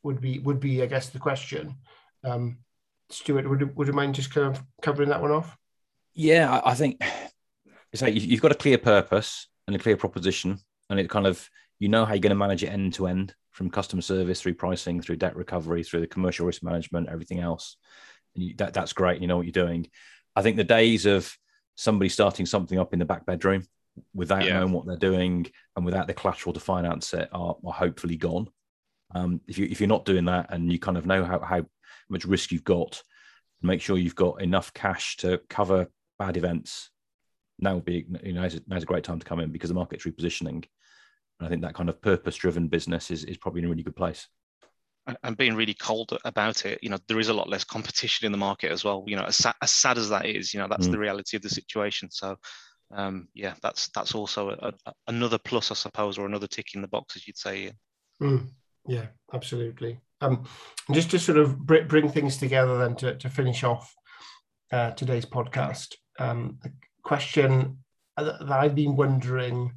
would 0.02 0.20
be 0.20 0.38
would 0.40 0.60
be 0.60 0.82
I 0.82 0.86
guess 0.86 1.08
the 1.08 1.18
question. 1.18 1.76
Um, 2.24 2.58
Stuart, 3.10 3.48
would 3.48 3.76
would 3.76 3.86
you 3.86 3.92
mind 3.92 4.14
just 4.14 4.32
kind 4.32 4.46
of 4.46 4.62
covering 4.80 5.10
that 5.10 5.22
one 5.22 5.30
off? 5.30 5.56
Yeah, 6.14 6.60
I 6.64 6.74
think 6.74 7.02
it's 7.92 8.02
like 8.02 8.14
you've 8.14 8.42
got 8.42 8.52
a 8.52 8.56
clear 8.56 8.78
purpose 8.78 9.48
and 9.66 9.76
a 9.76 9.78
clear 9.78 9.96
proposition, 9.96 10.58
and 10.90 10.98
it 10.98 11.10
kind 11.10 11.26
of 11.26 11.48
you 11.78 11.88
know 11.88 12.04
how 12.04 12.14
you're 12.14 12.20
going 12.20 12.30
to 12.30 12.36
manage 12.36 12.62
it 12.62 12.68
end 12.68 12.94
to 12.94 13.06
end 13.06 13.34
from 13.50 13.70
customer 13.70 14.02
service 14.02 14.40
through 14.40 14.54
pricing, 14.54 15.00
through 15.00 15.16
debt 15.16 15.36
recovery, 15.36 15.82
through 15.82 16.00
the 16.00 16.06
commercial 16.06 16.46
risk 16.46 16.62
management, 16.62 17.08
everything 17.08 17.40
else. 17.40 17.76
And 18.34 18.44
you, 18.44 18.54
that 18.56 18.72
that's 18.72 18.92
great. 18.92 19.20
You 19.20 19.26
know 19.26 19.36
what 19.36 19.46
you're 19.46 19.52
doing. 19.52 19.88
I 20.34 20.42
think 20.42 20.56
the 20.56 20.64
days 20.64 21.06
of 21.06 21.36
somebody 21.74 22.08
starting 22.08 22.46
something 22.46 22.78
up 22.78 22.92
in 22.92 22.98
the 22.98 23.04
back 23.04 23.26
bedroom 23.26 23.64
without 24.14 24.44
yeah. 24.44 24.58
knowing 24.58 24.72
what 24.72 24.86
they're 24.86 24.96
doing 24.96 25.46
and 25.76 25.84
without 25.84 26.06
the 26.06 26.14
collateral 26.14 26.54
to 26.54 26.60
finance 26.60 27.12
it 27.12 27.28
are, 27.32 27.56
are 27.64 27.72
hopefully 27.72 28.16
gone. 28.16 28.48
Um, 29.14 29.40
if 29.46 29.58
you 29.58 29.66
if 29.70 29.80
you're 29.80 29.88
not 29.88 30.06
doing 30.06 30.24
that 30.26 30.46
and 30.50 30.72
you 30.72 30.78
kind 30.78 30.96
of 30.96 31.04
know 31.04 31.24
how 31.24 31.40
how 31.40 31.66
much 32.08 32.24
risk 32.24 32.52
you've 32.52 32.64
got, 32.64 33.02
make 33.60 33.80
sure 33.80 33.98
you've 33.98 34.14
got 34.14 34.40
enough 34.40 34.72
cash 34.72 35.16
to 35.18 35.40
cover 35.50 35.88
bad 36.18 36.36
events. 36.36 36.90
Now 37.62 37.74
would 37.76 37.84
be 37.84 38.06
you 38.22 38.32
know 38.32 38.42
now's 38.42 38.54
a, 38.54 38.60
now's 38.66 38.82
a 38.82 38.86
great 38.86 39.04
time 39.04 39.18
to 39.18 39.24
come 39.24 39.40
in 39.40 39.50
because 39.50 39.68
the 39.68 39.74
market's 39.74 40.04
repositioning. 40.04 40.64
And 41.40 41.46
I 41.46 41.48
think 41.48 41.62
that 41.62 41.74
kind 41.74 41.88
of 41.88 42.00
purpose-driven 42.00 42.68
business 42.68 43.10
is, 43.10 43.24
is 43.24 43.36
probably 43.36 43.60
in 43.60 43.64
a 43.64 43.68
really 43.68 43.82
good 43.82 43.96
place 43.96 44.28
and 45.22 45.36
being 45.36 45.54
really 45.54 45.74
cold 45.74 46.16
about 46.24 46.64
it, 46.64 46.78
you 46.82 46.88
know, 46.88 46.98
there 47.08 47.18
is 47.18 47.28
a 47.28 47.34
lot 47.34 47.48
less 47.48 47.64
competition 47.64 48.26
in 48.26 48.32
the 48.32 48.38
market 48.38 48.70
as 48.70 48.84
well. 48.84 49.04
You 49.06 49.16
know, 49.16 49.24
as, 49.24 49.36
sad, 49.36 49.54
as 49.60 49.72
sad 49.72 49.98
as 49.98 50.08
that 50.10 50.26
is, 50.26 50.54
you 50.54 50.60
know, 50.60 50.68
that's 50.68 50.86
mm. 50.86 50.92
the 50.92 50.98
reality 50.98 51.36
of 51.36 51.42
the 51.42 51.48
situation. 51.48 52.08
So, 52.10 52.36
um, 52.94 53.28
yeah, 53.34 53.54
that's 53.62 53.88
that's 53.94 54.14
also 54.14 54.50
a, 54.50 54.72
a, 54.86 54.92
another 55.08 55.38
plus, 55.38 55.70
I 55.70 55.74
suppose, 55.74 56.18
or 56.18 56.26
another 56.26 56.46
tick 56.46 56.74
in 56.74 56.82
the 56.82 56.88
box, 56.88 57.16
as 57.16 57.26
you'd 57.26 57.38
say. 57.38 57.72
Mm. 58.22 58.48
Yeah, 58.86 59.06
absolutely. 59.32 60.00
Um, 60.20 60.44
just 60.92 61.10
to 61.10 61.18
sort 61.18 61.38
of 61.38 61.58
bring 61.58 62.08
things 62.08 62.36
together, 62.36 62.78
then 62.78 62.94
to, 62.96 63.16
to 63.16 63.28
finish 63.28 63.64
off 63.64 63.92
uh, 64.72 64.92
today's 64.92 65.26
podcast, 65.26 65.94
um, 66.20 66.58
a 66.64 66.68
question 67.04 67.78
that 68.16 68.50
I've 68.50 68.74
been 68.74 68.96
wondering 68.96 69.72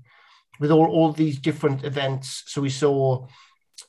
with 0.59 0.71
all 0.71 0.87
all 0.87 1.11
these 1.11 1.39
different 1.39 1.83
events. 1.83 2.43
So 2.47 2.61
we 2.61 2.69
saw 2.69 3.27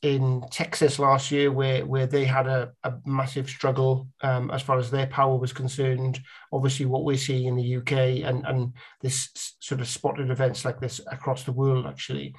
in 0.03 0.45
Texas 0.51 0.99
last 0.99 1.31
year, 1.31 1.51
where 1.51 1.85
where 1.87 2.07
they 2.07 2.25
had 2.25 2.47
a, 2.47 2.73
a 2.85 2.95
massive 3.05 3.49
struggle 3.49 4.09
um, 4.23 4.51
as 4.51 4.63
far 4.63 4.79
as 4.79 4.91
their 4.91 5.07
power 5.07 5.37
was 5.37 5.53
concerned. 5.53 6.21
Obviously, 6.53 6.87
what 6.87 7.05
we're 7.05 7.17
seeing 7.17 7.47
in 7.47 7.57
the 7.57 7.77
UK 7.77 8.25
and 8.29 8.45
and 8.47 8.73
this 9.01 9.31
sort 9.61 9.81
of 9.81 9.89
spotted 9.89 10.31
events 10.31 10.65
like 10.65 10.81
this 10.81 11.01
across 11.11 11.45
the 11.45 11.53
world. 11.53 11.87
Actually, 11.87 12.35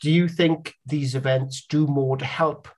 do 0.00 0.10
you 0.10 0.28
think 0.28 0.74
these 0.86 1.14
events 1.14 1.66
do 1.68 1.86
more 1.86 2.16
to 2.16 2.24
help 2.24 2.68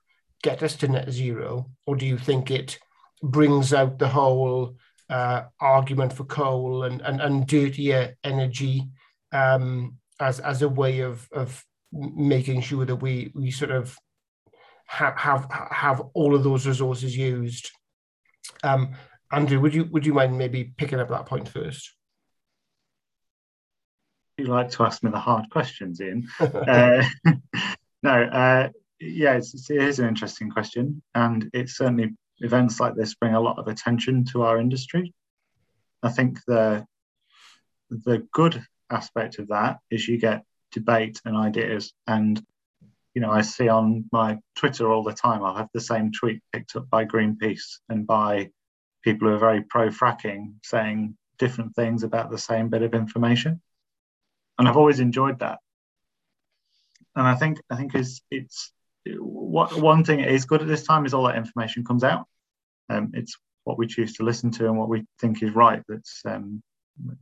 get 0.43 0.63
us 0.63 0.75
to 0.77 0.87
net 0.87 1.11
zero, 1.11 1.69
or 1.85 1.95
do 1.95 2.05
you 2.05 2.17
think 2.17 2.51
it 2.51 2.79
brings 3.21 3.73
out 3.73 3.99
the 3.99 4.07
whole 4.07 4.75
uh, 5.09 5.43
argument 5.59 6.13
for 6.13 6.23
coal 6.25 6.83
and 6.83 7.01
and, 7.01 7.21
and 7.21 7.47
dirtier 7.47 8.15
energy 8.23 8.87
um, 9.31 9.97
as 10.19 10.39
as 10.39 10.61
a 10.61 10.69
way 10.69 10.99
of 10.99 11.27
of 11.31 11.63
making 11.91 12.61
sure 12.61 12.85
that 12.85 12.97
we 12.97 13.31
we 13.33 13.51
sort 13.51 13.71
of 13.71 13.97
have 14.85 15.17
have 15.17 15.47
have 15.71 16.01
all 16.13 16.35
of 16.35 16.43
those 16.43 16.67
resources 16.67 17.15
used. 17.15 17.71
Um, 18.63 18.95
Andrew, 19.31 19.59
would 19.59 19.73
you 19.73 19.85
would 19.85 20.05
you 20.05 20.13
mind 20.13 20.37
maybe 20.37 20.73
picking 20.77 20.99
up 20.99 21.09
that 21.09 21.25
point 21.25 21.47
first? 21.47 21.93
You 24.37 24.45
like 24.45 24.71
to 24.71 24.83
ask 24.83 25.03
me 25.03 25.11
the 25.11 25.19
hard 25.19 25.49
questions, 25.49 25.99
Ian. 26.01 26.27
uh, 26.39 27.03
no, 28.03 28.23
uh, 28.23 28.69
yeah, 28.99 29.33
it's, 29.35 29.69
it 29.69 29.81
is 29.81 29.99
an 29.99 30.07
interesting 30.07 30.49
question, 30.49 31.01
and 31.13 31.49
it's 31.53 31.77
certainly 31.77 32.15
events 32.41 32.79
like 32.79 32.95
this 32.95 33.15
bring 33.15 33.33
a 33.33 33.41
lot 33.41 33.59
of 33.59 33.67
attention 33.67 34.25
to 34.31 34.43
our 34.43 34.59
industry. 34.59 35.13
I 36.01 36.09
think 36.09 36.39
the 36.47 36.85
the 37.89 38.27
good 38.31 38.63
aspect 38.89 39.39
of 39.39 39.47
that 39.49 39.79
is 39.89 40.07
you 40.07 40.17
get 40.17 40.43
debate 40.71 41.21
and 41.25 41.35
ideas. 41.35 41.93
And, 42.07 42.41
you 43.13 43.21
know, 43.21 43.31
I 43.31 43.41
see 43.41 43.67
on 43.67 44.05
my 44.11 44.37
Twitter 44.55 44.91
all 44.91 45.03
the 45.03 45.13
time, 45.13 45.43
I'll 45.43 45.55
have 45.55 45.69
the 45.73 45.81
same 45.81 46.11
tweet 46.11 46.41
picked 46.53 46.75
up 46.75 46.89
by 46.89 47.05
Greenpeace 47.05 47.79
and 47.89 48.05
by 48.05 48.51
people 49.03 49.27
who 49.27 49.33
are 49.33 49.39
very 49.39 49.61
pro 49.61 49.89
fracking 49.89 50.53
saying 50.63 51.17
different 51.37 51.75
things 51.75 52.03
about 52.03 52.29
the 52.29 52.37
same 52.37 52.69
bit 52.69 52.83
of 52.83 52.93
information. 52.93 53.61
And 54.57 54.67
I've 54.67 54.77
always 54.77 54.99
enjoyed 54.99 55.39
that. 55.39 55.59
And 57.15 57.25
I 57.25 57.35
think 57.35 57.59
I 57.69 57.75
think 57.75 57.95
it's 57.95 58.21
it's 58.29 58.71
what 59.17 59.75
one 59.79 60.03
thing 60.03 60.19
is 60.19 60.45
good 60.45 60.61
at 60.61 60.67
this 60.67 60.83
time 60.83 61.05
is 61.05 61.13
all 61.13 61.23
that 61.25 61.37
information 61.37 61.83
comes 61.83 62.03
out. 62.03 62.25
Um, 62.89 63.11
it's 63.13 63.37
what 63.63 63.77
we 63.77 63.87
choose 63.87 64.13
to 64.13 64.23
listen 64.23 64.51
to 64.51 64.65
and 64.65 64.77
what 64.77 64.89
we 64.89 65.05
think 65.19 65.43
is 65.43 65.53
right 65.53 65.83
that's 65.87 66.21
um, 66.25 66.61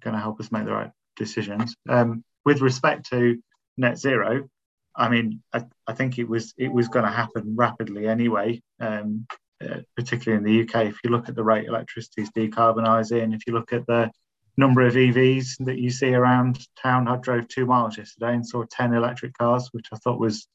going 0.01 0.13
to 0.13 0.21
help 0.21 0.39
us 0.39 0.51
make 0.51 0.65
the 0.65 0.73
right 0.73 0.91
decisions. 1.15 1.75
Um, 1.89 2.23
with 2.45 2.61
respect 2.61 3.09
to 3.09 3.41
net 3.77 3.97
zero, 3.97 4.47
I 4.95 5.09
mean, 5.09 5.43
I, 5.53 5.65
I 5.85 5.93
think 5.93 6.17
it 6.17 6.27
was 6.27 6.53
it 6.57 6.71
was 6.71 6.87
going 6.87 7.05
to 7.05 7.11
happen 7.11 7.55
rapidly 7.55 8.07
anyway. 8.07 8.61
Um, 8.79 9.27
uh, 9.59 9.79
particularly 9.95 10.37
in 10.37 10.43
the 10.43 10.63
UK, 10.63 10.85
if 10.85 10.97
you 11.03 11.09
look 11.09 11.29
at 11.29 11.35
the 11.35 11.43
rate 11.43 11.67
electricity 11.67 12.21
is 12.21 12.29
decarbonising, 12.31 13.33
if 13.33 13.47
you 13.47 13.53
look 13.53 13.73
at 13.73 13.87
the 13.87 14.11
number 14.55 14.81
of 14.81 14.93
EVs 14.93 15.65
that 15.65 15.79
you 15.79 15.89
see 15.89 16.13
around 16.13 16.59
town, 16.81 17.07
I 17.07 17.17
drove 17.17 17.47
two 17.47 17.65
miles 17.65 17.97
yesterday 17.97 18.33
and 18.35 18.45
saw 18.45 18.63
ten 18.69 18.93
electric 18.93 19.37
cars, 19.37 19.69
which 19.71 19.87
I 19.91 19.97
thought 19.97 20.19
was 20.19 20.47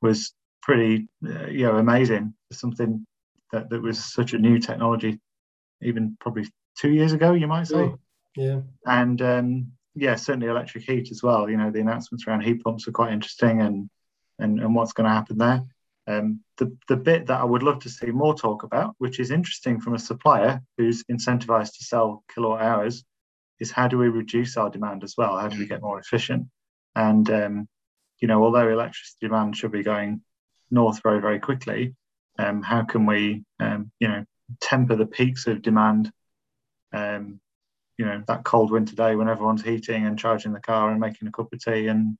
was 0.00 0.32
pretty 0.68 1.08
uh, 1.26 1.46
you 1.46 1.64
know 1.66 1.78
amazing. 1.78 2.34
Something 2.52 3.06
that, 3.52 3.70
that 3.70 3.82
was 3.82 3.98
such 4.04 4.34
a 4.34 4.38
new 4.38 4.58
technology, 4.58 5.18
even 5.82 6.16
probably 6.20 6.46
two 6.78 6.90
years 6.90 7.12
ago, 7.14 7.32
you 7.32 7.48
might 7.48 7.66
say. 7.66 7.94
Yeah. 8.36 8.60
And 8.86 9.20
um, 9.22 9.72
yeah, 9.94 10.14
certainly 10.14 10.46
electric 10.46 10.84
heat 10.84 11.10
as 11.10 11.22
well. 11.22 11.48
You 11.48 11.56
know, 11.56 11.70
the 11.70 11.80
announcements 11.80 12.26
around 12.26 12.42
heat 12.42 12.62
pumps 12.62 12.86
are 12.86 12.92
quite 12.92 13.12
interesting, 13.12 13.62
and 13.62 13.88
and 14.38 14.60
and 14.60 14.74
what's 14.74 14.92
going 14.92 15.08
to 15.08 15.14
happen 15.14 15.38
there. 15.38 15.62
Um, 16.06 16.40
the 16.58 16.76
the 16.86 16.96
bit 16.96 17.26
that 17.26 17.40
I 17.40 17.44
would 17.44 17.62
love 17.62 17.80
to 17.80 17.88
see 17.88 18.10
more 18.10 18.34
talk 18.34 18.62
about, 18.62 18.94
which 18.98 19.20
is 19.20 19.30
interesting 19.30 19.80
from 19.80 19.94
a 19.94 19.98
supplier 19.98 20.60
who's 20.76 21.02
incentivized 21.04 21.78
to 21.78 21.84
sell 21.84 22.22
kilowatt 22.32 22.62
hours, 22.62 23.04
is 23.58 23.70
how 23.70 23.88
do 23.88 23.96
we 23.96 24.08
reduce 24.08 24.58
our 24.58 24.68
demand 24.68 25.02
as 25.02 25.14
well? 25.16 25.38
How 25.38 25.48
do 25.48 25.58
we 25.58 25.66
get 25.66 25.82
more 25.82 25.98
efficient? 25.98 26.46
And 26.94 27.28
um, 27.30 27.68
you 28.20 28.28
know, 28.28 28.44
although 28.44 28.68
electricity 28.68 29.26
demand 29.26 29.56
should 29.56 29.72
be 29.72 29.82
going 29.82 30.22
north 30.70 31.02
very 31.02 31.20
very 31.20 31.38
quickly, 31.40 31.94
um, 32.38 32.62
how 32.62 32.82
can 32.82 33.06
we 33.06 33.44
um, 33.60 33.90
you 34.00 34.08
know 34.08 34.24
temper 34.60 34.96
the 34.96 35.06
peaks 35.06 35.46
of 35.46 35.62
demand? 35.62 36.10
Um, 36.92 37.40
you 37.98 38.06
know 38.06 38.22
that 38.28 38.44
cold 38.44 38.70
winter 38.70 38.94
day 38.94 39.16
when 39.16 39.28
everyone's 39.28 39.62
heating 39.62 40.06
and 40.06 40.18
charging 40.18 40.52
the 40.52 40.60
car 40.60 40.90
and 40.90 41.00
making 41.00 41.28
a 41.28 41.32
cup 41.32 41.52
of 41.52 41.62
tea 41.62 41.88
and 41.88 42.16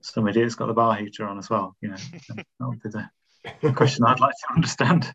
some 0.00 0.26
idiot's 0.28 0.54
got 0.54 0.66
the 0.66 0.72
bar 0.72 0.94
heater 0.94 1.26
on 1.26 1.36
as 1.36 1.50
well 1.50 1.76
you 1.82 1.90
know. 1.90 1.96
That 2.36 2.44
would 2.60 2.82
be 2.82 2.90
the 2.90 3.72
question 3.72 4.04
i'd 4.04 4.20
like 4.20 4.34
to 4.34 4.54
understand. 4.54 5.12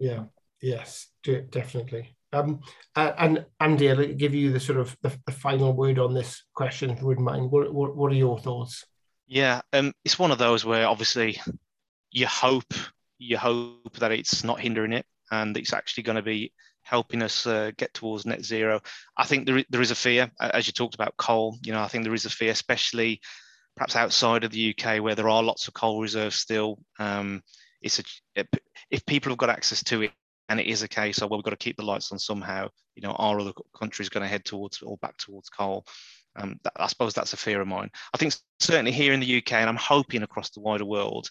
Yeah 0.00 0.24
yes 0.60 1.08
definitely. 1.22 2.16
Um, 2.30 2.60
and 2.94 3.46
Andy, 3.58 3.90
I'll 3.90 4.06
give 4.06 4.34
you 4.34 4.52
the 4.52 4.60
sort 4.60 4.78
of 4.78 4.94
the, 5.02 5.16
the, 5.24 5.32
final 5.32 5.72
word 5.72 5.98
on 5.98 6.12
this 6.12 6.44
question, 6.54 6.90
if 6.90 7.00
you 7.00 7.06
wouldn't 7.06 7.24
mind. 7.24 7.50
What, 7.50 7.72
what, 7.72 7.96
what 7.96 8.12
are 8.12 8.16
your 8.16 8.38
thoughts? 8.38 8.84
Yeah, 9.26 9.62
um, 9.72 9.94
it's 10.04 10.18
one 10.18 10.30
of 10.30 10.36
those 10.36 10.62
where 10.62 10.86
obviously 10.86 11.40
you 12.10 12.26
hope 12.26 12.72
you 13.18 13.36
hope 13.36 13.96
that 13.98 14.12
it's 14.12 14.44
not 14.44 14.60
hindering 14.60 14.92
it 14.92 15.04
and 15.30 15.56
it's 15.56 15.72
actually 15.72 16.04
going 16.04 16.16
to 16.16 16.22
be 16.22 16.52
helping 16.82 17.22
us 17.22 17.46
uh, 17.46 17.70
get 17.76 17.92
towards 17.92 18.24
net 18.24 18.42
zero. 18.42 18.80
I 19.16 19.24
think 19.24 19.46
there, 19.46 19.62
there 19.68 19.82
is 19.82 19.90
a 19.90 19.96
fear, 19.96 20.30
as 20.40 20.66
you 20.66 20.72
talked 20.72 20.94
about 20.94 21.16
coal. 21.18 21.58
You 21.62 21.72
know, 21.72 21.82
I 21.82 21.88
think 21.88 22.04
there 22.04 22.14
is 22.14 22.24
a 22.24 22.30
fear, 22.30 22.50
especially 22.50 23.20
perhaps 23.76 23.94
outside 23.94 24.44
of 24.44 24.50
the 24.50 24.74
UK 24.74 25.02
where 25.02 25.14
there 25.14 25.28
are 25.28 25.42
lots 25.42 25.68
of 25.68 25.74
coal 25.74 26.00
reserves 26.00 26.36
still. 26.36 26.78
Um, 26.98 27.42
it's 27.82 28.00
a, 28.36 28.44
if 28.90 29.04
people 29.04 29.30
have 29.30 29.38
got 29.38 29.50
access 29.50 29.82
to 29.84 30.02
it, 30.02 30.12
and 30.48 30.58
it 30.58 30.66
is 30.66 30.82
a 30.82 30.88
case 30.88 31.18
of 31.18 31.28
well, 31.28 31.38
we've 31.38 31.44
got 31.44 31.50
to 31.50 31.56
keep 31.56 31.76
the 31.76 31.84
lights 31.84 32.10
on 32.10 32.18
somehow. 32.18 32.68
You 32.94 33.02
know, 33.02 33.12
are 33.12 33.38
other 33.38 33.52
countries 33.78 34.08
going 34.08 34.22
to 34.22 34.28
head 34.28 34.46
towards 34.46 34.80
or 34.80 34.96
back 34.96 35.18
towards 35.18 35.50
coal? 35.50 35.84
Um, 36.36 36.58
that, 36.64 36.72
I 36.76 36.86
suppose 36.86 37.12
that's 37.12 37.34
a 37.34 37.36
fear 37.36 37.60
of 37.60 37.68
mine. 37.68 37.90
I 38.14 38.18
think 38.18 38.34
certainly 38.60 38.92
here 38.92 39.12
in 39.12 39.20
the 39.20 39.36
UK, 39.38 39.52
and 39.54 39.68
I'm 39.68 39.76
hoping 39.76 40.22
across 40.22 40.50
the 40.50 40.60
wider 40.60 40.86
world, 40.86 41.28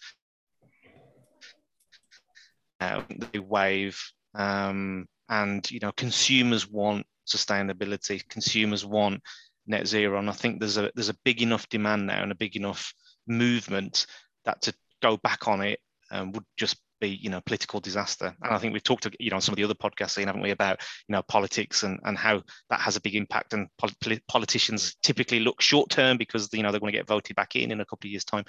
uh, 2.80 3.02
the 3.32 3.40
wave 3.40 4.00
um, 4.34 5.06
and 5.28 5.70
you 5.70 5.80
know 5.80 5.92
consumers 5.92 6.68
want 6.68 7.06
sustainability. 7.26 8.26
Consumers 8.28 8.84
want 8.84 9.22
net 9.68 9.86
zero 9.86 10.18
and 10.18 10.30
i 10.30 10.32
think 10.32 10.58
there's 10.58 10.78
a 10.78 10.90
there's 10.94 11.10
a 11.10 11.16
big 11.24 11.42
enough 11.42 11.68
demand 11.68 12.06
now 12.06 12.22
and 12.22 12.32
a 12.32 12.36
big 12.36 12.56
enough 12.56 12.92
movement 13.26 14.06
that 14.44 14.60
to 14.62 14.72
go 15.02 15.16
back 15.18 15.46
on 15.46 15.60
it 15.60 15.78
um, 16.10 16.32
would 16.32 16.44
just 16.56 16.78
be 17.00 17.08
you 17.08 17.30
know 17.30 17.40
political 17.42 17.78
disaster. 17.78 18.34
And 18.42 18.52
i 18.52 18.58
think 18.58 18.72
we've 18.72 18.82
talked 18.82 19.04
to 19.04 19.12
you 19.20 19.30
know 19.30 19.36
on 19.36 19.42
some 19.42 19.52
of 19.52 19.56
the 19.56 19.64
other 19.64 19.74
podcasts 19.74 20.24
haven't 20.24 20.42
we 20.42 20.50
about 20.50 20.80
you 21.06 21.12
know 21.12 21.22
politics 21.22 21.82
and 21.82 22.00
and 22.04 22.18
how 22.18 22.42
that 22.70 22.80
has 22.80 22.96
a 22.96 23.00
big 23.00 23.14
impact 23.14 23.52
and 23.52 23.68
pol- 23.78 24.18
politicians 24.26 24.96
typically 25.02 25.40
look 25.40 25.60
short 25.60 25.90
term 25.90 26.16
because 26.16 26.48
you 26.52 26.62
know 26.62 26.70
they're 26.70 26.80
going 26.80 26.92
to 26.92 26.98
get 26.98 27.06
voted 27.06 27.36
back 27.36 27.54
in 27.54 27.70
in 27.70 27.80
a 27.80 27.84
couple 27.84 28.08
of 28.08 28.10
years 28.10 28.24
time 28.24 28.44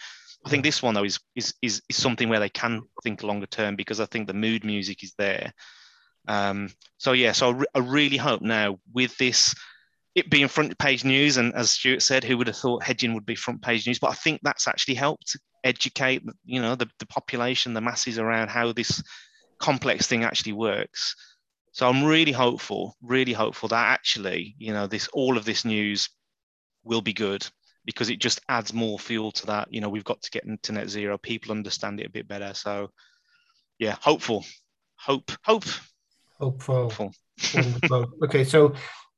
i 0.46 0.50
think 0.50 0.64
this 0.64 0.82
one 0.82 0.94
though 0.94 1.04
is 1.04 1.20
is 1.36 1.54
is, 1.62 1.82
is 1.90 1.96
something 1.96 2.30
where 2.30 2.40
they 2.40 2.50
can 2.50 2.82
think 3.04 3.24
longer 3.24 3.48
term 3.48 3.76
because 3.76 4.00
i 4.00 4.06
think 4.06 4.28
the 4.28 4.34
mood 4.34 4.64
music 4.64 5.04
is 5.04 5.14
there 5.18 5.54
um, 6.28 6.70
so 6.98 7.14
yeah, 7.14 7.32
so 7.32 7.50
I, 7.50 7.52
re- 7.54 7.68
I 7.76 7.80
really 7.80 8.18
hope 8.18 8.42
now 8.42 8.80
with 8.94 9.18
this 9.18 9.56
it 10.16 10.30
being 10.30 10.48
front 10.48 10.78
page 10.78 11.04
news, 11.04 11.38
and 11.38 11.54
as 11.56 11.72
Stuart 11.72 12.02
said, 12.02 12.24
who 12.24 12.38
would 12.38 12.48
have 12.48 12.56
thought 12.56 12.84
hedging 12.84 13.14
would 13.14 13.26
be 13.26 13.36
front 13.36 13.62
page 13.62 13.86
news? 13.88 14.00
But 14.00 14.12
I 14.12 14.14
think 14.14 14.42
that's 14.44 14.68
actually 14.68 14.96
helped 14.96 15.38
educate, 15.64 16.24
you 16.46 16.62
know, 16.62 16.76
the, 16.76 16.88
the 17.00 17.06
population, 17.08 17.74
the 17.74 17.82
masses 17.82 18.20
around 18.20 18.50
how 18.50 18.72
this 18.72 19.04
complex 19.60 20.08
thing 20.08 20.24
actually 20.24 20.54
works. 20.54 21.16
So 21.72 21.88
I'm 21.88 22.04
really 22.04 22.32
hopeful, 22.32 22.96
really 23.02 23.34
hopeful 23.34 23.70
that 23.70 23.88
actually, 23.88 24.56
you 24.58 24.74
know, 24.74 24.88
this 24.88 25.08
all 25.10 25.38
of 25.38 25.46
this 25.46 25.66
news 25.66 26.10
will 26.84 27.02
be 27.02 27.14
good 27.14 27.48
because 27.86 28.10
it 28.10 28.20
just 28.20 28.42
adds 28.50 28.74
more 28.74 29.00
fuel 29.00 29.32
to 29.32 29.46
that. 29.48 29.72
You 29.72 29.82
know, 29.82 29.90
we've 29.90 30.04
got 30.04 30.22
to 30.22 30.32
get 30.32 30.46
into 30.46 30.72
net 30.72 30.90
zero. 30.90 31.18
People 31.18 31.52
understand 31.52 32.00
it 32.00 32.08
a 32.08 32.12
bit 32.12 32.28
better. 32.28 32.54
So 32.54 32.92
yeah, 33.78 33.96
hopeful, 34.02 34.46
hope, 34.98 35.32
hope. 35.44 35.64
Hopeful. 36.40 36.92
Hopeful. 37.54 38.06
okay, 38.24 38.44
so 38.44 38.74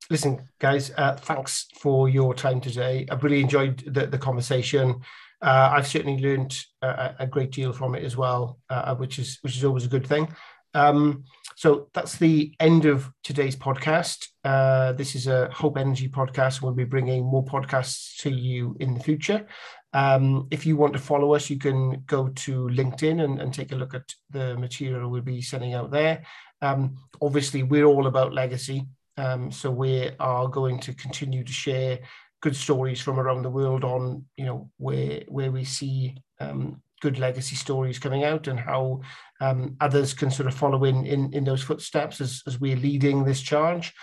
listen, 0.09 0.47
guys, 0.59 0.91
uh, 0.97 1.16
thanks 1.16 1.68
for 1.80 2.09
your 2.09 2.34
time 2.34 2.62
today. 2.62 3.05
I've 3.09 3.24
really 3.24 3.41
enjoyed 3.41 3.84
the, 3.88 4.07
the 4.07 4.18
conversation. 4.18 5.01
Uh, 5.41 5.72
I've 5.74 5.88
certainly 5.88 6.22
learned 6.22 6.55
a, 6.84 7.16
a, 7.20 7.28
great 7.28 7.51
deal 7.51 7.74
from 7.74 7.95
it 7.95 8.03
as 8.03 8.16
well, 8.16 8.59
uh, 8.70 8.93
which 8.95 9.18
is 9.18 9.39
which 9.41 9.57
is 9.57 9.66
always 9.66 9.86
a 9.86 9.89
good 9.89 10.05
thing. 10.05 10.28
Um, 10.74 11.24
so 11.55 11.89
that's 11.93 12.17
the 12.17 12.53
end 12.59 12.86
of 12.86 13.11
today's 13.24 13.55
podcast. 13.55 14.28
Uh, 14.43 14.93
this 14.93 15.15
is 15.15 15.28
a 15.28 15.49
Hope 15.51 15.78
Energy 15.78 16.09
podcast. 16.09 16.61
We'll 16.61 16.74
be 16.74 16.86
bringing 16.86 17.24
more 17.24 17.45
podcasts 17.45 18.17
to 18.22 18.32
you 18.32 18.76
in 18.80 18.93
the 18.93 18.99
future. 18.99 19.45
Um, 19.93 20.47
if 20.51 20.65
you 20.65 20.78
want 20.78 20.93
to 20.93 20.99
follow 20.99 21.36
us, 21.36 21.49
you 21.49 21.59
can 21.59 22.03
go 22.07 22.30
to 22.30 22.67
LinkedIn 22.69 23.24
and, 23.24 23.41
and 23.41 23.53
take 23.53 23.74
a 23.74 23.76
look 23.76 23.93
at 23.93 24.13
the 24.30 24.57
material 24.57 25.09
we'll 25.09 25.22
be 25.22 25.41
sending 25.41 25.74
out 25.74 25.91
there. 25.91 26.24
Um, 26.61 26.97
obviously, 27.22 27.63
we're 27.63 27.86
all 27.86 28.07
about 28.07 28.34
legacy. 28.34 28.88
Um, 29.17 29.51
so 29.51 29.69
we 29.69 30.09
are 30.19 30.47
going 30.47 30.80
to 30.80 30.93
continue 30.93 31.43
to 31.43 31.51
share 31.51 31.99
good 32.41 32.55
stories 32.55 33.01
from 33.01 33.19
around 33.19 33.43
the 33.43 33.49
world 33.49 33.84
on, 33.84 34.26
you 34.38 34.45
know, 34.45 34.69
where 34.78 35.24
where 35.28 35.51
we 35.51 35.63
see 35.63 36.15
um, 36.39 36.82
good 37.01 37.19
legacy 37.19 37.55
stories 37.55 37.99
coming 37.99 38.23
out 38.23 38.47
and 38.47 38.59
how 38.59 39.01
um, 39.39 39.75
others 39.81 40.13
can 40.13 40.31
sort 40.31 40.47
of 40.47 40.53
follow 40.53 40.83
in 40.83 41.05
in, 41.05 41.33
in 41.33 41.43
those 41.43 41.63
footsteps 41.63 42.21
as, 42.21 42.41
as 42.47 42.59
we're 42.59 42.77
leading 42.77 43.23
this 43.23 43.41
charge. 43.41 43.93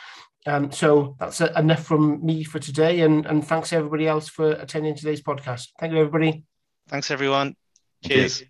Um, 0.46 0.70
so 0.70 1.16
that's 1.18 1.40
a, 1.40 1.52
enough 1.58 1.84
from 1.84 2.24
me 2.24 2.44
for 2.44 2.58
today, 2.58 3.00
and, 3.00 3.26
and 3.26 3.46
thanks 3.46 3.72
everybody 3.72 4.06
else 4.06 4.28
for 4.28 4.52
attending 4.52 4.94
today's 4.94 5.22
podcast. 5.22 5.68
Thank 5.78 5.92
you, 5.92 5.98
everybody. 5.98 6.44
Thanks, 6.88 7.10
everyone. 7.10 7.54
Cheers. 8.04 8.44